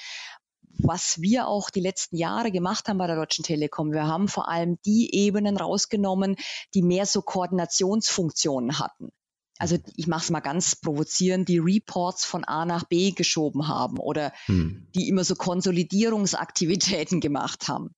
Was 0.78 1.22
wir 1.22 1.48
auch 1.48 1.70
die 1.70 1.80
letzten 1.80 2.16
Jahre 2.16 2.50
gemacht 2.50 2.88
haben 2.88 2.98
bei 2.98 3.06
der 3.06 3.16
Deutschen 3.16 3.44
Telekom, 3.44 3.92
wir 3.92 4.06
haben 4.06 4.28
vor 4.28 4.48
allem 4.48 4.78
die 4.84 5.14
Ebenen 5.14 5.56
rausgenommen, 5.56 6.36
die 6.74 6.82
mehr 6.82 7.06
so 7.06 7.22
Koordinationsfunktionen 7.22 8.78
hatten. 8.78 9.10
Also 9.58 9.78
ich 9.96 10.06
mache 10.06 10.24
es 10.24 10.30
mal 10.30 10.40
ganz 10.40 10.76
provozierend, 10.76 11.48
die 11.48 11.58
Reports 11.58 12.26
von 12.26 12.44
A 12.44 12.66
nach 12.66 12.84
B 12.84 13.12
geschoben 13.12 13.68
haben 13.68 13.98
oder 13.98 14.34
hm. 14.44 14.88
die 14.94 15.08
immer 15.08 15.24
so 15.24 15.34
Konsolidierungsaktivitäten 15.34 17.20
gemacht 17.22 17.68
haben 17.68 17.94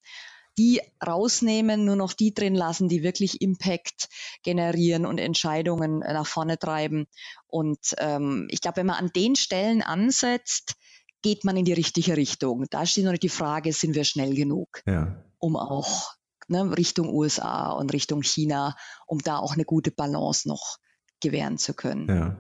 die 0.59 0.81
rausnehmen, 1.05 1.85
nur 1.85 1.97
noch 1.97 2.13
die 2.13 2.35
drin 2.35 2.55
lassen, 2.55 2.89
die 2.89 3.03
wirklich 3.03 3.41
Impact 3.41 4.09
generieren 4.43 5.07
und 5.07 5.19
Entscheidungen 5.19 6.03
äh, 6.03 6.13
nach 6.13 6.27
vorne 6.27 6.59
treiben. 6.59 7.07
Und 7.47 7.95
ähm, 7.99 8.49
ich 8.51 8.61
glaube, 8.61 8.79
wenn 8.79 8.87
man 8.87 8.97
an 8.97 9.11
den 9.15 9.37
Stellen 9.37 9.83
ansetzt, 9.83 10.75
geht 11.23 11.45
man 11.45 11.57
in 11.57 11.65
die 11.65 11.73
richtige 11.73 12.17
Richtung. 12.17 12.67
Da 12.71 12.85
steht 12.85 13.05
noch 13.05 13.17
die 13.17 13.29
Frage, 13.29 13.73
sind 13.73 13.95
wir 13.95 14.05
schnell 14.05 14.35
genug, 14.35 14.83
ja. 14.87 15.25
um 15.39 15.57
auch 15.57 16.13
ne, 16.49 16.77
Richtung 16.77 17.09
USA 17.09 17.73
und 17.73 17.93
Richtung 17.93 18.23
China, 18.23 18.77
um 19.07 19.19
da 19.21 19.39
auch 19.39 19.55
eine 19.55 19.65
gute 19.65 19.91
Balance 19.91 20.49
noch 20.49 20.79
gewähren 21.21 21.59
zu 21.59 21.75
können. 21.75 22.09
Ja. 22.09 22.37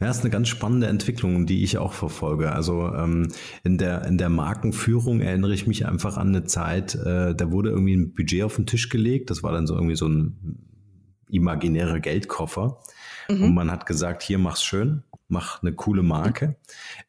Ja, 0.00 0.10
ist 0.10 0.20
eine 0.20 0.30
ganz 0.30 0.48
spannende 0.48 0.86
Entwicklung, 0.86 1.46
die 1.46 1.64
ich 1.64 1.78
auch 1.78 1.92
verfolge. 1.92 2.52
Also 2.52 2.92
ähm, 2.94 3.28
in, 3.64 3.78
der, 3.78 4.04
in 4.04 4.18
der 4.18 4.28
Markenführung 4.28 5.20
erinnere 5.20 5.54
ich 5.54 5.66
mich 5.66 5.86
einfach 5.86 6.16
an 6.16 6.28
eine 6.28 6.44
Zeit, 6.44 6.94
äh, 6.94 7.34
da 7.34 7.50
wurde 7.50 7.70
irgendwie 7.70 7.96
ein 7.96 8.14
Budget 8.14 8.44
auf 8.44 8.56
den 8.56 8.66
Tisch 8.66 8.88
gelegt. 8.88 9.30
Das 9.30 9.42
war 9.42 9.52
dann 9.52 9.66
so 9.66 9.74
irgendwie 9.74 9.96
so 9.96 10.08
ein 10.08 10.58
imaginärer 11.28 12.00
Geldkoffer. 12.00 12.80
Mhm. 13.28 13.42
Und 13.42 13.54
man 13.54 13.70
hat 13.70 13.86
gesagt, 13.86 14.22
hier 14.22 14.38
mach's 14.38 14.64
schön, 14.64 15.02
mach 15.28 15.62
eine 15.62 15.72
coole 15.72 16.02
Marke. 16.02 16.56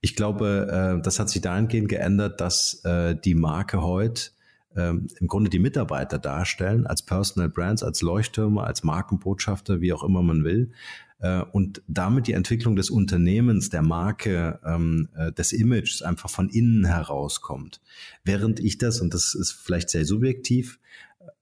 Ich 0.01 0.15
glaube, 0.15 0.97
äh, 0.97 1.01
das 1.01 1.19
hat 1.19 1.29
sich 1.29 1.41
dahingehend 1.41 1.89
geändert, 1.89 2.41
dass 2.41 2.83
äh, 2.83 3.15
die 3.15 3.35
Marke 3.35 3.81
heute 3.81 4.31
ähm, 4.75 5.07
im 5.19 5.27
Grunde 5.27 5.49
die 5.49 5.59
Mitarbeiter 5.59 6.19
darstellen 6.19 6.87
als 6.87 7.01
Personal 7.01 7.49
Brands, 7.49 7.83
als 7.83 8.01
Leuchttürme, 8.01 8.63
als 8.63 8.83
Markenbotschafter, 8.83 9.81
wie 9.81 9.93
auch 9.93 10.03
immer 10.03 10.21
man 10.21 10.43
will. 10.43 10.71
Äh, 11.19 11.41
und 11.51 11.81
damit 11.87 12.27
die 12.27 12.33
Entwicklung 12.33 12.75
des 12.75 12.89
Unternehmens, 12.89 13.69
der 13.69 13.81
Marke, 13.81 14.59
ähm, 14.63 15.09
äh, 15.15 15.31
des 15.31 15.51
Images 15.51 16.01
einfach 16.01 16.29
von 16.29 16.49
innen 16.49 16.85
herauskommt. 16.85 17.81
Während 18.23 18.59
ich 18.59 18.77
das, 18.77 19.01
und 19.01 19.13
das 19.13 19.33
ist 19.33 19.51
vielleicht 19.51 19.89
sehr 19.89 20.05
subjektiv, 20.05 20.79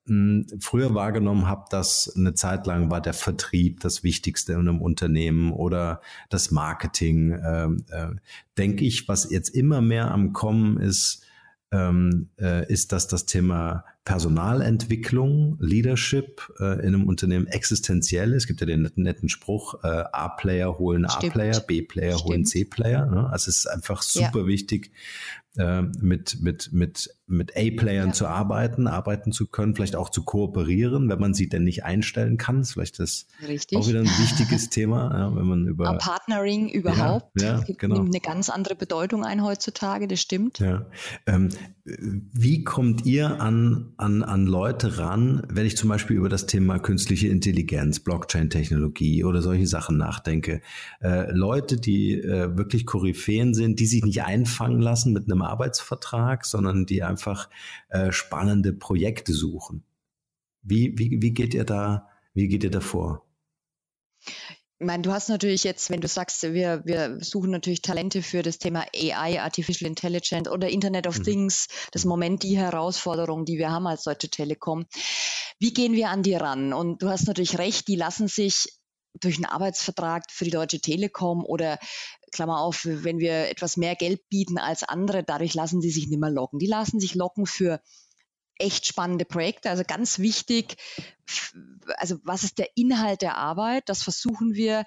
hm, 0.07 0.45
früher 0.59 0.93
wahrgenommen 0.93 1.47
habe, 1.47 1.65
dass 1.71 2.13
eine 2.15 2.35
Zeit 2.35 2.67
lang 2.67 2.91
war 2.91 3.01
der 3.01 3.15
Vertrieb 3.15 3.79
das 3.79 4.03
Wichtigste 4.03 4.53
in 4.53 4.59
einem 4.59 4.81
Unternehmen 4.81 5.51
oder 5.51 5.99
das 6.29 6.51
Marketing, 6.51 7.31
äh, 7.31 7.65
äh, 7.89 8.15
denke 8.57 8.85
ich, 8.85 9.07
was 9.07 9.29
jetzt 9.31 9.49
immer 9.49 9.81
mehr 9.81 10.11
am 10.11 10.31
Kommen 10.31 10.77
ist, 10.77 11.24
ähm, 11.75 12.29
äh, 12.39 12.71
ist, 12.71 12.91
dass 12.91 13.07
das 13.07 13.25
Thema 13.25 13.83
Personalentwicklung, 14.05 15.57
Leadership 15.59 16.41
äh, 16.59 16.79
in 16.79 16.93
einem 16.93 17.07
Unternehmen 17.07 17.47
existenziell 17.47 18.33
ist. 18.33 18.43
Es 18.43 18.47
gibt 18.47 18.61
ja 18.61 18.67
den 18.67 18.83
netten, 18.83 19.03
netten 19.03 19.29
Spruch, 19.29 19.83
äh, 19.83 19.87
A-Player 19.87 20.77
holen 20.77 21.05
A-Player, 21.05 21.59
B-Player 21.59 22.17
holen 22.23 22.45
C-Player. 22.45 23.07
Ne? 23.07 23.29
Also 23.29 23.49
es 23.49 23.59
ist 23.59 23.67
einfach 23.67 24.03
super 24.03 24.41
ja. 24.41 24.47
wichtig, 24.47 24.91
äh, 25.57 25.81
mit, 25.81 26.41
mit, 26.41 26.71
mit, 26.71 27.14
mit 27.27 27.57
A-Playern 27.57 28.09
ja. 28.09 28.13
zu 28.13 28.27
arbeiten, 28.27 28.87
arbeiten 28.87 29.31
zu 29.31 29.47
können, 29.47 29.75
vielleicht 29.75 29.95
auch 29.95 30.09
zu 30.09 30.23
kooperieren, 30.23 31.09
wenn 31.09 31.19
man 31.19 31.33
sie 31.33 31.49
denn 31.49 31.63
nicht 31.63 31.83
einstellen 31.83 32.37
kann. 32.37 32.59
Das 32.59 32.67
ist 32.67 32.73
vielleicht 32.73 32.99
das 32.99 33.27
Richtig. 33.47 33.77
auch 33.77 33.87
wieder 33.87 33.99
ein 33.99 34.05
wichtiges 34.05 34.69
Thema, 34.69 35.11
ja, 35.17 35.35
wenn 35.35 35.47
man 35.47 35.67
über. 35.67 35.97
Partnering 35.97 36.69
überhaupt. 36.69 37.41
Ja, 37.41 37.63
ja, 37.67 37.73
genau. 37.77 37.95
nimmt 37.95 38.09
eine 38.09 38.21
ganz 38.21 38.49
andere 38.49 38.75
Bedeutung 38.75 39.23
ein 39.23 39.43
heutzutage, 39.43 40.07
das 40.07 40.19
stimmt. 40.21 40.59
Ja. 40.59 40.85
Ähm, 41.25 41.49
wie 41.83 42.63
kommt 42.63 43.05
ihr 43.05 43.41
an, 43.41 43.93
an, 43.97 44.21
an 44.23 44.45
Leute 44.45 44.99
ran, 44.99 45.45
wenn 45.49 45.65
ich 45.65 45.77
zum 45.77 45.89
Beispiel 45.89 46.17
über 46.17 46.29
das 46.29 46.45
Thema 46.45 46.77
künstliche 46.79 47.27
Intelligenz, 47.27 47.99
Blockchain-Technologie 47.99 49.23
oder 49.23 49.41
solche 49.41 49.67
Sachen 49.67 49.97
nachdenke? 49.97 50.61
Äh, 51.01 51.31
Leute, 51.31 51.77
die 51.77 52.19
äh, 52.19 52.55
wirklich 52.55 52.85
Koryphäen 52.85 53.55
sind, 53.55 53.79
die 53.79 53.87
sich 53.87 54.03
nicht 54.03 54.23
einfangen 54.23 54.79
lassen 54.79 55.11
mit 55.11 55.25
einem 55.25 55.41
Arbeitsvertrag, 55.41 56.45
sondern 56.45 56.85
die 56.85 57.01
einfach 57.01 57.14
äh, 57.89 58.11
spannende 58.11 58.73
Projekte 58.73 59.33
suchen. 59.33 59.83
Wie, 60.61 60.97
wie, 60.97 61.21
wie 61.21 61.31
geht 61.31 61.53
ihr 61.53 61.63
da, 61.63 62.09
wie 62.33 62.47
geht 62.47 62.63
ihr 62.63 62.71
da 62.71 62.81
vor? 62.81 63.25
Ich 64.77 64.85
meine, 64.85 65.03
du 65.03 65.11
hast 65.13 65.29
natürlich 65.29 65.63
jetzt, 65.63 65.89
wenn 65.89 66.01
du 66.01 66.07
sagst, 66.09 66.43
wir, 66.43 66.81
wir 66.85 67.23
suchen 67.23 67.49
natürlich 67.49 67.81
Talente 67.81 68.21
für 68.21 68.41
das 68.41 68.57
Thema 68.57 68.85
AI, 68.93 69.41
Artificial 69.41 69.87
Intelligence 69.87 70.49
oder 70.49 70.67
Internet 70.67 71.07
of 71.07 71.19
mhm. 71.19 71.23
Things, 71.23 71.67
das 71.91 72.01
ist 72.01 72.05
im 72.05 72.09
Moment 72.09 72.43
die 72.43 72.57
Herausforderung, 72.57 73.45
die 73.45 73.57
wir 73.57 73.71
haben 73.71 73.87
als 73.87 74.03
Deutsche 74.03 74.29
Telekom. 74.29 74.85
Wie 75.59 75.71
gehen 75.71 75.93
wir 75.93 76.09
an 76.09 76.23
die 76.23 76.35
ran? 76.35 76.73
Und 76.73 77.01
du 77.01 77.09
hast 77.09 77.25
natürlich 77.25 77.57
recht, 77.57 77.87
die 77.87 77.95
lassen 77.95 78.27
sich 78.27 78.67
durch 79.19 79.35
einen 79.35 79.45
Arbeitsvertrag 79.45 80.23
für 80.29 80.45
die 80.45 80.51
Deutsche 80.51 80.79
Telekom 80.79 81.43
oder 81.43 81.79
Klammer 82.31 82.59
auf, 82.59 82.81
wenn 82.85 83.19
wir 83.19 83.49
etwas 83.49 83.77
mehr 83.77 83.95
Geld 83.95 84.27
bieten 84.29 84.57
als 84.57 84.83
andere, 84.83 85.23
dadurch 85.23 85.53
lassen 85.53 85.81
sie 85.81 85.91
sich 85.91 86.07
nicht 86.07 86.19
mehr 86.19 86.29
locken. 86.29 86.59
Die 86.59 86.67
lassen 86.67 86.99
sich 86.99 87.15
locken 87.15 87.45
für 87.45 87.81
echt 88.57 88.85
spannende 88.85 89.25
Projekte. 89.25 89.69
Also 89.69 89.83
ganz 89.85 90.19
wichtig, 90.19 90.77
also 91.97 92.17
was 92.23 92.43
ist 92.43 92.57
der 92.57 92.69
Inhalt 92.75 93.21
der 93.21 93.37
Arbeit? 93.37 93.89
Das 93.89 94.03
versuchen 94.03 94.53
wir 94.53 94.85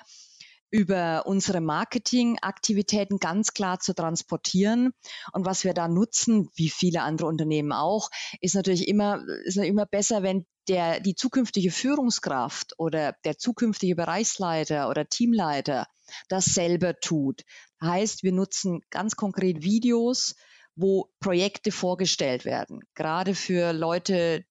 über 0.70 1.26
unsere 1.26 1.60
Marketingaktivitäten 1.60 3.18
ganz 3.18 3.54
klar 3.54 3.80
zu 3.80 3.94
transportieren. 3.94 4.92
Und 5.32 5.46
was 5.46 5.64
wir 5.64 5.74
da 5.74 5.88
nutzen, 5.88 6.50
wie 6.54 6.68
viele 6.68 7.02
andere 7.02 7.28
Unternehmen 7.28 7.72
auch, 7.72 8.10
ist 8.40 8.54
natürlich 8.54 8.88
immer, 8.88 9.22
ist 9.44 9.56
immer 9.56 9.86
besser, 9.86 10.22
wenn 10.22 10.46
der, 10.68 11.00
die 11.00 11.14
zukünftige 11.14 11.70
Führungskraft 11.70 12.74
oder 12.78 13.14
der 13.24 13.38
zukünftige 13.38 13.96
Bereichsleiter 13.96 14.88
oder 14.88 15.08
Teamleiter 15.08 15.86
das 16.28 16.46
selber 16.46 17.00
tut. 17.00 17.42
Heißt, 17.82 18.22
wir 18.22 18.32
nutzen 18.32 18.80
ganz 18.90 19.16
konkret 19.16 19.62
Videos, 19.62 20.34
wo 20.76 21.10
Projekte 21.20 21.72
vorgestellt 21.72 22.44
werden, 22.44 22.80
gerade 22.94 23.34
für 23.34 23.72
Leute 23.72 24.44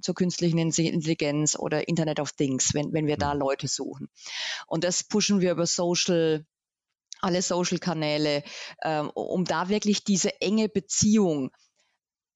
zur 0.00 0.14
künstlichen 0.14 0.58
Intelligenz 0.58 1.56
oder 1.56 1.88
Internet 1.88 2.20
of 2.20 2.32
Things, 2.32 2.74
wenn, 2.74 2.92
wenn 2.92 3.06
wir 3.06 3.16
da 3.16 3.34
mhm. 3.34 3.40
Leute 3.40 3.68
suchen. 3.68 4.08
Und 4.66 4.84
das 4.84 5.04
pushen 5.04 5.40
wir 5.40 5.52
über 5.52 5.66
Social 5.66 6.44
alle 7.20 7.40
Social-Kanäle, 7.40 8.42
ähm, 8.84 9.10
um 9.14 9.44
da 9.44 9.68
wirklich 9.68 10.04
diese 10.04 10.40
enge 10.40 10.68
Beziehung 10.68 11.50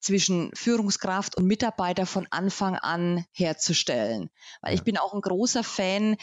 zwischen 0.01 0.51
Führungskraft 0.55 1.37
und 1.37 1.45
Mitarbeiter 1.45 2.07
von 2.07 2.27
Anfang 2.31 2.75
an 2.75 3.25
herzustellen. 3.33 4.31
Weil 4.63 4.75
ich 4.75 4.83
bin 4.83 4.97
auch 4.97 5.13
ein 5.13 5.21
großer 5.21 5.63
Fan, 5.63 6.17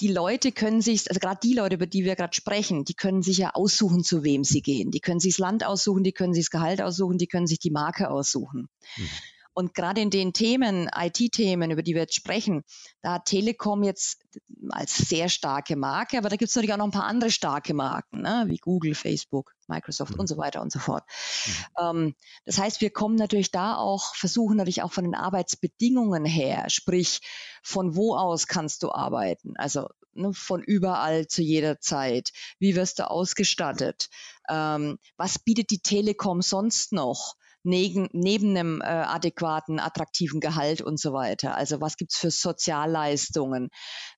die 0.00 0.08
Leute 0.08 0.52
können 0.52 0.80
sich, 0.80 1.08
also 1.08 1.18
gerade 1.18 1.40
die 1.42 1.54
Leute, 1.54 1.74
über 1.74 1.86
die 1.86 2.04
wir 2.04 2.14
gerade 2.14 2.34
sprechen, 2.34 2.84
die 2.84 2.94
können 2.94 3.22
sich 3.22 3.38
ja 3.38 3.50
aussuchen, 3.54 4.04
zu 4.04 4.22
wem 4.22 4.44
sie 4.44 4.62
gehen. 4.62 4.92
Die 4.92 5.00
können 5.00 5.20
sich 5.20 5.34
das 5.34 5.40
Land 5.40 5.66
aussuchen, 5.66 6.04
die 6.04 6.12
können 6.12 6.32
sich 6.32 6.44
das 6.44 6.50
Gehalt 6.50 6.80
aussuchen, 6.80 7.18
die 7.18 7.26
können 7.26 7.48
sich 7.48 7.58
die 7.58 7.72
Marke 7.72 8.08
aussuchen. 8.08 8.68
Mhm. 8.96 9.10
Und 9.54 9.74
gerade 9.74 10.00
in 10.00 10.10
den 10.10 10.32
Themen, 10.32 10.88
IT-Themen, 10.94 11.70
über 11.70 11.82
die 11.82 11.94
wir 11.94 12.02
jetzt 12.02 12.14
sprechen, 12.14 12.64
da 13.02 13.14
hat 13.14 13.26
Telekom 13.26 13.82
jetzt 13.82 14.24
als 14.70 14.96
sehr 14.96 15.28
starke 15.28 15.76
Marke, 15.76 16.18
aber 16.18 16.28
da 16.28 16.36
gibt 16.36 16.48
es 16.48 16.56
natürlich 16.56 16.72
auch 16.72 16.78
noch 16.78 16.86
ein 16.86 16.92
paar 16.92 17.04
andere 17.04 17.30
starke 17.30 17.74
Marken, 17.74 18.22
ne? 18.22 18.44
wie 18.48 18.56
Google, 18.56 18.94
Facebook, 18.94 19.54
Microsoft 19.68 20.14
mhm. 20.14 20.20
und 20.20 20.26
so 20.26 20.36
weiter 20.38 20.62
und 20.62 20.72
so 20.72 20.78
fort. 20.78 21.04
Mhm. 21.46 21.52
Ähm, 21.78 22.14
das 22.44 22.58
heißt, 22.58 22.80
wir 22.80 22.90
kommen 22.90 23.16
natürlich 23.16 23.50
da 23.50 23.76
auch, 23.76 24.14
versuchen 24.14 24.56
natürlich 24.56 24.82
auch 24.82 24.92
von 24.92 25.04
den 25.04 25.14
Arbeitsbedingungen 25.14 26.24
her, 26.24 26.64
sprich, 26.68 27.20
von 27.62 27.94
wo 27.94 28.16
aus 28.16 28.46
kannst 28.46 28.82
du 28.82 28.90
arbeiten? 28.90 29.54
Also 29.56 29.88
ne, 30.14 30.32
von 30.32 30.62
überall 30.62 31.26
zu 31.26 31.42
jeder 31.42 31.80
Zeit. 31.80 32.30
Wie 32.58 32.76
wirst 32.76 32.98
du 32.98 33.10
ausgestattet? 33.10 34.08
Ähm, 34.48 34.98
was 35.16 35.38
bietet 35.38 35.70
die 35.70 35.80
Telekom 35.80 36.42
sonst 36.42 36.92
noch? 36.92 37.36
Neben, 37.64 38.08
neben 38.12 38.56
einem 38.56 38.80
äh, 38.80 38.84
adäquaten, 38.84 39.78
attraktiven 39.78 40.40
Gehalt 40.40 40.82
und 40.82 40.98
so 40.98 41.12
weiter. 41.12 41.56
Also 41.56 41.80
was 41.80 41.96
gibt's 41.96 42.18
für 42.18 42.30
Sozialleistungen? 42.30 43.70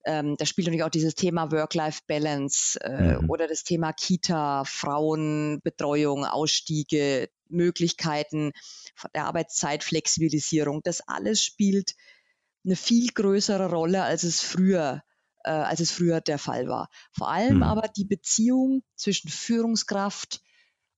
Ähm, 0.05 0.37
da 0.39 0.47
spielt 0.47 0.67
natürlich 0.67 0.85
auch 0.85 0.91
dieses 0.91 1.15
Thema 1.15 1.53
Work-Life-Balance 1.53 2.81
äh, 2.81 3.19
mhm. 3.19 3.31
oder 3.31 3.47
das 3.47 3.65
Thema 3.65 3.93
Kita, 3.93 4.65
Frauenbetreuung, 4.65 6.25
Ausstiege, 6.25 7.29
Möglichkeiten 7.49 8.53
der 9.15 9.27
Arbeitszeitflexibilisierung. 9.27 10.81
Das 10.83 11.01
alles 11.07 11.43
spielt 11.43 11.95
eine 12.65 12.77
viel 12.77 13.09
größere 13.13 13.69
Rolle, 13.69 14.03
als 14.03 14.23
es 14.23 14.41
früher 14.41 15.03
äh, 15.45 15.51
als 15.51 15.81
es 15.81 15.91
früher 15.91 16.23
der 16.23 16.39
Fall 16.39 16.69
war. 16.69 16.89
Vor 17.13 17.31
allem 17.31 17.57
mhm. 17.57 17.63
aber 17.63 17.89
die 17.89 18.07
Beziehung 18.07 18.83
zwischen 18.97 19.29
Führungskraft 19.29 20.41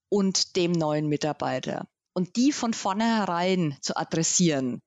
und 0.09 0.55
dem 0.55 0.71
neuen 0.71 1.07
Mitarbeiter. 1.07 1.87
Und 2.17 2.35
die 2.35 2.51
von 2.51 2.73
vornherein 2.73 3.77
zu 3.79 3.95
adressieren, 3.95 4.81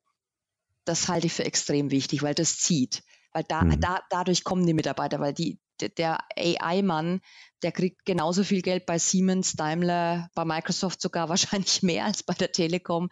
das 0.84 1.06
halte 1.06 1.28
ich 1.28 1.32
für 1.32 1.44
extrem 1.44 1.92
wichtig, 1.92 2.24
weil 2.24 2.34
das 2.34 2.58
zieht. 2.58 3.04
Weil 3.32 3.44
da, 3.44 3.62
mhm. 3.62 3.78
da, 3.78 4.00
dadurch 4.10 4.42
kommen 4.42 4.66
die 4.66 4.74
Mitarbeiter, 4.74 5.20
weil 5.20 5.32
die, 5.32 5.60
der 5.96 6.18
AI-Mann, 6.36 7.20
der 7.62 7.70
kriegt 7.70 8.04
genauso 8.04 8.42
viel 8.42 8.62
Geld 8.62 8.84
bei 8.84 8.98
Siemens, 8.98 9.52
Daimler, 9.52 10.28
bei 10.34 10.44
Microsoft 10.44 11.00
sogar 11.00 11.28
wahrscheinlich 11.28 11.84
mehr 11.84 12.06
als 12.06 12.24
bei 12.24 12.34
der 12.34 12.50
Telekom. 12.50 13.10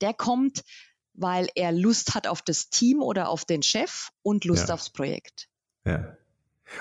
Der 0.00 0.14
kommt, 0.14 0.64
weil 1.14 1.48
er 1.54 1.70
Lust 1.70 2.16
hat 2.16 2.26
auf 2.26 2.42
das 2.42 2.70
Team 2.70 3.00
oder 3.00 3.28
auf 3.28 3.44
den 3.44 3.62
Chef 3.62 4.10
und 4.22 4.44
Lust 4.46 4.66
ja. 4.66 4.74
aufs 4.74 4.90
Projekt. 4.90 5.46
Ja. 5.84 6.16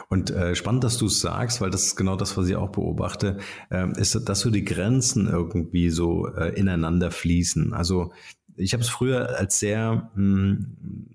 Und 0.07 0.31
äh, 0.31 0.55
spannend, 0.55 0.83
dass 0.83 0.97
du 0.97 1.07
es 1.07 1.19
sagst, 1.19 1.61
weil 1.61 1.69
das 1.69 1.85
ist 1.85 1.95
genau 1.95 2.15
das, 2.15 2.37
was 2.37 2.47
ich 2.47 2.55
auch 2.55 2.69
beobachte, 2.69 3.37
äh, 3.69 3.87
ist, 3.99 4.27
dass 4.27 4.39
so 4.39 4.49
die 4.49 4.65
Grenzen 4.65 5.27
irgendwie 5.27 5.89
so 5.89 6.27
äh, 6.27 6.53
ineinander 6.57 7.11
fließen. 7.11 7.73
Also 7.73 8.11
ich 8.55 8.73
habe 8.73 8.83
es 8.83 8.89
früher 8.89 9.37
als 9.37 9.59
sehr 9.59 10.11
mh, 10.15 10.15
hm, 10.15 11.09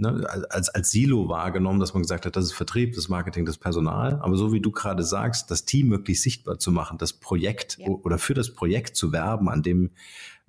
ne, 0.00 0.26
als, 0.50 0.68
als 0.70 0.90
Silo 0.90 1.28
wahrgenommen, 1.28 1.78
dass 1.78 1.94
man 1.94 2.02
gesagt 2.02 2.26
hat, 2.26 2.36
das 2.36 2.46
ist 2.46 2.52
Vertrieb, 2.52 2.94
das 2.94 3.08
Marketing, 3.08 3.44
das 3.44 3.58
Personal. 3.58 4.18
Aber 4.22 4.36
so 4.36 4.52
wie 4.52 4.60
du 4.60 4.72
gerade 4.72 5.04
sagst, 5.04 5.50
das 5.50 5.64
Team 5.64 5.90
wirklich 5.90 6.20
sichtbar 6.20 6.58
zu 6.58 6.72
machen, 6.72 6.98
das 6.98 7.12
Projekt 7.12 7.78
ja. 7.78 7.88
oder 7.88 8.18
für 8.18 8.34
das 8.34 8.52
Projekt 8.52 8.96
zu 8.96 9.12
werben, 9.12 9.48
an 9.48 9.62
dem 9.62 9.90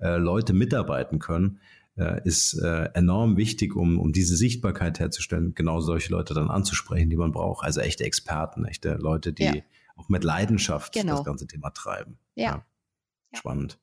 äh, 0.00 0.16
Leute 0.16 0.52
mitarbeiten 0.52 1.18
können, 1.18 1.60
äh, 1.96 2.20
ist 2.24 2.54
äh, 2.54 2.90
enorm 2.94 3.36
wichtig, 3.36 3.76
um, 3.76 3.98
um 3.98 4.12
diese 4.12 4.36
Sichtbarkeit 4.36 4.98
herzustellen, 4.98 5.54
genau 5.54 5.80
solche 5.80 6.10
Leute 6.12 6.34
dann 6.34 6.50
anzusprechen, 6.50 7.10
die 7.10 7.16
man 7.16 7.32
braucht. 7.32 7.64
Also 7.64 7.80
echte 7.80 8.04
Experten, 8.04 8.64
echte 8.64 8.94
Leute, 8.94 9.32
die 9.32 9.44
ja. 9.44 9.54
auch 9.96 10.08
mit 10.08 10.24
Leidenschaft 10.24 10.92
genau. 10.92 11.16
das 11.16 11.24
ganze 11.24 11.46
Thema 11.46 11.70
treiben. 11.70 12.18
Ja. 12.34 12.44
ja. 12.44 12.64
Spannend. 13.34 13.78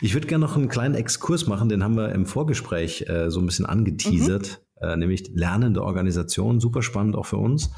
Ich 0.00 0.14
würde 0.14 0.26
gerne 0.26 0.44
noch 0.44 0.56
einen 0.56 0.68
kleinen 0.68 0.94
Exkurs 0.94 1.46
machen, 1.46 1.68
den 1.68 1.84
haben 1.84 1.96
wir 1.96 2.10
im 2.12 2.24
Vorgespräch 2.26 3.04
äh, 3.08 3.30
so 3.30 3.40
ein 3.40 3.46
bisschen 3.46 3.66
angeteasert, 3.66 4.62
mhm. 4.80 4.88
äh, 4.88 4.96
nämlich 4.96 5.30
lernende 5.34 5.82
Organisation, 5.82 6.60
super 6.60 6.82
spannend 6.82 7.16
auch 7.16 7.26
für 7.26 7.36
uns. 7.36 7.70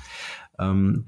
Ähm, 0.59 1.07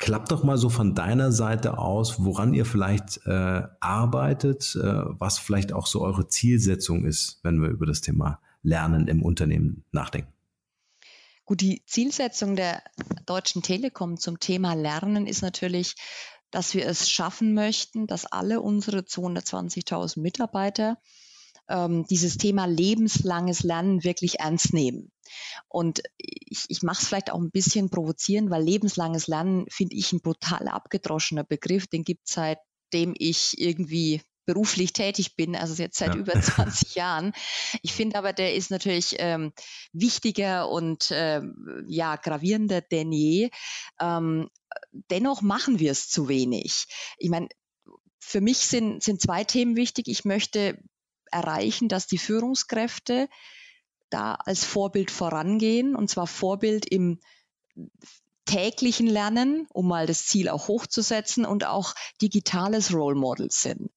klappt 0.00 0.32
doch 0.32 0.42
mal 0.42 0.56
so 0.56 0.70
von 0.70 0.94
deiner 0.94 1.30
Seite 1.30 1.78
aus, 1.78 2.24
woran 2.24 2.54
ihr 2.54 2.64
vielleicht 2.64 3.20
äh, 3.26 3.62
arbeitet, 3.80 4.74
äh, 4.74 4.82
was 4.82 5.38
vielleicht 5.38 5.72
auch 5.72 5.86
so 5.86 6.00
eure 6.00 6.26
Zielsetzung 6.26 7.04
ist, 7.04 7.38
wenn 7.42 7.60
wir 7.60 7.68
über 7.68 7.86
das 7.86 8.00
Thema 8.00 8.40
Lernen 8.62 9.08
im 9.08 9.22
Unternehmen 9.22 9.84
nachdenken. 9.92 10.32
Gut, 11.44 11.60
die 11.60 11.82
Zielsetzung 11.86 12.56
der 12.56 12.82
Deutschen 13.26 13.62
Telekom 13.62 14.16
zum 14.16 14.40
Thema 14.40 14.74
Lernen 14.74 15.26
ist 15.26 15.42
natürlich, 15.42 15.96
dass 16.50 16.74
wir 16.74 16.86
es 16.86 17.10
schaffen 17.10 17.52
möchten, 17.54 18.06
dass 18.06 18.24
alle 18.24 18.60
unsere 18.60 19.00
220.000 19.00 20.20
Mitarbeiter 20.20 20.98
ähm, 21.70 22.04
dieses 22.10 22.36
Thema 22.36 22.66
lebenslanges 22.66 23.62
Lernen 23.62 24.04
wirklich 24.04 24.40
ernst 24.40 24.74
nehmen. 24.74 25.10
Und 25.68 26.02
ich, 26.18 26.64
ich 26.68 26.82
mache 26.82 27.00
es 27.00 27.08
vielleicht 27.08 27.30
auch 27.30 27.38
ein 27.38 27.50
bisschen 27.50 27.88
provozieren, 27.88 28.50
weil 28.50 28.62
lebenslanges 28.62 29.28
Lernen 29.28 29.66
finde 29.70 29.96
ich 29.96 30.12
ein 30.12 30.20
brutal 30.20 30.68
abgedroschener 30.68 31.44
Begriff. 31.44 31.86
Den 31.86 32.04
gibt 32.04 32.28
es 32.28 32.34
seitdem 32.34 33.14
ich 33.16 33.58
irgendwie 33.58 34.20
beruflich 34.46 34.92
tätig 34.92 35.36
bin, 35.36 35.54
also 35.54 35.80
jetzt 35.80 35.98
seit 35.98 36.14
ja. 36.14 36.20
über 36.20 36.32
20 36.40 36.96
Jahren. 36.96 37.32
Ich 37.82 37.92
finde 37.92 38.18
aber, 38.18 38.32
der 38.32 38.54
ist 38.54 38.70
natürlich 38.70 39.14
ähm, 39.18 39.52
wichtiger 39.92 40.68
und 40.68 41.10
äh, 41.12 41.40
ja 41.86 42.16
gravierender 42.16 42.80
denn 42.80 43.12
je. 43.12 43.50
Ähm, 44.00 44.48
dennoch 45.10 45.42
machen 45.42 45.78
wir 45.78 45.92
es 45.92 46.08
zu 46.08 46.28
wenig. 46.28 46.86
Ich 47.18 47.30
meine, 47.30 47.48
für 48.18 48.40
mich 48.40 48.58
sind, 48.58 49.02
sind 49.02 49.20
zwei 49.20 49.44
Themen 49.44 49.76
wichtig. 49.76 50.08
Ich 50.08 50.24
möchte 50.24 50.78
erreichen, 51.30 51.88
dass 51.88 52.06
die 52.06 52.18
Führungskräfte 52.18 53.28
da 54.10 54.34
als 54.34 54.64
Vorbild 54.64 55.10
vorangehen, 55.10 55.94
und 55.94 56.10
zwar 56.10 56.26
Vorbild 56.26 56.86
im 56.86 57.20
täglichen 58.44 59.06
Lernen, 59.06 59.66
um 59.72 59.86
mal 59.86 60.06
das 60.06 60.26
Ziel 60.26 60.48
auch 60.48 60.68
hochzusetzen 60.68 61.44
und 61.44 61.64
auch 61.64 61.94
digitales 62.20 62.92
Role 62.92 63.14
Model 63.14 63.48
sind. 63.50 63.90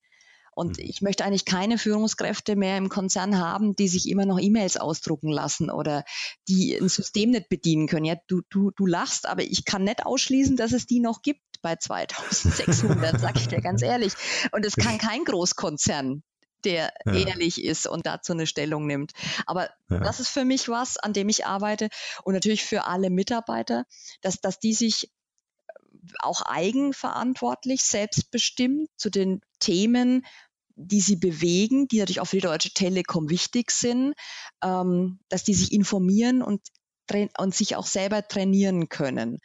Und 0.56 0.78
mhm. 0.78 0.84
ich 0.86 1.02
möchte 1.02 1.26
eigentlich 1.26 1.46
keine 1.46 1.78
Führungskräfte 1.78 2.56
mehr 2.56 2.78
im 2.78 2.90
Konzern 2.90 3.40
haben, 3.40 3.76
die 3.76 3.88
sich 3.88 4.08
immer 4.08 4.26
noch 4.26 4.40
E-Mails 4.40 4.78
ausdrucken 4.78 5.30
lassen 5.30 5.72
oder 5.72 6.04
die 6.48 6.76
ein 6.76 6.90
System 6.90 7.32
nicht 7.32 7.50
bedienen 7.50 7.88
können. 7.88 8.06
Ja, 8.06 8.16
du, 8.28 8.42
du, 8.50 8.72
du 8.72 8.86
lachst, 8.86 9.28
aber 9.28 9.44
ich 9.44 9.66
kann 9.66 9.84
nicht 9.84 10.06
ausschließen, 10.06 10.56
dass 10.56 10.74
es 10.74 10.86
die 10.86 11.00
noch 11.00 11.22
gibt 11.22 11.42
bei 11.62 11.76
2600, 11.80 13.20
sag 13.20 13.38
ich 13.38 13.48
dir 13.48 13.62
ganz 13.62 13.82
ehrlich. 13.82 14.14
Und 14.52 14.66
es 14.66 14.76
kann 14.76 14.98
kein 14.98 15.24
Großkonzern 15.24 16.24
der 16.66 16.94
ja. 17.06 17.14
ehrlich 17.14 17.64
ist 17.64 17.88
und 17.88 18.06
dazu 18.06 18.34
eine 18.34 18.48
Stellung 18.48 18.88
nimmt. 18.88 19.12
Aber 19.46 19.70
ja. 19.90 20.00
das 20.00 20.20
ist 20.20 20.30
für 20.30 20.46
mich 20.46 20.70
was, 20.70 20.98
an 20.98 21.14
dem 21.14 21.30
ich 21.30 21.46
arbeite 21.46 21.90
und 22.24 22.34
natürlich 22.34 22.64
für 22.64 22.86
alle 22.86 23.10
Mitarbeiter, 23.10 23.86
dass, 24.22 24.42
dass 24.42 24.60
die 24.60 24.74
sich 24.74 25.12
auch 26.20 26.42
eigenverantwortlich, 26.42 27.84
selbstbestimmt 27.84 28.90
zu 28.98 29.10
den 29.10 29.42
Themen, 29.60 30.26
die 30.76 31.02
sie 31.02 31.16
bewegen, 31.16 31.88
die 31.88 32.00
natürlich 32.00 32.20
auch 32.20 32.28
für 32.28 32.38
die 32.38 32.48
Deutsche 32.48 32.74
Telekom 32.74 33.30
wichtig 33.30 33.72
sind, 33.72 34.16
ähm, 34.64 35.20
dass 35.30 35.44
die 35.44 35.54
sich 35.54 35.72
informieren 35.72 36.42
und 36.42 36.62
und 37.38 37.54
sich 37.54 37.76
auch 37.76 37.86
selber 37.86 38.28
trainieren 38.28 38.88
können. 38.88 39.40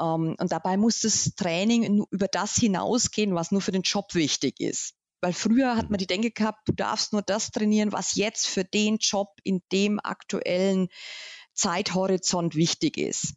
Ähm, 0.00 0.36
und 0.38 0.52
dabei 0.52 0.76
muss 0.76 1.00
das 1.00 1.34
Training 1.34 2.04
über 2.10 2.28
das 2.28 2.54
hinausgehen, 2.54 3.34
was 3.34 3.50
nur 3.50 3.60
für 3.60 3.72
den 3.72 3.82
Job 3.82 4.14
wichtig 4.14 4.60
ist. 4.60 4.94
Weil 5.22 5.32
früher 5.32 5.76
hat 5.76 5.88
man 5.88 5.98
die 5.98 6.06
Denke 6.06 6.32
gehabt, 6.32 6.68
du 6.68 6.72
darfst 6.72 7.12
nur 7.12 7.22
das 7.22 7.52
trainieren, 7.52 7.92
was 7.92 8.16
jetzt 8.16 8.48
für 8.48 8.64
den 8.64 8.98
Job 8.98 9.28
in 9.44 9.62
dem 9.70 10.00
aktuellen 10.02 10.88
Zeithorizont 11.54 12.56
wichtig 12.56 12.98
ist. 12.98 13.34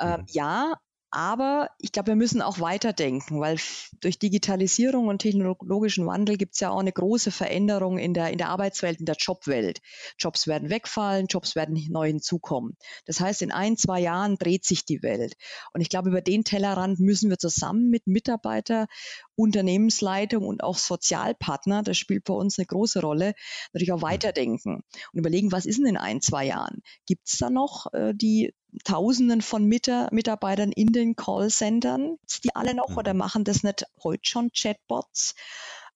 Ähm, 0.00 0.24
ja, 0.28 0.74
aber 1.10 1.70
ich 1.78 1.92
glaube, 1.92 2.08
wir 2.08 2.16
müssen 2.16 2.42
auch 2.42 2.60
weiterdenken, 2.60 3.40
weil 3.40 3.58
durch 4.00 4.18
Digitalisierung 4.18 5.08
und 5.08 5.20
technologischen 5.20 6.06
Wandel 6.06 6.36
gibt 6.36 6.54
es 6.54 6.60
ja 6.60 6.70
auch 6.70 6.80
eine 6.80 6.92
große 6.92 7.30
Veränderung 7.30 7.98
in 7.98 8.12
der, 8.12 8.30
in 8.30 8.38
der 8.38 8.50
Arbeitswelt, 8.50 9.00
in 9.00 9.06
der 9.06 9.16
Jobwelt. 9.16 9.80
Jobs 10.18 10.46
werden 10.46 10.68
wegfallen, 10.68 11.26
Jobs 11.26 11.56
werden 11.56 11.82
neu 11.90 12.08
hinzukommen. 12.08 12.76
Das 13.06 13.20
heißt, 13.20 13.40
in 13.40 13.52
ein, 13.52 13.78
zwei 13.78 14.00
Jahren 14.00 14.36
dreht 14.36 14.66
sich 14.66 14.84
die 14.84 15.02
Welt. 15.02 15.34
Und 15.72 15.80
ich 15.80 15.88
glaube, 15.88 16.10
über 16.10 16.20
den 16.20 16.44
Tellerrand 16.44 17.00
müssen 17.00 17.30
wir 17.30 17.38
zusammen 17.38 17.88
mit 17.88 18.06
Mitarbeiter, 18.06 18.86
Unternehmensleitung 19.34 20.44
und 20.46 20.62
auch 20.62 20.76
Sozialpartner, 20.76 21.82
das 21.82 21.96
spielt 21.96 22.24
bei 22.24 22.34
uns 22.34 22.58
eine 22.58 22.66
große 22.66 23.00
Rolle, 23.00 23.34
natürlich 23.72 23.92
auch 23.92 24.02
weiterdenken 24.02 24.82
und 25.12 25.18
überlegen, 25.18 25.52
was 25.52 25.64
ist 25.64 25.78
denn 25.78 25.86
in 25.86 25.96
ein, 25.96 26.20
zwei 26.20 26.44
Jahren? 26.44 26.82
Gibt 27.06 27.28
es 27.28 27.38
da 27.38 27.48
noch 27.48 27.86
äh, 27.92 28.12
die 28.14 28.52
Tausenden 28.84 29.42
von 29.42 29.64
Mitarbeitern 29.64 30.72
in 30.72 30.92
den 30.92 31.16
Callcentern, 31.16 32.16
die 32.44 32.54
alle 32.54 32.74
noch 32.74 32.96
oder 32.96 33.14
mhm. 33.14 33.18
machen 33.18 33.44
das 33.44 33.62
nicht 33.62 33.84
heute 34.02 34.28
schon 34.28 34.50
Chatbots? 34.52 35.34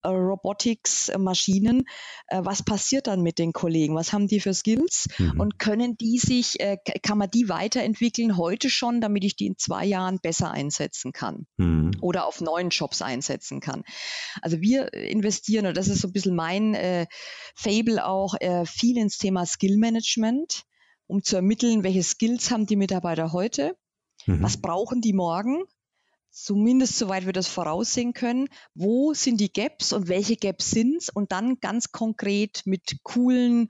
Äh, 0.03 0.09
Robotics, 0.09 1.09
äh, 1.09 1.19
Maschinen. 1.19 1.85
Äh, 2.27 2.41
was 2.43 2.65
passiert 2.65 3.07
dann 3.07 3.23
mit 3.23 3.39
den 3.39 3.53
Kollegen? 3.53 3.95
Was 3.95 4.13
haben 4.13 4.27
die 4.27 4.41
für 4.41 4.55
Skills? 4.55 5.07
Mhm. 5.19 5.41
Und 5.41 5.59
können 5.59 5.97
die 5.97 6.19
sich, 6.19 6.59
kann 7.03 7.19
man 7.19 7.31
die 7.31 7.49
weiterentwickeln 7.49 8.37
heute 8.37 8.69
schon, 8.69 9.01
damit 9.01 9.25
ich 9.25 9.37
die 9.37 9.47
in 9.47 9.59
zwei 9.59 9.85
Jahren 9.85 10.19
besser 10.21 10.51
einsetzen 10.51 11.13
kann 11.13 11.47
mhm. 11.57 11.93
oder 12.01 12.27
auf 12.27 12.41
neuen 12.41 12.71
Jobs 12.71 13.03
einsetzen 13.03 13.61
kann? 13.61 13.85
Also 14.41 14.61
wir 14.61 14.93
investieren, 14.93 15.67
und 15.67 15.77
das 15.77 15.89
ist 15.89 16.01
so 16.01 16.09
ein 16.09 16.13
bisschen 16.13 16.35
mein 16.35 16.75
äh, 16.75 17.07
Fable 17.55 18.05
auch, 18.05 18.35
äh, 18.41 18.67
viel 18.67 18.97
ins 18.97 19.19
Thema 19.19 19.47
Skill 19.47 19.77
Management 19.77 20.65
um 21.07 21.23
zu 21.23 21.37
ermitteln, 21.37 21.85
welche 21.85 22.03
Skills 22.03 22.51
haben 22.51 22.67
die 22.67 22.77
Mitarbeiter 22.77 23.33
heute, 23.33 23.77
mhm. 24.27 24.43
was 24.43 24.57
brauchen 24.57 25.01
die 25.01 25.13
morgen, 25.13 25.65
zumindest 26.31 26.99
soweit 26.99 27.27
wir 27.27 27.33
das 27.33 27.47
voraussehen 27.47 28.15
können, 28.15 28.49
wo 28.75 29.13
sind 29.13 29.41
die 29.41 29.53
Gaps 29.53 29.93
und 29.93 30.09
welche 30.09 30.37
Gaps 30.37 30.71
sind 30.71 30.97
es 30.97 31.09
und 31.11 31.31
dann 31.31 31.61
ganz 31.61 31.93
konkret 31.93 32.63
mit 32.65 32.99
coolen, 33.03 33.69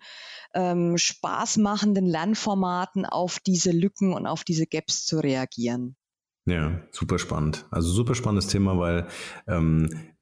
ähm, 0.55 0.97
spaßmachenden 0.97 2.07
Lernformaten 2.07 3.05
auf 3.05 3.41
diese 3.41 3.73
Lücken 3.73 4.13
und 4.13 4.27
auf 4.27 4.45
diese 4.45 4.67
Gaps 4.67 5.05
zu 5.05 5.19
reagieren. 5.19 5.97
Ja, 6.45 6.83
super 6.91 7.19
spannend. 7.19 7.67
Also 7.71 7.91
super 7.91 8.15
spannendes 8.15 8.49
Thema, 8.49 8.79
weil 8.79 9.09
ähm, 9.47 10.15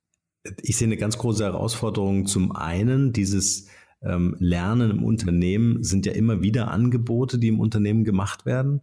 ich 0.62 0.76
sehe 0.76 0.86
eine 0.86 0.96
ganz 0.96 1.18
große 1.18 1.44
Herausforderung. 1.44 2.26
Zum 2.26 2.52
einen 2.52 3.12
dieses 3.12 3.68
ähm, 4.02 4.36
Lernen 4.38 4.90
im 4.90 5.04
Unternehmen 5.04 5.82
sind 5.84 6.06
ja 6.06 6.12
immer 6.12 6.40
wieder 6.42 6.70
Angebote, 6.70 7.38
die 7.38 7.48
im 7.48 7.60
Unternehmen 7.60 8.04
gemacht 8.04 8.46
werden. 8.46 8.80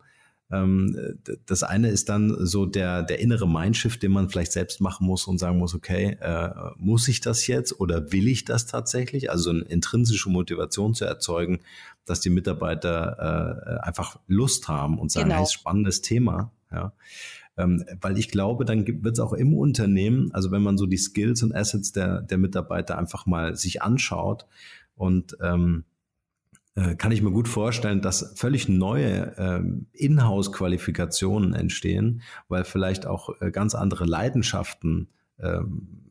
Ähm, 0.50 1.18
das 1.46 1.64
eine 1.64 1.90
ist 1.90 2.08
dann 2.08 2.46
so 2.46 2.66
der, 2.66 3.04
der 3.04 3.20
innere 3.20 3.48
Mindshift, 3.50 4.02
den 4.02 4.12
man 4.12 4.30
vielleicht 4.30 4.54
selbst 4.54 4.80
machen 4.80 5.06
muss 5.06 5.28
und 5.28 5.40
sagen 5.40 5.58
muss, 5.58 5.76
okay, 5.76 6.18
äh, 6.22 6.50
muss 6.78 7.08
ich 7.08 7.20
das 7.20 7.48
jetzt 7.48 7.80
oder 7.80 8.12
will 8.14 8.28
ich 8.28 8.46
das 8.46 8.66
tatsächlich? 8.66 9.30
Also 9.30 9.50
eine 9.50 9.62
intrinsische 9.62 10.30
Motivation 10.30 10.94
zu 10.94 11.04
erzeugen, 11.04 11.60
dass 12.06 12.22
die 12.22 12.30
Mitarbeiter 12.30 13.80
äh, 13.82 13.86
einfach 13.86 14.20
Lust 14.28 14.70
haben 14.70 15.00
und 15.00 15.12
sagen, 15.12 15.26
genau. 15.26 15.38
hey, 15.38 15.44
ist 15.44 15.54
spannendes 15.54 16.02
Thema. 16.02 16.52
Ja. 16.72 16.94
Ähm, 17.58 17.84
weil 18.00 18.18
ich 18.18 18.30
glaube, 18.30 18.64
dann 18.64 18.86
wird 18.88 19.16
es 19.16 19.20
auch 19.20 19.34
im 19.34 19.54
Unternehmen, 19.54 20.32
also 20.32 20.52
wenn 20.52 20.62
man 20.62 20.78
so 20.78 20.86
die 20.86 20.98
Skills 20.98 21.44
und 21.44 21.54
Assets 21.56 21.92
der, 21.92 22.22
der 22.22 22.38
Mitarbeiter 22.38 22.98
einfach 22.98 23.26
mal 23.26 23.56
sich 23.56 23.82
anschaut, 23.82 24.46
und 24.98 25.38
ähm, 25.42 25.86
äh, 26.76 26.96
kann 26.96 27.12
ich 27.12 27.22
mir 27.22 27.32
gut 27.32 27.48
vorstellen, 27.48 28.02
dass 28.02 28.34
völlig 28.36 28.68
neue 28.68 29.34
ähm, 29.38 29.88
Inhouse-Qualifikationen 29.94 31.54
entstehen, 31.54 32.22
weil 32.50 32.66
vielleicht 32.66 33.06
auch 33.06 33.30
äh, 33.42 33.52
ganz 33.52 33.74
andere 33.74 34.06
Leidenschaften 34.06 35.10
ähm, 35.40 36.04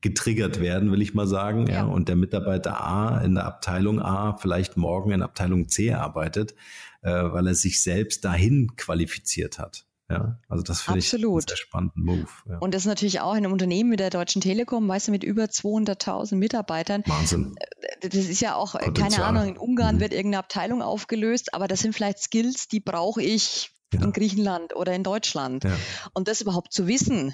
getriggert 0.00 0.60
werden, 0.60 0.90
will 0.92 1.02
ich 1.02 1.12
mal 1.12 1.26
sagen. 1.26 1.66
Ja. 1.66 1.74
ja. 1.74 1.84
Und 1.84 2.08
der 2.08 2.16
Mitarbeiter 2.16 2.80
A 2.80 3.20
in 3.20 3.34
der 3.34 3.44
Abteilung 3.44 4.00
A 4.00 4.36
vielleicht 4.36 4.76
morgen 4.76 5.10
in 5.10 5.22
Abteilung 5.22 5.68
C 5.68 5.92
arbeitet, 5.92 6.54
äh, 7.02 7.10
weil 7.10 7.46
er 7.46 7.54
sich 7.54 7.82
selbst 7.82 8.24
dahin 8.24 8.76
qualifiziert 8.76 9.58
hat. 9.58 9.86
Ja, 10.10 10.40
also 10.48 10.64
das 10.64 10.82
finde 10.82 10.98
ich 10.98 11.14
einen 11.14 11.40
sehr 11.40 11.56
spannenden 11.56 12.02
Move. 12.02 12.28
Ja. 12.48 12.58
Und 12.58 12.74
das 12.74 12.82
ist 12.82 12.88
natürlich 12.88 13.20
auch 13.20 13.32
in 13.32 13.44
einem 13.44 13.52
Unternehmen 13.52 13.92
wie 13.92 13.96
der 13.96 14.10
Deutschen 14.10 14.42
Telekom, 14.42 14.88
weißt 14.88 15.06
du, 15.08 15.12
mit 15.12 15.22
über 15.22 15.44
200.000 15.44 16.34
Mitarbeitern. 16.34 17.04
Wahnsinn. 17.06 17.54
Äh, 18.00 18.08
das 18.08 18.26
ist 18.26 18.40
ja 18.40 18.56
auch, 18.56 18.72
Potenzial. 18.72 19.10
keine 19.10 19.24
Ahnung, 19.24 19.48
in 19.48 19.56
Ungarn 19.56 19.96
mhm. 19.96 20.00
wird 20.00 20.12
irgendeine 20.12 20.40
Abteilung 20.40 20.82
aufgelöst, 20.82 21.54
aber 21.54 21.68
das 21.68 21.80
sind 21.80 21.94
vielleicht 21.94 22.18
Skills, 22.18 22.66
die 22.66 22.80
brauche 22.80 23.22
ich 23.22 23.70
ja. 23.92 24.02
in 24.02 24.12
Griechenland 24.12 24.74
oder 24.74 24.92
in 24.94 25.04
Deutschland. 25.04 25.62
Ja. 25.62 25.76
Und 26.12 26.26
das 26.26 26.40
überhaupt 26.40 26.72
zu 26.72 26.88
wissen, 26.88 27.32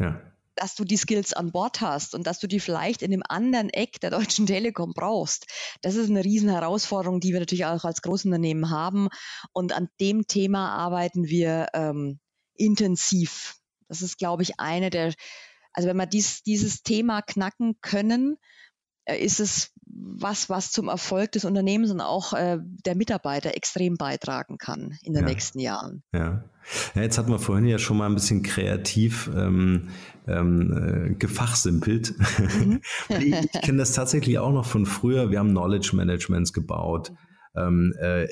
ja 0.00 0.20
dass 0.60 0.74
du 0.74 0.84
die 0.84 0.98
Skills 0.98 1.32
an 1.32 1.52
Bord 1.52 1.80
hast 1.80 2.14
und 2.14 2.26
dass 2.26 2.38
du 2.38 2.46
die 2.46 2.60
vielleicht 2.60 3.00
in 3.00 3.12
einem 3.12 3.22
anderen 3.26 3.70
Eck 3.70 3.98
der 4.00 4.10
Deutschen 4.10 4.44
Telekom 4.46 4.92
brauchst. 4.94 5.46
Das 5.80 5.94
ist 5.94 6.10
eine 6.10 6.22
riesen 6.22 6.50
Herausforderung, 6.50 7.18
die 7.20 7.32
wir 7.32 7.40
natürlich 7.40 7.64
auch 7.64 7.84
als 7.84 8.02
Großunternehmen 8.02 8.68
haben. 8.68 9.08
Und 9.52 9.72
an 9.72 9.88
dem 10.00 10.26
Thema 10.26 10.72
arbeiten 10.72 11.24
wir 11.24 11.68
ähm, 11.72 12.20
intensiv. 12.54 13.56
Das 13.88 14.02
ist, 14.02 14.18
glaube 14.18 14.42
ich, 14.42 14.60
eine 14.60 14.90
der, 14.90 15.14
also 15.72 15.88
wenn 15.88 15.96
wir 15.96 16.06
dies, 16.06 16.42
dieses 16.42 16.82
Thema 16.82 17.22
knacken 17.22 17.80
können, 17.80 18.36
ist 19.18 19.40
es 19.40 19.72
was, 19.92 20.48
was 20.48 20.70
zum 20.70 20.88
Erfolg 20.88 21.32
des 21.32 21.44
Unternehmens 21.44 21.90
und 21.90 22.00
auch 22.00 22.32
äh, 22.32 22.58
der 22.60 22.94
Mitarbeiter 22.94 23.56
extrem 23.56 23.96
beitragen 23.96 24.58
kann 24.58 24.98
in 25.02 25.14
den 25.14 25.22
ja. 25.22 25.28
nächsten 25.28 25.58
Jahren. 25.58 26.02
Ja. 26.12 26.44
ja. 26.94 27.02
jetzt 27.02 27.18
hatten 27.18 27.30
wir 27.30 27.38
vorhin 27.38 27.66
ja 27.66 27.78
schon 27.78 27.96
mal 27.96 28.06
ein 28.06 28.14
bisschen 28.14 28.42
kreativ 28.42 29.30
ähm, 29.34 29.88
ähm, 30.26 31.10
äh, 31.10 31.14
gefachsimpelt. 31.14 32.14
Mhm. 32.38 32.80
ich, 33.20 33.34
ich 33.34 33.60
kenne 33.62 33.78
das 33.78 33.92
tatsächlich 33.92 34.38
auch 34.38 34.52
noch 34.52 34.66
von 34.66 34.86
früher. 34.86 35.30
Wir 35.30 35.38
haben 35.38 35.50
Knowledge 35.50 35.90
Managements 35.94 36.52
gebaut. 36.52 37.12
Ähm, 37.56 37.94
äh, 37.98 38.28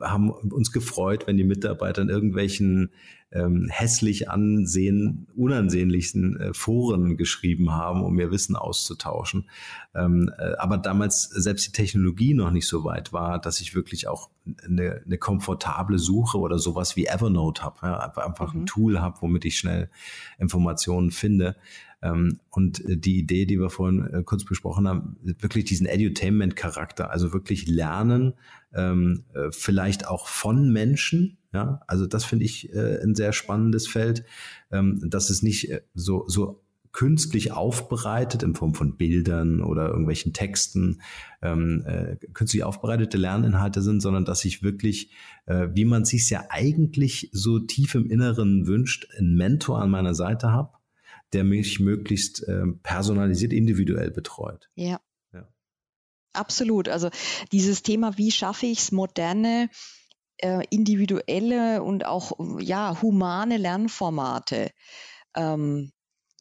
haben 0.00 0.30
uns 0.30 0.72
gefreut, 0.72 1.26
wenn 1.26 1.36
die 1.36 1.44
Mitarbeiter 1.44 2.00
in 2.00 2.08
irgendwelchen 2.08 2.90
ähm, 3.32 3.68
hässlich 3.70 4.30
ansehen, 4.30 5.26
unansehnlichsten 5.34 6.38
äh, 6.38 6.54
Foren 6.54 7.16
geschrieben 7.16 7.72
haben, 7.72 8.04
um 8.04 8.18
ihr 8.18 8.30
Wissen 8.30 8.56
auszutauschen. 8.56 9.48
Ähm, 9.94 10.30
äh, 10.38 10.52
aber 10.58 10.78
damals 10.78 11.24
selbst 11.24 11.66
die 11.66 11.72
Technologie 11.72 12.34
noch 12.34 12.50
nicht 12.50 12.66
so 12.66 12.84
weit 12.84 13.12
war, 13.12 13.40
dass 13.40 13.60
ich 13.60 13.74
wirklich 13.74 14.08
auch 14.08 14.28
eine, 14.64 15.02
eine 15.04 15.18
komfortable 15.18 15.98
Suche 15.98 16.38
oder 16.38 16.58
sowas 16.58 16.96
wie 16.96 17.06
Evernote 17.06 17.62
habe. 17.62 17.78
Ja, 17.82 17.98
einfach 17.98 18.54
mhm. 18.54 18.62
ein 18.62 18.66
Tool 18.66 19.00
habe, 19.00 19.18
womit 19.20 19.44
ich 19.44 19.58
schnell 19.58 19.88
Informationen 20.38 21.10
finde. 21.10 21.56
Ähm, 22.02 22.40
und 22.50 22.84
äh, 22.84 22.96
die 22.96 23.18
Idee, 23.18 23.46
die 23.46 23.58
wir 23.58 23.70
vorhin 23.70 24.06
äh, 24.12 24.22
kurz 24.24 24.44
besprochen 24.44 24.88
haben, 24.88 25.16
wirklich 25.22 25.64
diesen 25.64 25.86
Edutainment-Charakter, 25.86 27.10
also 27.10 27.32
wirklich 27.32 27.66
lernen, 27.66 28.34
ähm, 28.74 29.24
äh, 29.34 29.50
vielleicht 29.50 30.06
auch 30.06 30.26
von 30.28 30.72
Menschen. 30.72 31.38
Ja, 31.52 31.82
also 31.86 32.06
das 32.06 32.24
finde 32.24 32.46
ich 32.46 32.72
ein 32.74 33.14
sehr 33.14 33.34
spannendes 33.34 33.86
Feld, 33.86 34.24
ähm, 34.70 35.02
dass 35.10 35.28
es 35.28 35.42
nicht 35.42 35.70
so, 35.92 36.24
so 36.26 36.62
künstlich 36.92 37.52
aufbereitet 37.52 38.42
in 38.42 38.54
Form 38.54 38.74
von 38.74 38.96
Bildern 38.96 39.62
oder 39.62 39.88
irgendwelchen 39.88 40.32
Texten, 40.32 41.00
ähm, 41.40 41.82
äh, 41.86 42.16
künstlich 42.34 42.64
aufbereitete 42.64 43.16
Lerninhalte 43.16 43.82
sind, 43.82 44.00
sondern 44.00 44.24
dass 44.24 44.44
ich 44.44 44.62
wirklich, 44.62 45.10
äh, 45.46 45.68
wie 45.72 45.86
man 45.86 46.04
sich 46.04 46.28
ja 46.28 46.44
eigentlich 46.50 47.30
so 47.32 47.58
tief 47.58 47.94
im 47.94 48.10
Inneren 48.10 48.66
wünscht, 48.66 49.08
einen 49.18 49.34
Mentor 49.34 49.80
an 49.80 49.90
meiner 49.90 50.14
Seite 50.14 50.52
habe, 50.52 50.76
der 51.32 51.44
mich 51.44 51.80
möglichst 51.80 52.46
äh, 52.46 52.66
personalisiert, 52.82 53.54
individuell 53.54 54.10
betreut. 54.10 54.68
Ja. 54.74 55.00
Absolut. 56.32 56.88
Also 56.88 57.10
dieses 57.52 57.82
Thema, 57.82 58.16
wie 58.18 58.30
schaffe 58.30 58.66
ich 58.66 58.78
es, 58.78 58.92
moderne, 58.92 59.68
äh, 60.38 60.64
individuelle 60.70 61.82
und 61.82 62.04
auch 62.06 62.32
ja, 62.58 63.00
humane 63.00 63.56
Lernformate 63.56 64.70
ähm, 65.36 65.92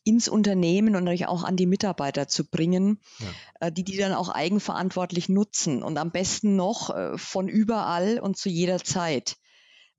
ins 0.03 0.27
Unternehmen 0.27 0.95
und 0.95 1.03
natürlich 1.03 1.27
auch 1.27 1.43
an 1.43 1.55
die 1.55 1.67
Mitarbeiter 1.67 2.27
zu 2.27 2.49
bringen, 2.49 2.99
ja. 3.19 3.67
äh, 3.67 3.71
die 3.71 3.83
die 3.83 3.97
dann 3.97 4.13
auch 4.13 4.29
eigenverantwortlich 4.29 5.29
nutzen 5.29 5.83
und 5.83 5.97
am 5.97 6.11
besten 6.11 6.55
noch 6.55 6.89
äh, 6.89 7.17
von 7.17 7.47
überall 7.47 8.19
und 8.19 8.37
zu 8.37 8.49
jeder 8.49 8.83
Zeit. 8.83 9.37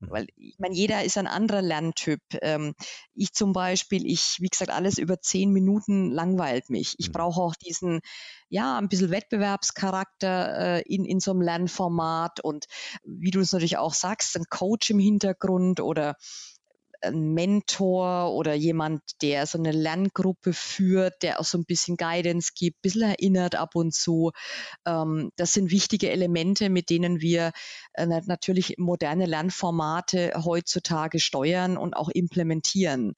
Mhm. 0.05 0.11
Weil 0.11 0.27
ich 0.37 0.57
meine, 0.59 0.75
jeder 0.75 1.03
ist 1.03 1.17
ein 1.17 1.27
anderer 1.27 1.61
Lerntyp. 1.61 2.21
Ähm, 2.41 2.75
ich 3.13 3.33
zum 3.33 3.53
Beispiel, 3.53 4.05
ich, 4.05 4.37
wie 4.39 4.47
gesagt, 4.47 4.71
alles 4.71 4.97
über 4.97 5.19
zehn 5.19 5.51
Minuten 5.51 6.11
langweilt 6.11 6.69
mich. 6.69 6.95
Ich 6.97 7.09
mhm. 7.09 7.13
brauche 7.13 7.41
auch 7.41 7.55
diesen, 7.55 8.01
ja, 8.49 8.77
ein 8.77 8.89
bisschen 8.89 9.11
Wettbewerbscharakter 9.11 10.77
äh, 10.77 10.81
in, 10.81 11.05
in 11.05 11.19
so 11.19 11.31
einem 11.31 11.41
Lernformat 11.41 12.39
und 12.41 12.65
wie 13.03 13.31
du 13.31 13.39
es 13.39 13.51
natürlich 13.51 13.77
auch 13.77 13.93
sagst, 13.93 14.35
ein 14.37 14.45
Coach 14.49 14.89
im 14.89 14.99
Hintergrund 14.99 15.79
oder 15.79 16.15
ein 17.03 17.33
Mentor 17.33 18.33
oder 18.33 18.53
jemand, 18.53 19.01
der 19.21 19.45
so 19.45 19.57
eine 19.57 19.71
Lerngruppe 19.71 20.53
führt, 20.53 21.21
der 21.21 21.39
auch 21.39 21.45
so 21.45 21.57
ein 21.57 21.65
bisschen 21.65 21.97
Guidance 21.97 22.51
gibt, 22.55 22.77
ein 22.77 22.81
bisschen 22.81 23.01
erinnert 23.01 23.55
ab 23.55 23.75
und 23.75 23.93
zu. 23.93 24.31
Ähm, 24.85 25.31
das 25.35 25.53
sind 25.53 25.71
wichtige 25.71 26.09
Elemente, 26.09 26.69
mit 26.69 26.89
denen 26.89 27.21
wir 27.21 27.51
äh, 27.93 28.05
natürlich 28.05 28.75
moderne 28.77 29.25
Lernformate 29.25 30.33
heutzutage 30.43 31.19
steuern 31.19 31.77
und 31.77 31.95
auch 31.95 32.09
implementieren. 32.09 33.13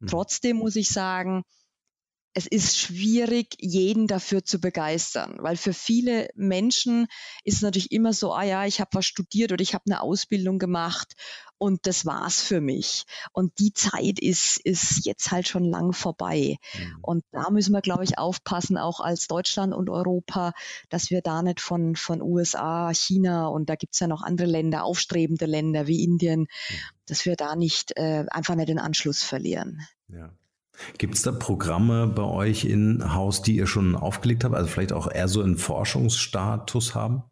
Mhm. 0.00 0.06
Trotzdem 0.06 0.56
muss 0.56 0.76
ich 0.76 0.88
sagen, 0.88 1.44
es 2.34 2.46
ist 2.46 2.78
schwierig, 2.78 3.56
jeden 3.58 4.06
dafür 4.06 4.44
zu 4.44 4.60
begeistern, 4.60 5.36
weil 5.40 5.56
für 5.56 5.74
viele 5.74 6.30
Menschen 6.34 7.06
ist 7.44 7.56
es 7.56 7.62
natürlich 7.62 7.92
immer 7.92 8.12
so, 8.12 8.32
ah 8.32 8.42
ja, 8.42 8.64
ich 8.64 8.80
habe 8.80 8.90
was 8.94 9.04
studiert 9.04 9.52
oder 9.52 9.62
ich 9.62 9.74
habe 9.74 9.84
eine 9.86 10.00
Ausbildung 10.00 10.58
gemacht 10.58 11.14
und 11.58 11.86
das 11.86 12.06
war's 12.06 12.40
für 12.40 12.60
mich. 12.60 13.04
Und 13.32 13.58
die 13.58 13.72
Zeit 13.72 14.18
ist, 14.18 14.58
ist 14.64 15.04
jetzt 15.04 15.30
halt 15.30 15.46
schon 15.46 15.64
lang 15.64 15.92
vorbei. 15.92 16.56
Mhm. 16.74 16.98
Und 17.02 17.24
da 17.30 17.50
müssen 17.50 17.72
wir, 17.72 17.82
glaube 17.82 18.04
ich, 18.04 18.18
aufpassen, 18.18 18.78
auch 18.78 19.00
als 19.00 19.28
Deutschland 19.28 19.74
und 19.74 19.90
Europa, 19.90 20.52
dass 20.88 21.10
wir 21.10 21.20
da 21.20 21.42
nicht 21.42 21.60
von, 21.60 21.96
von 21.96 22.22
USA, 22.22 22.92
China 22.94 23.46
und 23.46 23.68
da 23.68 23.76
gibt's 23.76 24.00
ja 24.00 24.08
noch 24.08 24.22
andere 24.22 24.48
Länder, 24.48 24.84
aufstrebende 24.84 25.46
Länder 25.46 25.86
wie 25.86 26.02
Indien, 26.02 26.40
mhm. 26.40 26.76
dass 27.06 27.26
wir 27.26 27.36
da 27.36 27.56
nicht 27.56 27.96
äh, 27.96 28.24
einfach 28.30 28.54
nicht 28.54 28.68
den 28.68 28.78
Anschluss 28.78 29.22
verlieren. 29.22 29.86
Ja. 30.08 30.32
Gibt 30.98 31.14
es 31.14 31.22
da 31.22 31.32
Programme 31.32 32.06
bei 32.06 32.22
euch 32.22 32.64
in 32.64 33.14
Haus, 33.14 33.42
die 33.42 33.56
ihr 33.56 33.66
schon 33.66 33.94
aufgelegt 33.94 34.44
habt, 34.44 34.54
also 34.54 34.68
vielleicht 34.68 34.92
auch 34.92 35.10
eher 35.10 35.28
so 35.28 35.42
einen 35.42 35.58
Forschungsstatus 35.58 36.94
haben? 36.94 37.22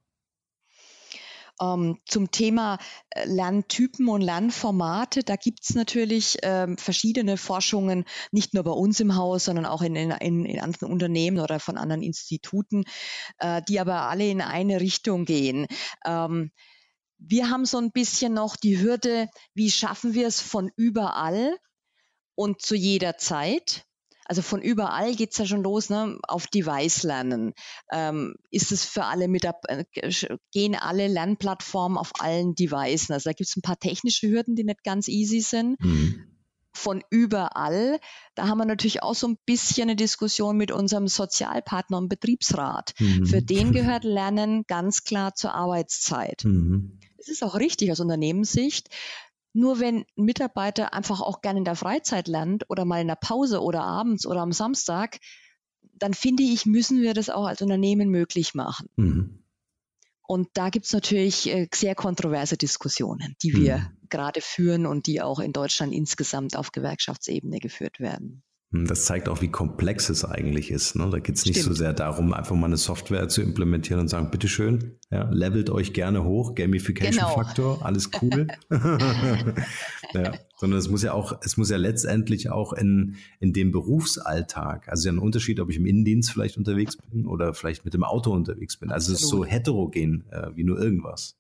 Ähm, 1.61 1.99
zum 2.07 2.31
Thema 2.31 2.79
äh, 3.11 3.27
Lerntypen 3.27 4.09
und 4.09 4.23
Lernformate, 4.23 5.23
da 5.23 5.37
gibt 5.37 5.61
es 5.63 5.75
natürlich 5.75 6.39
ähm, 6.43 6.79
verschiedene 6.79 7.37
Forschungen, 7.37 8.05
nicht 8.33 8.55
nur 8.55 8.65
bei 8.65 8.71
uns 8.71 8.99
im 9.01 9.15
Haus, 9.15 9.45
sondern 9.45 9.67
auch 9.67 9.83
in, 9.83 9.95
in, 9.95 10.47
in 10.47 10.61
anderen 10.61 10.91
Unternehmen 10.91 11.39
oder 11.39 11.61
von 11.61 11.77
anderen 11.77 12.03
Instituten, 12.03 12.85
äh, 13.39 13.61
die 13.69 13.79
aber 13.79 14.09
alle 14.09 14.29
in 14.29 14.41
eine 14.41 14.81
Richtung 14.81 15.27
gehen. 15.27 15.67
Ähm, 16.07 16.51
wir 17.19 17.51
haben 17.51 17.67
so 17.67 17.77
ein 17.77 17.93
bisschen 17.93 18.33
noch 18.33 18.57
die 18.57 18.81
Hürde, 18.81 19.29
wie 19.53 19.71
schaffen 19.71 20.15
wir 20.15 20.27
es 20.27 20.41
von 20.41 20.71
überall 20.77 21.55
und 22.41 22.63
zu 22.63 22.75
jeder 22.75 23.19
Zeit. 23.19 23.85
Also 24.25 24.41
von 24.41 24.63
überall 24.63 25.15
geht 25.15 25.33
es 25.33 25.39
ja 25.39 25.45
schon 25.45 25.63
los, 25.63 25.91
ne? 25.91 26.19
auf 26.27 26.47
Device 26.47 27.03
lernen. 27.03 27.53
Ähm, 27.93 28.37
ist 28.51 28.73
es 28.73 28.83
für 28.85 29.05
alle 29.05 29.29
mit, 29.29 29.45
äh, 29.45 29.85
gehen 30.51 30.75
alle 30.75 31.07
Lernplattformen 31.09 31.99
auf 31.99 32.13
allen 32.21 32.55
Devices? 32.55 33.11
Also 33.11 33.29
da 33.29 33.35
gibt 33.35 33.51
es 33.51 33.57
ein 33.57 33.63
paar 33.63 33.79
technische 33.79 34.29
Hürden, 34.29 34.55
die 34.55 34.65
nicht 34.65 34.85
ganz 34.85 35.09
easy 35.09 35.41
sind. 35.41 35.79
Mhm 35.81 36.27
von 36.73 37.03
überall. 37.11 37.99
Da 38.37 38.47
haben 38.47 38.59
wir 38.59 38.65
natürlich 38.65 39.03
auch 39.03 39.17
so 39.17 39.27
ein 39.27 39.37
bisschen 39.45 39.89
eine 39.91 39.97
Diskussion 39.97 40.57
mit 40.57 40.71
unserem 40.71 41.09
Sozialpartner 41.09 41.99
und 41.99 42.09
Betriebsrat. 42.09 42.95
Mhm. 42.99 43.27
Für 43.27 43.43
den 43.43 43.73
gehört 43.73 44.05
Lernen 44.05 44.63
ganz 44.69 45.03
klar 45.03 45.35
zur 45.35 45.53
Arbeitszeit. 45.53 46.45
Mhm. 46.45 47.01
Das 47.19 47.29
ist 47.29 47.43
auch 47.43 47.57
richtig 47.57 47.93
aus 47.93 48.01
Unternehmenssicht. 48.01 48.89
Nur 49.53 49.81
wenn 49.81 50.05
ein 50.17 50.25
Mitarbeiter 50.25 50.95
einfach 50.95 51.21
auch 51.21 51.41
gerne 51.41 51.59
in 51.59 51.65
der 51.65 51.77
Freizeit 51.77 52.29
lernt 52.29 52.65
oder 52.69 52.85
mal 52.85 53.01
in 53.01 53.09
der 53.09 53.17
Pause 53.17 53.63
oder 53.63 53.83
abends 53.83 54.27
oder 54.27 54.41
am 54.41 54.53
Samstag, 54.53 55.19
dann 55.95 56.15
finde 56.15 56.43
ich, 56.43 56.67
müssen 56.67 57.01
wir 57.03 57.15
das 57.15 57.31
auch 57.31 57.47
als 57.47 57.63
Unternehmen 57.63 58.09
möglich 58.11 58.55
machen. 58.55 58.89
Mhm. 58.97 59.45
Und 60.27 60.49
da 60.55 60.69
gibt 60.71 60.87
es 60.87 60.93
natürlich 60.93 61.49
äh, 61.49 61.67
sehr 61.75 61.97
kontroverse 61.97 62.57
Diskussionen, 62.57 63.35
die 63.43 63.53
wir 63.55 63.79
mhm. 63.79 64.09
gerade 64.09 64.41
führen 64.41 64.87
und 64.87 65.07
die 65.07 65.21
auch 65.21 65.41
in 65.41 65.53
Deutschland 65.53 65.93
insgesamt 65.93 66.57
auf 66.57 66.71
Gewerkschaftsebene 66.71 67.59
geführt 67.59 67.99
werden. 67.99 68.45
Hm, 68.73 68.87
das 68.87 69.05
zeigt 69.05 69.29
auch, 69.29 69.43
wie 69.43 69.49
komplex 69.49 70.11
es 70.11 70.25
eigentlich 70.25 70.71
ist. 70.71 70.95
Ne? 70.95 71.09
Da 71.11 71.19
geht 71.19 71.35
es 71.35 71.45
nicht 71.45 71.59
Stimmt. 71.59 71.77
so 71.77 71.79
sehr 71.83 71.93
darum, 71.93 72.33
einfach 72.33 72.55
mal 72.55 72.67
eine 72.67 72.77
Software 72.77 73.29
zu 73.29 73.43
implementieren 73.43 74.01
und 74.01 74.09
sagen, 74.09 74.31
bitteschön, 74.31 74.97
ja, 75.11 75.29
levelt 75.31 75.71
euch 75.71 75.93
gerne 75.93 76.23
hoch, 76.23 76.55
Gamification-Faktor, 76.55 77.75
genau. 77.75 77.85
alles 77.85 78.11
cool. 78.23 78.47
ja, 80.15 80.33
sondern 80.57 80.79
es 80.79 80.89
muss 80.89 81.03
ja 81.03 81.15
auch, 81.15 81.41
es 81.43 81.57
muss 81.57 81.69
ja 81.71 81.79
letztendlich 81.79 82.51
auch 82.51 82.73
in, 82.73 83.17
in 83.41 83.53
dem 83.53 83.73
Berufsalltag, 83.73 84.89
also 84.89 85.09
ja 85.09 85.13
ein 85.13 85.19
Unterschied, 85.19 85.59
ob 85.59 85.71
ich 85.71 85.77
im 85.77 85.87
Innendienst 85.87 86.31
vielleicht 86.31 86.57
unterwegs 86.57 86.97
bin 86.97 87.27
oder 87.27 87.55
vielleicht 87.55 87.85
mit 87.85 87.95
dem 87.95 88.05
Auto 88.05 88.31
unterwegs 88.33 88.77
bin. 88.77 88.93
Also 88.93 89.13
Absolut. 89.13 89.19
es 89.19 89.25
ist 89.25 89.31
so 89.31 89.45
heterogen 89.45 90.27
äh, 90.31 90.51
wie 90.55 90.63
nur 90.63 90.79
irgendwas. 90.79 91.37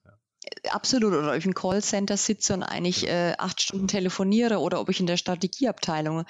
Absolut, 0.70 1.12
oder 1.12 1.30
ob 1.30 1.36
ich 1.36 1.45
im 1.45 1.55
Callcenter 1.55 2.16
sitze 2.16 2.55
und 2.55 2.62
eigentlich 2.62 3.07
äh, 3.07 3.34
acht 3.36 3.61
Stunden 3.61 3.88
telefoniere 3.88 4.59
oder 4.59 4.80
ob 4.80 4.88
ich 4.88 4.99
in 4.99 5.07
der 5.07 5.18
Strategieabteilung 5.18 6.18
mhm. 6.18 6.24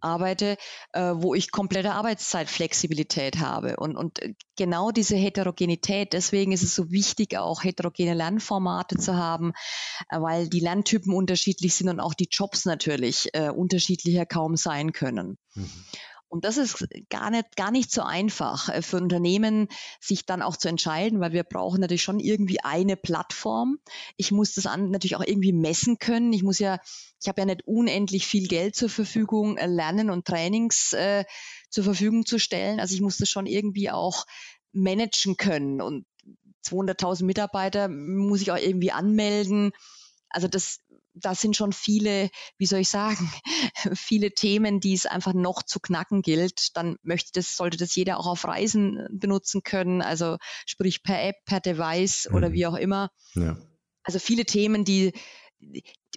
arbeite, 0.00 0.56
äh, 0.92 1.12
wo 1.14 1.34
ich 1.34 1.50
komplette 1.50 1.92
Arbeitszeitflexibilität 1.92 3.40
habe. 3.40 3.76
Und, 3.76 3.96
und 3.96 4.20
genau 4.56 4.92
diese 4.92 5.16
Heterogenität, 5.16 6.12
deswegen 6.12 6.52
ist 6.52 6.62
es 6.62 6.74
so 6.74 6.92
wichtig, 6.92 7.36
auch 7.36 7.64
heterogene 7.64 8.14
Lernformate 8.14 8.96
zu 8.96 9.16
haben, 9.16 9.52
äh, 10.08 10.20
weil 10.20 10.48
die 10.48 10.60
Lerntypen 10.60 11.12
unterschiedlich 11.12 11.74
sind 11.74 11.88
und 11.88 11.98
auch 11.98 12.14
die 12.14 12.28
Jobs 12.30 12.64
natürlich 12.64 13.28
äh, 13.32 13.48
unterschiedlicher 13.48 14.24
kaum 14.24 14.56
sein 14.56 14.92
können. 14.92 15.36
Mhm. 15.54 15.70
Und 16.28 16.44
das 16.44 16.58
ist 16.58 16.86
gar 17.08 17.30
nicht, 17.30 17.56
gar 17.56 17.70
nicht 17.70 17.90
so 17.90 18.02
einfach 18.02 18.68
äh, 18.68 18.82
für 18.82 18.98
Unternehmen, 18.98 19.68
sich 20.00 20.26
dann 20.26 20.42
auch 20.42 20.56
zu 20.56 20.68
entscheiden, 20.68 21.20
weil 21.20 21.32
wir 21.32 21.44
brauchen 21.44 21.80
natürlich 21.80 22.02
schon 22.02 22.20
irgendwie 22.20 22.60
eine 22.60 22.96
Plattform. 22.96 23.78
Ich 24.16 24.30
muss 24.30 24.54
das 24.54 24.66
an, 24.66 24.90
natürlich 24.90 25.16
auch 25.16 25.24
irgendwie 25.24 25.52
messen 25.52 25.98
können. 25.98 26.32
Ich 26.32 26.42
muss 26.42 26.58
ja, 26.58 26.78
ich 27.20 27.28
habe 27.28 27.40
ja 27.40 27.46
nicht 27.46 27.66
unendlich 27.66 28.26
viel 28.26 28.46
Geld 28.46 28.76
zur 28.76 28.90
Verfügung, 28.90 29.56
äh, 29.56 29.66
Lernen 29.66 30.10
und 30.10 30.26
Trainings 30.26 30.92
äh, 30.92 31.24
zur 31.70 31.84
Verfügung 31.84 32.26
zu 32.26 32.38
stellen. 32.38 32.78
Also 32.78 32.94
ich 32.94 33.00
muss 33.00 33.16
das 33.16 33.30
schon 33.30 33.46
irgendwie 33.46 33.90
auch 33.90 34.26
managen 34.72 35.36
können. 35.36 35.80
Und 35.80 36.06
200.000 36.66 37.24
Mitarbeiter 37.24 37.88
muss 37.88 38.42
ich 38.42 38.52
auch 38.52 38.58
irgendwie 38.58 38.92
anmelden. 38.92 39.72
Also 40.28 40.46
das 40.46 40.80
da 41.20 41.34
sind 41.34 41.56
schon 41.56 41.72
viele, 41.72 42.30
wie 42.58 42.66
soll 42.66 42.80
ich 42.80 42.88
sagen, 42.88 43.30
viele 43.94 44.32
Themen, 44.32 44.80
die 44.80 44.94
es 44.94 45.06
einfach 45.06 45.34
noch 45.34 45.62
zu 45.62 45.80
knacken 45.80 46.22
gilt. 46.22 46.76
Dann 46.76 46.96
möchte 47.02 47.30
das, 47.34 47.56
sollte 47.56 47.76
das 47.76 47.94
jeder 47.94 48.18
auch 48.18 48.26
auf 48.26 48.44
Reisen 48.44 49.06
benutzen 49.10 49.62
können, 49.62 50.02
also 50.02 50.36
sprich 50.66 51.02
per 51.02 51.22
App, 51.22 51.36
per 51.44 51.60
Device 51.60 52.28
mhm. 52.28 52.36
oder 52.36 52.52
wie 52.52 52.66
auch 52.66 52.76
immer. 52.76 53.10
Ja. 53.34 53.56
Also 54.02 54.18
viele 54.18 54.44
Themen, 54.44 54.84
die 54.84 55.12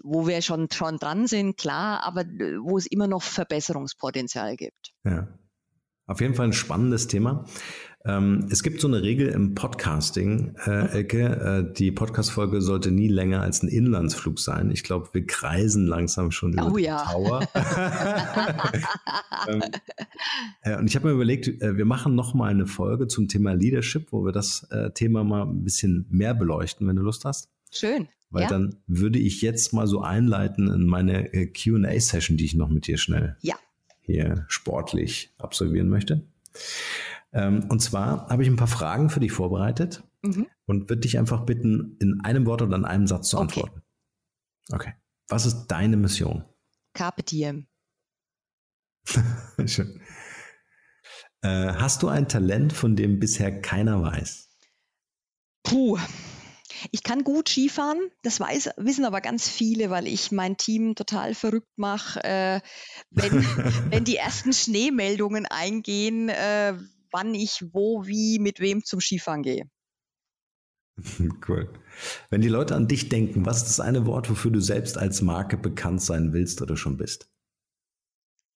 wo 0.03 0.27
wir 0.27 0.41
schon, 0.41 0.69
schon 0.71 0.97
dran 0.97 1.27
sind, 1.27 1.57
klar, 1.57 2.03
aber 2.03 2.23
wo 2.25 2.77
es 2.77 2.85
immer 2.85 3.07
noch 3.07 3.23
Verbesserungspotenzial 3.23 4.55
gibt. 4.55 4.93
Ja. 5.03 5.27
Auf 6.07 6.19
jeden 6.19 6.35
Fall 6.35 6.47
ein 6.47 6.53
spannendes 6.53 7.07
Thema. 7.07 7.45
Ähm, 8.03 8.47
es 8.49 8.63
gibt 8.63 8.81
so 8.81 8.87
eine 8.87 9.03
Regel 9.03 9.27
im 9.27 9.53
Podcasting, 9.53 10.55
äh, 10.65 10.87
Elke. 10.91 11.67
Äh, 11.69 11.73
die 11.73 11.91
Podcast-Folge 11.91 12.61
sollte 12.61 12.89
nie 12.89 13.07
länger 13.07 13.41
als 13.41 13.61
ein 13.61 13.67
Inlandsflug 13.67 14.39
sein. 14.39 14.71
Ich 14.71 14.83
glaube, 14.83 15.09
wir 15.13 15.25
kreisen 15.25 15.85
langsam 15.85 16.31
schon 16.31 16.53
über 16.53 16.71
oh, 16.71 16.77
die 16.77 16.83
ja. 16.83 17.03
Tower. 17.03 17.47
ähm, 19.47 19.63
äh, 20.63 20.77
und 20.77 20.87
ich 20.87 20.95
habe 20.95 21.07
mir 21.07 21.13
überlegt, 21.13 21.47
äh, 21.61 21.77
wir 21.77 21.85
machen 21.85 22.15
noch 22.15 22.33
mal 22.33 22.49
eine 22.49 22.65
Folge 22.65 23.07
zum 23.07 23.27
Thema 23.27 23.53
Leadership, 23.53 24.11
wo 24.11 24.25
wir 24.25 24.31
das 24.31 24.63
äh, 24.71 24.91
Thema 24.91 25.23
mal 25.23 25.43
ein 25.43 25.63
bisschen 25.63 26.07
mehr 26.09 26.33
beleuchten, 26.33 26.87
wenn 26.87 26.95
du 26.95 27.03
Lust 27.03 27.25
hast. 27.25 27.49
Schön. 27.71 28.07
Weil 28.31 28.43
ja. 28.43 28.49
dann 28.49 28.77
würde 28.87 29.19
ich 29.19 29.41
jetzt 29.41 29.73
mal 29.73 29.87
so 29.87 30.01
einleiten 30.01 30.69
in 30.69 30.85
meine 30.87 31.33
äh, 31.33 31.47
QA-Session, 31.47 32.37
die 32.37 32.45
ich 32.45 32.55
noch 32.55 32.69
mit 32.69 32.87
dir 32.87 32.97
schnell 32.97 33.35
ja. 33.41 33.55
hier 34.01 34.45
sportlich 34.47 35.31
absolvieren 35.37 35.89
möchte. 35.89 36.23
Ähm, 37.33 37.65
und 37.69 37.81
zwar 37.81 38.27
habe 38.29 38.43
ich 38.43 38.49
ein 38.49 38.57
paar 38.57 38.67
Fragen 38.67 39.09
für 39.09 39.19
dich 39.19 39.31
vorbereitet 39.31 40.03
mhm. 40.21 40.47
und 40.65 40.89
würde 40.89 41.01
dich 41.01 41.17
einfach 41.17 41.45
bitten, 41.45 41.97
in 41.99 42.21
einem 42.23 42.45
Wort 42.45 42.61
oder 42.61 42.75
in 42.75 42.85
einem 42.85 43.07
Satz 43.07 43.29
zu 43.29 43.39
antworten. 43.39 43.81
Okay. 44.69 44.89
okay. 44.89 44.93
Was 45.29 45.45
ist 45.45 45.67
deine 45.67 45.97
Mission? 45.97 46.43
Carpe 46.93 47.23
diem. 47.23 47.67
Schön. 49.65 50.01
Äh, 51.41 51.73
hast 51.73 52.03
du 52.03 52.07
ein 52.07 52.27
Talent, 52.27 52.73
von 52.73 52.95
dem 52.95 53.19
bisher 53.19 53.61
keiner 53.61 54.01
weiß? 54.01 54.49
Puh. 55.63 55.97
Ich 56.91 57.03
kann 57.03 57.23
gut 57.23 57.47
Skifahren, 57.47 57.99
das 58.23 58.39
weiß, 58.39 58.71
wissen 58.77 59.05
aber 59.05 59.21
ganz 59.21 59.47
viele, 59.47 59.91
weil 59.91 60.07
ich 60.07 60.31
mein 60.31 60.57
Team 60.57 60.95
total 60.95 61.35
verrückt 61.35 61.77
mache, 61.77 62.23
äh, 62.23 62.61
wenn, 63.11 63.31
wenn 63.91 64.03
die 64.03 64.15
ersten 64.15 64.51
Schneemeldungen 64.51 65.45
eingehen, 65.45 66.29
äh, 66.29 66.73
wann 67.11 67.33
ich 67.33 67.63
wo, 67.73 68.05
wie, 68.05 68.39
mit 68.39 68.59
wem 68.59 68.83
zum 68.83 68.99
Skifahren 68.99 69.43
gehe. 69.43 69.69
Cool. 71.47 71.71
Wenn 72.29 72.41
die 72.41 72.47
Leute 72.47 72.75
an 72.75 72.87
dich 72.87 73.09
denken, 73.09 73.45
was 73.45 73.57
ist 73.57 73.67
das 73.67 73.79
eine 73.79 74.05
Wort, 74.05 74.29
wofür 74.29 74.51
du 74.51 74.59
selbst 74.59 74.97
als 74.97 75.21
Marke 75.21 75.57
bekannt 75.57 76.01
sein 76.01 76.33
willst 76.33 76.61
oder 76.61 76.77
schon 76.77 76.97
bist? 76.97 77.29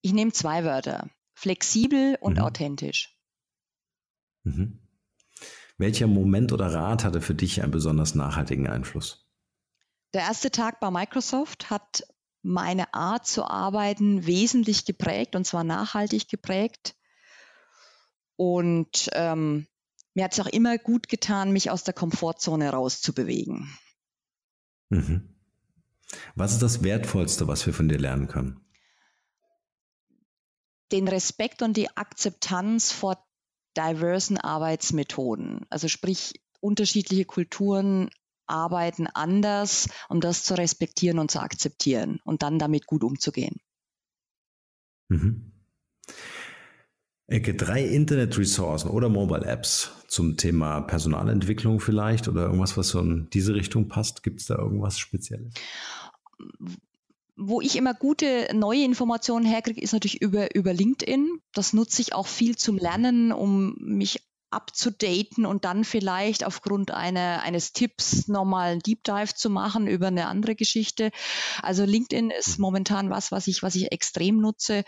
Ich 0.02 0.14
nehme 0.14 0.32
zwei 0.32 0.64
Wörter. 0.64 1.10
Flexibel 1.34 2.18
und 2.22 2.38
mhm. 2.38 2.44
authentisch. 2.44 3.18
Mhm. 4.44 4.80
Welcher 5.78 6.08
Moment 6.08 6.54
oder 6.54 6.74
Rat 6.74 7.04
hatte 7.04 7.22
für 7.22 7.36
dich 7.36 7.62
einen 7.62 7.72
besonders 7.72 8.16
nachhaltigen 8.16 8.68
Einfluss? 8.68 9.28
Der 10.14 10.22
erste 10.22 10.50
Tag 10.50 10.80
bei 10.80 10.90
Microsoft 10.92 11.70
hat 11.70 12.08
meine 12.42 12.94
Art 12.94 13.28
zu 13.28 13.44
arbeiten 13.44 14.26
wesentlich 14.26 14.86
geprägt 14.86 15.36
und 15.36 15.46
zwar 15.46 15.64
nachhaltig 15.64 16.30
geprägt. 16.30 16.96
Und 18.38 19.10
ähm, 19.14 19.68
mir 20.14 20.26
hat 20.26 20.34
es 20.34 20.40
auch 20.40 20.48
immer 20.48 20.78
gut 20.78 21.10
getan, 21.10 21.52
mich 21.52 21.70
aus 21.70 21.84
der 21.84 21.94
Komfortzone 21.94 22.70
rauszubewegen. 22.70 23.78
Mhm. 24.90 25.36
Was 26.36 26.54
ist 26.54 26.62
das 26.62 26.84
Wertvollste, 26.84 27.48
was 27.48 27.66
wir 27.66 27.74
von 27.74 27.90
dir 27.90 27.98
lernen 27.98 28.28
können? 28.28 28.60
Den 30.92 31.08
Respekt 31.08 31.62
und 31.62 31.76
die 31.76 31.96
Akzeptanz 31.98 32.92
vor 32.92 33.26
diversen 33.76 34.38
Arbeitsmethoden. 34.38 35.66
Also 35.70 35.88
sprich, 35.88 36.42
unterschiedliche 36.62 37.26
Kulturen 37.26 38.10
arbeiten 38.48 39.08
anders, 39.08 39.90
um 40.08 40.22
das 40.22 40.44
zu 40.44 40.56
respektieren 40.56 41.20
und 41.20 41.32
zu 41.32 41.40
akzeptieren 41.40 42.20
und 42.24 42.44
dann 42.44 42.60
damit 42.60 42.86
gut 42.86 43.04
umzugehen. 43.04 43.60
Mhm. 45.10 45.52
Ecke, 47.28 47.56
drei 47.56 47.84
Internet-Ressourcen 47.84 48.90
oder 48.90 49.10
Mobile-Apps 49.10 49.92
zum 50.08 50.38
Thema 50.38 50.82
Personalentwicklung 50.82 51.80
vielleicht 51.80 52.28
oder 52.28 52.44
irgendwas, 52.44 52.78
was 52.78 52.90
so 52.90 53.00
in 53.00 53.28
diese 53.34 53.56
Richtung 53.56 53.88
passt. 53.88 54.22
Gibt 54.22 54.42
es 54.42 54.48
da 54.48 54.58
irgendwas 54.58 55.00
Spezielles? 55.00 55.54
Wo 57.36 57.62
ich 57.62 57.76
immer 57.76 57.96
gute 57.96 58.48
neue 58.54 58.84
Informationen 58.84 59.46
herkriege, 59.46 59.82
ist 59.82 59.94
natürlich 59.94 60.22
über, 60.22 60.54
über 60.56 60.72
LinkedIn. 60.72 61.42
Das 61.54 61.74
nutze 61.74 62.02
ich 62.04 62.14
auch 62.14 62.28
viel 62.28 62.56
zum 62.58 62.78
Lernen, 62.78 63.32
um 63.32 63.76
mich 63.80 64.22
abzudaten 64.52 65.46
und 65.46 65.66
dann 65.66 65.84
vielleicht 65.84 66.46
aufgrund 66.46 66.92
einer, 66.92 67.42
eines 67.42 67.74
Tipps 67.74 68.28
nochmal 68.28 68.72
einen 68.72 68.82
Deep 68.82 69.04
Dive 69.04 69.34
zu 69.36 69.50
machen 69.50 69.88
über 69.88 70.08
eine 70.08 70.28
andere 70.28 70.56
Geschichte. 70.56 71.12
Also 71.62 71.84
LinkedIn 71.84 72.30
ist 72.30 72.58
mhm. 72.58 72.62
momentan 72.62 73.10
was, 73.10 73.32
was 73.32 73.48
ich, 73.48 73.64
was 73.64 73.76
ich 73.76 73.92
extrem 73.92 74.38
nutze. 74.38 74.86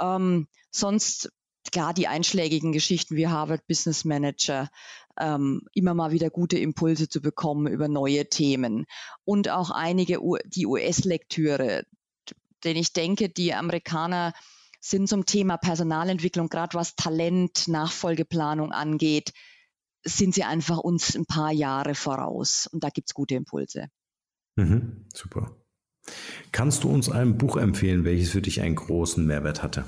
Ähm, 0.00 0.48
sonst 0.72 1.30
klar 1.72 1.94
die 1.94 2.08
einschlägigen 2.08 2.72
Geschichten 2.72 3.16
wie 3.16 3.28
Harvard 3.28 3.66
Business 3.66 4.04
Manager, 4.04 4.68
ähm, 5.18 5.62
immer 5.72 5.94
mal 5.94 6.10
wieder 6.10 6.30
gute 6.30 6.58
Impulse 6.58 7.08
zu 7.08 7.20
bekommen 7.20 7.66
über 7.66 7.88
neue 7.88 8.28
Themen 8.28 8.86
und 9.24 9.48
auch 9.48 9.70
einige 9.70 10.22
U 10.22 10.36
die 10.44 10.66
US-Lektüre, 10.66 11.84
denn 12.64 12.76
ich 12.76 12.92
denke, 12.92 13.28
die 13.28 13.54
Amerikaner 13.54 14.32
sind 14.80 15.08
zum 15.08 15.26
Thema 15.26 15.56
Personalentwicklung, 15.56 16.48
gerade 16.48 16.74
was 16.74 16.94
Talent, 16.96 17.68
Nachfolgeplanung 17.68 18.72
angeht, 18.72 19.32
sind 20.04 20.34
sie 20.34 20.44
einfach 20.44 20.78
uns 20.78 21.16
ein 21.16 21.26
paar 21.26 21.52
Jahre 21.52 21.94
voraus 21.94 22.68
und 22.70 22.84
da 22.84 22.90
gibt 22.90 23.08
es 23.08 23.14
gute 23.14 23.34
Impulse. 23.34 23.88
Mhm, 24.56 25.06
super. 25.12 25.56
Kannst 26.52 26.84
du 26.84 26.88
uns 26.88 27.10
ein 27.10 27.36
Buch 27.36 27.56
empfehlen, 27.56 28.04
welches 28.04 28.30
für 28.30 28.42
dich 28.42 28.60
einen 28.60 28.76
großen 28.76 29.26
Mehrwert 29.26 29.62
hatte? 29.62 29.84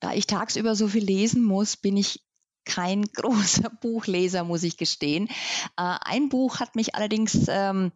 Da 0.00 0.12
ich 0.12 0.26
tagsüber 0.26 0.74
so 0.74 0.88
viel 0.88 1.04
lesen 1.04 1.42
muss, 1.42 1.76
bin 1.76 1.96
ich 1.96 2.22
kein 2.64 3.02
großer 3.14 3.70
Buchleser, 3.70 4.44
muss 4.44 4.62
ich 4.62 4.76
gestehen. 4.76 5.28
Äh, 5.76 5.96
ein 6.00 6.28
Buch 6.28 6.60
hat 6.60 6.76
mich 6.76 6.94
allerdings 6.94 7.46
ähm, 7.48 7.92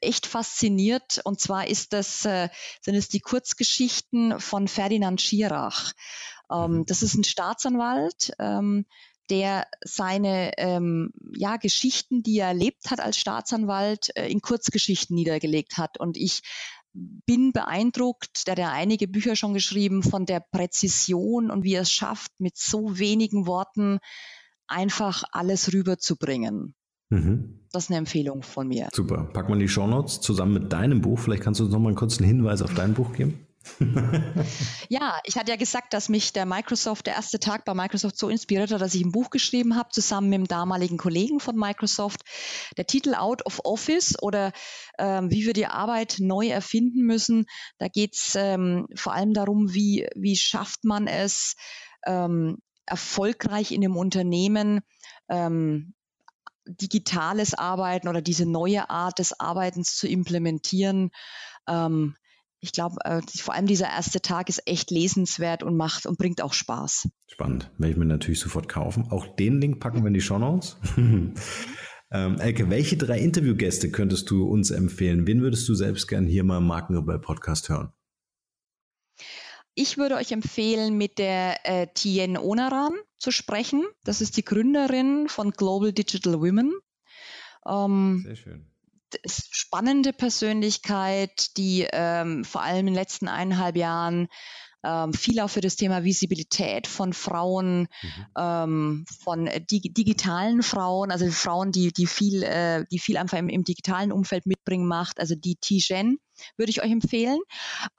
echt 0.00 0.26
fasziniert 0.26 1.20
und 1.24 1.40
zwar 1.40 1.66
ist 1.68 1.92
das, 1.92 2.24
äh, 2.24 2.48
sind 2.80 2.94
es 2.94 3.08
die 3.08 3.20
Kurzgeschichten 3.20 4.40
von 4.40 4.68
Ferdinand 4.68 5.20
Schirach. 5.20 5.92
Ähm, 6.50 6.78
mhm. 6.78 6.86
das 6.86 7.02
ist 7.02 7.14
ein 7.14 7.24
Staatsanwalt, 7.24 8.32
ähm, 8.38 8.86
der 9.28 9.66
seine 9.84 10.52
ähm, 10.56 11.12
ja, 11.34 11.56
Geschichten, 11.56 12.22
die 12.22 12.38
er 12.38 12.48
erlebt 12.48 12.90
hat 12.90 13.00
als 13.00 13.18
Staatsanwalt, 13.18 14.16
äh, 14.16 14.28
in 14.28 14.40
Kurzgeschichten 14.40 15.16
niedergelegt 15.16 15.78
hat. 15.78 15.98
Und 15.98 16.16
ich 16.16 16.42
bin 17.26 17.52
beeindruckt, 17.52 18.46
der 18.46 18.52
hat 18.52 18.58
ja 18.58 18.72
einige 18.72 19.08
Bücher 19.08 19.36
schon 19.36 19.54
geschrieben, 19.54 20.02
von 20.02 20.26
der 20.26 20.40
Präzision 20.40 21.50
und 21.50 21.64
wie 21.64 21.74
er 21.74 21.82
es 21.82 21.90
schafft, 21.90 22.32
mit 22.38 22.56
so 22.56 22.98
wenigen 22.98 23.46
Worten 23.46 23.98
einfach 24.66 25.24
alles 25.32 25.72
rüberzubringen. 25.72 26.74
Mhm. 27.10 27.60
Das 27.70 27.84
ist 27.84 27.90
eine 27.90 27.98
Empfehlung 27.98 28.42
von 28.42 28.68
mir. 28.68 28.88
Super. 28.92 29.28
Pack 29.32 29.48
mal 29.48 29.58
die 29.58 29.68
Shownotes 29.68 30.20
zusammen 30.20 30.54
mit 30.54 30.72
deinem 30.72 31.02
Buch. 31.02 31.18
Vielleicht 31.18 31.42
kannst 31.42 31.60
du 31.60 31.64
uns 31.64 31.72
noch 31.72 31.78
mal 31.78 31.88
einen 31.88 31.96
kurzen 31.96 32.24
Hinweis 32.24 32.62
auf 32.62 32.74
dein 32.74 32.94
Buch 32.94 33.12
geben. 33.12 33.45
ja, 34.88 35.18
ich 35.24 35.36
hatte 35.36 35.50
ja 35.50 35.56
gesagt, 35.56 35.92
dass 35.92 36.08
mich 36.08 36.32
der 36.32 36.46
Microsoft, 36.46 37.06
der 37.06 37.14
erste 37.14 37.40
Tag 37.40 37.64
bei 37.64 37.74
Microsoft 37.74 38.18
so 38.18 38.28
inspiriert 38.28 38.70
hat, 38.70 38.80
dass 38.80 38.94
ich 38.94 39.04
ein 39.04 39.12
Buch 39.12 39.30
geschrieben 39.30 39.76
habe, 39.76 39.90
zusammen 39.90 40.28
mit 40.28 40.38
dem 40.38 40.48
damaligen 40.48 40.96
Kollegen 40.96 41.40
von 41.40 41.56
Microsoft. 41.56 42.20
Der 42.76 42.86
Titel 42.86 43.14
Out 43.14 43.44
of 43.46 43.60
Office 43.64 44.14
oder 44.22 44.52
ähm, 44.98 45.30
wie 45.30 45.46
wir 45.46 45.52
die 45.52 45.66
Arbeit 45.66 46.16
neu 46.18 46.48
erfinden 46.48 47.02
müssen. 47.02 47.46
Da 47.78 47.88
geht 47.88 48.14
es 48.14 48.34
ähm, 48.36 48.86
vor 48.94 49.12
allem 49.12 49.34
darum, 49.34 49.74
wie, 49.74 50.08
wie 50.14 50.36
schafft 50.36 50.84
man 50.84 51.06
es, 51.06 51.56
ähm, 52.06 52.58
erfolgreich 52.86 53.72
in 53.72 53.80
dem 53.80 53.96
Unternehmen 53.96 54.80
ähm, 55.28 55.94
digitales 56.66 57.54
Arbeiten 57.54 58.08
oder 58.08 58.22
diese 58.22 58.46
neue 58.46 58.90
Art 58.90 59.18
des 59.18 59.38
Arbeitens 59.38 59.96
zu 59.96 60.08
implementieren. 60.08 61.10
Ähm, 61.68 62.16
ich 62.60 62.72
glaube, 62.72 62.96
äh, 63.04 63.20
vor 63.38 63.54
allem 63.54 63.66
dieser 63.66 63.88
erste 63.88 64.20
Tag 64.20 64.48
ist 64.48 64.62
echt 64.66 64.90
lesenswert 64.90 65.62
und 65.62 65.76
macht 65.76 66.06
und 66.06 66.18
bringt 66.18 66.42
auch 66.42 66.52
Spaß. 66.52 67.08
Spannend. 67.28 67.70
Werde 67.78 67.92
ich 67.92 67.98
mir 67.98 68.06
natürlich 68.06 68.40
sofort 68.40 68.68
kaufen. 68.68 69.08
Auch 69.10 69.26
den 69.36 69.60
Link 69.60 69.80
packen 69.80 70.02
wir 70.02 70.08
in 70.08 70.14
die 70.14 70.20
Show 70.20 70.38
Notes. 70.38 70.76
ähm, 70.96 72.40
Elke, 72.40 72.70
welche 72.70 72.96
drei 72.96 73.18
Interviewgäste 73.18 73.90
könntest 73.90 74.30
du 74.30 74.48
uns 74.48 74.70
empfehlen? 74.70 75.26
Wen 75.26 75.42
würdest 75.42 75.68
du 75.68 75.74
selbst 75.74 76.08
gern 76.08 76.26
hier 76.26 76.44
mal 76.44 76.58
im 76.58 76.66
Markenrebell 76.66 77.18
Podcast 77.18 77.68
hören? 77.68 77.92
Ich 79.74 79.98
würde 79.98 80.14
euch 80.14 80.32
empfehlen, 80.32 80.96
mit 80.96 81.18
der 81.18 81.58
äh, 81.64 81.86
Tien 81.92 82.38
Onaran 82.38 82.94
zu 83.18 83.30
sprechen. 83.30 83.84
Das 84.04 84.22
ist 84.22 84.38
die 84.38 84.44
Gründerin 84.44 85.28
von 85.28 85.50
Global 85.50 85.92
Digital 85.92 86.40
Women. 86.40 86.72
Ähm, 87.66 88.22
Sehr 88.24 88.36
schön 88.36 88.66
spannende 89.26 90.12
Persönlichkeit, 90.12 91.56
die 91.56 91.86
ähm, 91.92 92.44
vor 92.44 92.62
allem 92.62 92.80
in 92.80 92.86
den 92.86 92.94
letzten 92.94 93.28
eineinhalb 93.28 93.76
Jahren 93.76 94.28
ähm, 94.86 95.12
viel 95.12 95.40
auch 95.40 95.50
für 95.50 95.60
das 95.60 95.76
Thema 95.76 96.04
Visibilität 96.04 96.86
von 96.86 97.12
Frauen, 97.12 97.80
mhm. 97.80 98.26
ähm, 98.38 99.04
von 99.22 99.50
dig 99.70 99.94
digitalen 99.94 100.62
Frauen, 100.62 101.10
also 101.10 101.28
Frauen, 101.30 101.72
die, 101.72 101.92
die 101.92 102.06
viel, 102.06 102.42
äh, 102.42 102.84
die 102.90 102.98
viel 102.98 103.16
einfach 103.16 103.38
im, 103.38 103.48
im 103.48 103.64
digitalen 103.64 104.12
Umfeld 104.12 104.46
mitbringen 104.46 104.86
macht, 104.86 105.18
also 105.18 105.34
die 105.34 105.56
T-Gen 105.56 106.18
würde 106.56 106.70
ich 106.70 106.82
euch 106.82 106.90
empfehlen. 106.90 107.40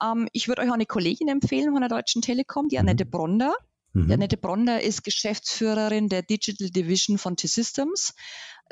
Ähm, 0.02 0.28
ich 0.32 0.48
würde 0.48 0.62
euch 0.62 0.70
auch 0.70 0.74
eine 0.74 0.86
Kollegin 0.86 1.28
empfehlen 1.28 1.72
von 1.72 1.80
der 1.80 1.90
Deutschen 1.90 2.22
Telekom, 2.22 2.68
die 2.68 2.76
mhm. 2.76 2.80
Annette 2.80 3.04
Bronder. 3.04 3.54
Mhm. 3.92 4.10
Annette 4.10 4.36
Bronder 4.36 4.80
ist 4.80 5.04
Geschäftsführerin 5.04 6.08
der 6.08 6.22
Digital 6.22 6.70
Division 6.70 7.18
von 7.18 7.36
T-Systems, 7.36 8.14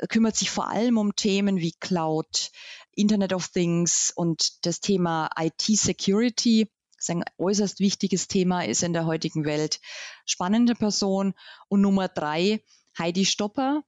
kümmert 0.09 0.35
sich 0.35 0.49
vor 0.49 0.69
allem 0.69 0.97
um 0.97 1.15
Themen 1.15 1.57
wie 1.57 1.73
Cloud, 1.79 2.51
Internet 2.95 3.33
of 3.33 3.47
Things 3.49 4.11
und 4.15 4.65
das 4.65 4.79
Thema 4.79 5.29
IT-Security. 5.37 6.69
Das 6.95 7.03
ist 7.05 7.09
ein 7.11 7.23
äußerst 7.37 7.79
wichtiges 7.79 8.27
Thema 8.27 8.65
ist 8.65 8.83
in 8.83 8.93
der 8.93 9.05
heutigen 9.05 9.45
Welt. 9.45 9.79
Spannende 10.25 10.73
Person. 10.73 11.33
Und 11.67 11.81
Nummer 11.81 12.07
drei, 12.07 12.63
Heidi 12.97 13.25
Stopper, 13.25 13.83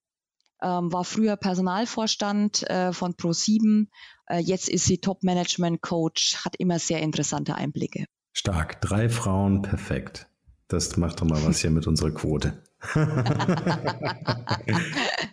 ähm, 0.61 0.91
war 0.91 1.03
früher 1.03 1.35
Personalvorstand 1.37 2.69
äh, 2.69 2.93
von 2.93 3.13
Pro7. 3.13 3.87
Äh, 4.27 4.39
jetzt 4.39 4.69
ist 4.69 4.85
sie 4.85 4.99
Top-Management-Coach, 4.99 6.45
hat 6.45 6.55
immer 6.57 6.79
sehr 6.79 6.99
interessante 6.99 7.55
Einblicke. 7.55 8.05
Stark. 8.33 8.79
Drei 8.81 9.09
Frauen, 9.09 9.61
perfekt. 9.61 10.27
Das 10.67 10.97
macht 10.97 11.21
doch 11.21 11.25
mal 11.25 11.43
was 11.45 11.59
hier 11.59 11.71
mit 11.71 11.87
unserer 11.87 12.11
Quote. 12.11 12.61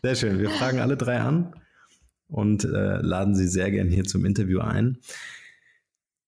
sehr 0.02 0.14
schön. 0.14 0.38
Wir 0.38 0.50
fragen 0.50 0.80
alle 0.80 0.96
drei 0.96 1.20
an 1.20 1.54
und 2.28 2.64
äh, 2.64 2.96
laden 2.98 3.34
Sie 3.34 3.46
sehr 3.48 3.70
gern 3.70 3.88
hier 3.88 4.04
zum 4.04 4.24
Interview 4.24 4.60
ein. 4.60 4.98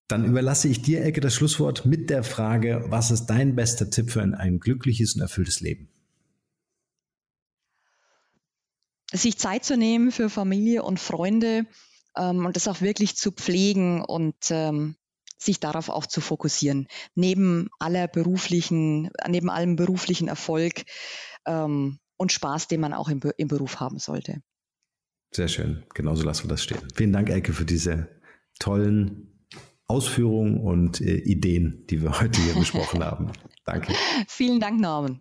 Dann 0.07 0.25
überlasse 0.25 0.69
ich 0.69 0.81
dir, 0.81 1.05
Ecke, 1.05 1.21
das 1.21 1.35
Schlusswort 1.35 1.85
mit 1.85 2.09
der 2.09 2.23
Frage, 2.23 2.85
was 2.89 3.11
ist 3.11 3.27
dein 3.27 3.57
bester 3.57 3.91
Tipp 3.91 4.11
für 4.11 4.23
ein, 4.23 4.35
ein 4.35 4.59
glückliches 4.59 5.15
und 5.15 5.21
erfülltes 5.21 5.61
Leben? 5.61 5.89
Sich 9.13 9.39
Zeit 9.39 9.65
zu 9.65 9.77
nehmen 9.77 10.11
für 10.11 10.31
Familie 10.31 10.83
und 10.83 11.01
Freunde 11.01 11.67
ähm, 12.17 12.47
und 12.47 12.57
das 12.57 12.69
auch 12.69 12.81
wirklich 12.81 13.17
zu 13.17 13.33
pflegen 13.33 14.03
und 14.03 14.37
ähm, 14.51 14.97
sich 15.39 15.61
darauf 15.61 15.89
auch 15.89 16.07
zu 16.07 16.21
fokussieren. 16.21 16.89
Neben 17.15 17.69
aller 17.79 18.09
beruflichen, 18.09 19.11
neben 19.29 19.51
allem 19.51 19.77
beruflichen 19.77 20.29
Erfolg 20.29 20.83
ähm, 21.47 21.99
und 22.17 22.33
Spaß, 22.33 22.69
den 22.69 22.81
man 22.81 22.93
auch 22.93 23.09
im, 23.09 23.21
im 23.37 23.49
Beruf 23.49 23.81
haben 23.81 23.99
sollte. 23.99 24.43
Sehr 25.31 25.49
schön. 25.49 25.85
Genauso 25.95 26.25
lassen 26.25 26.45
wir 26.45 26.49
das 26.49 26.63
stehen. 26.63 26.81
Vielen 26.95 27.13
Dank, 27.13 27.31
Elke, 27.31 27.53
für 27.53 27.65
diese 27.65 28.09
tollen 28.59 29.47
Ausführungen 29.87 30.61
und 30.61 31.01
äh, 31.01 31.17
Ideen, 31.17 31.87
die 31.89 32.03
wir 32.03 32.21
heute 32.21 32.41
hier 32.43 32.55
besprochen 32.55 33.05
haben. 33.05 33.33
Danke. 33.65 33.95
Vielen 34.29 34.61
Dank, 34.61 34.81
Norman. 34.81 35.21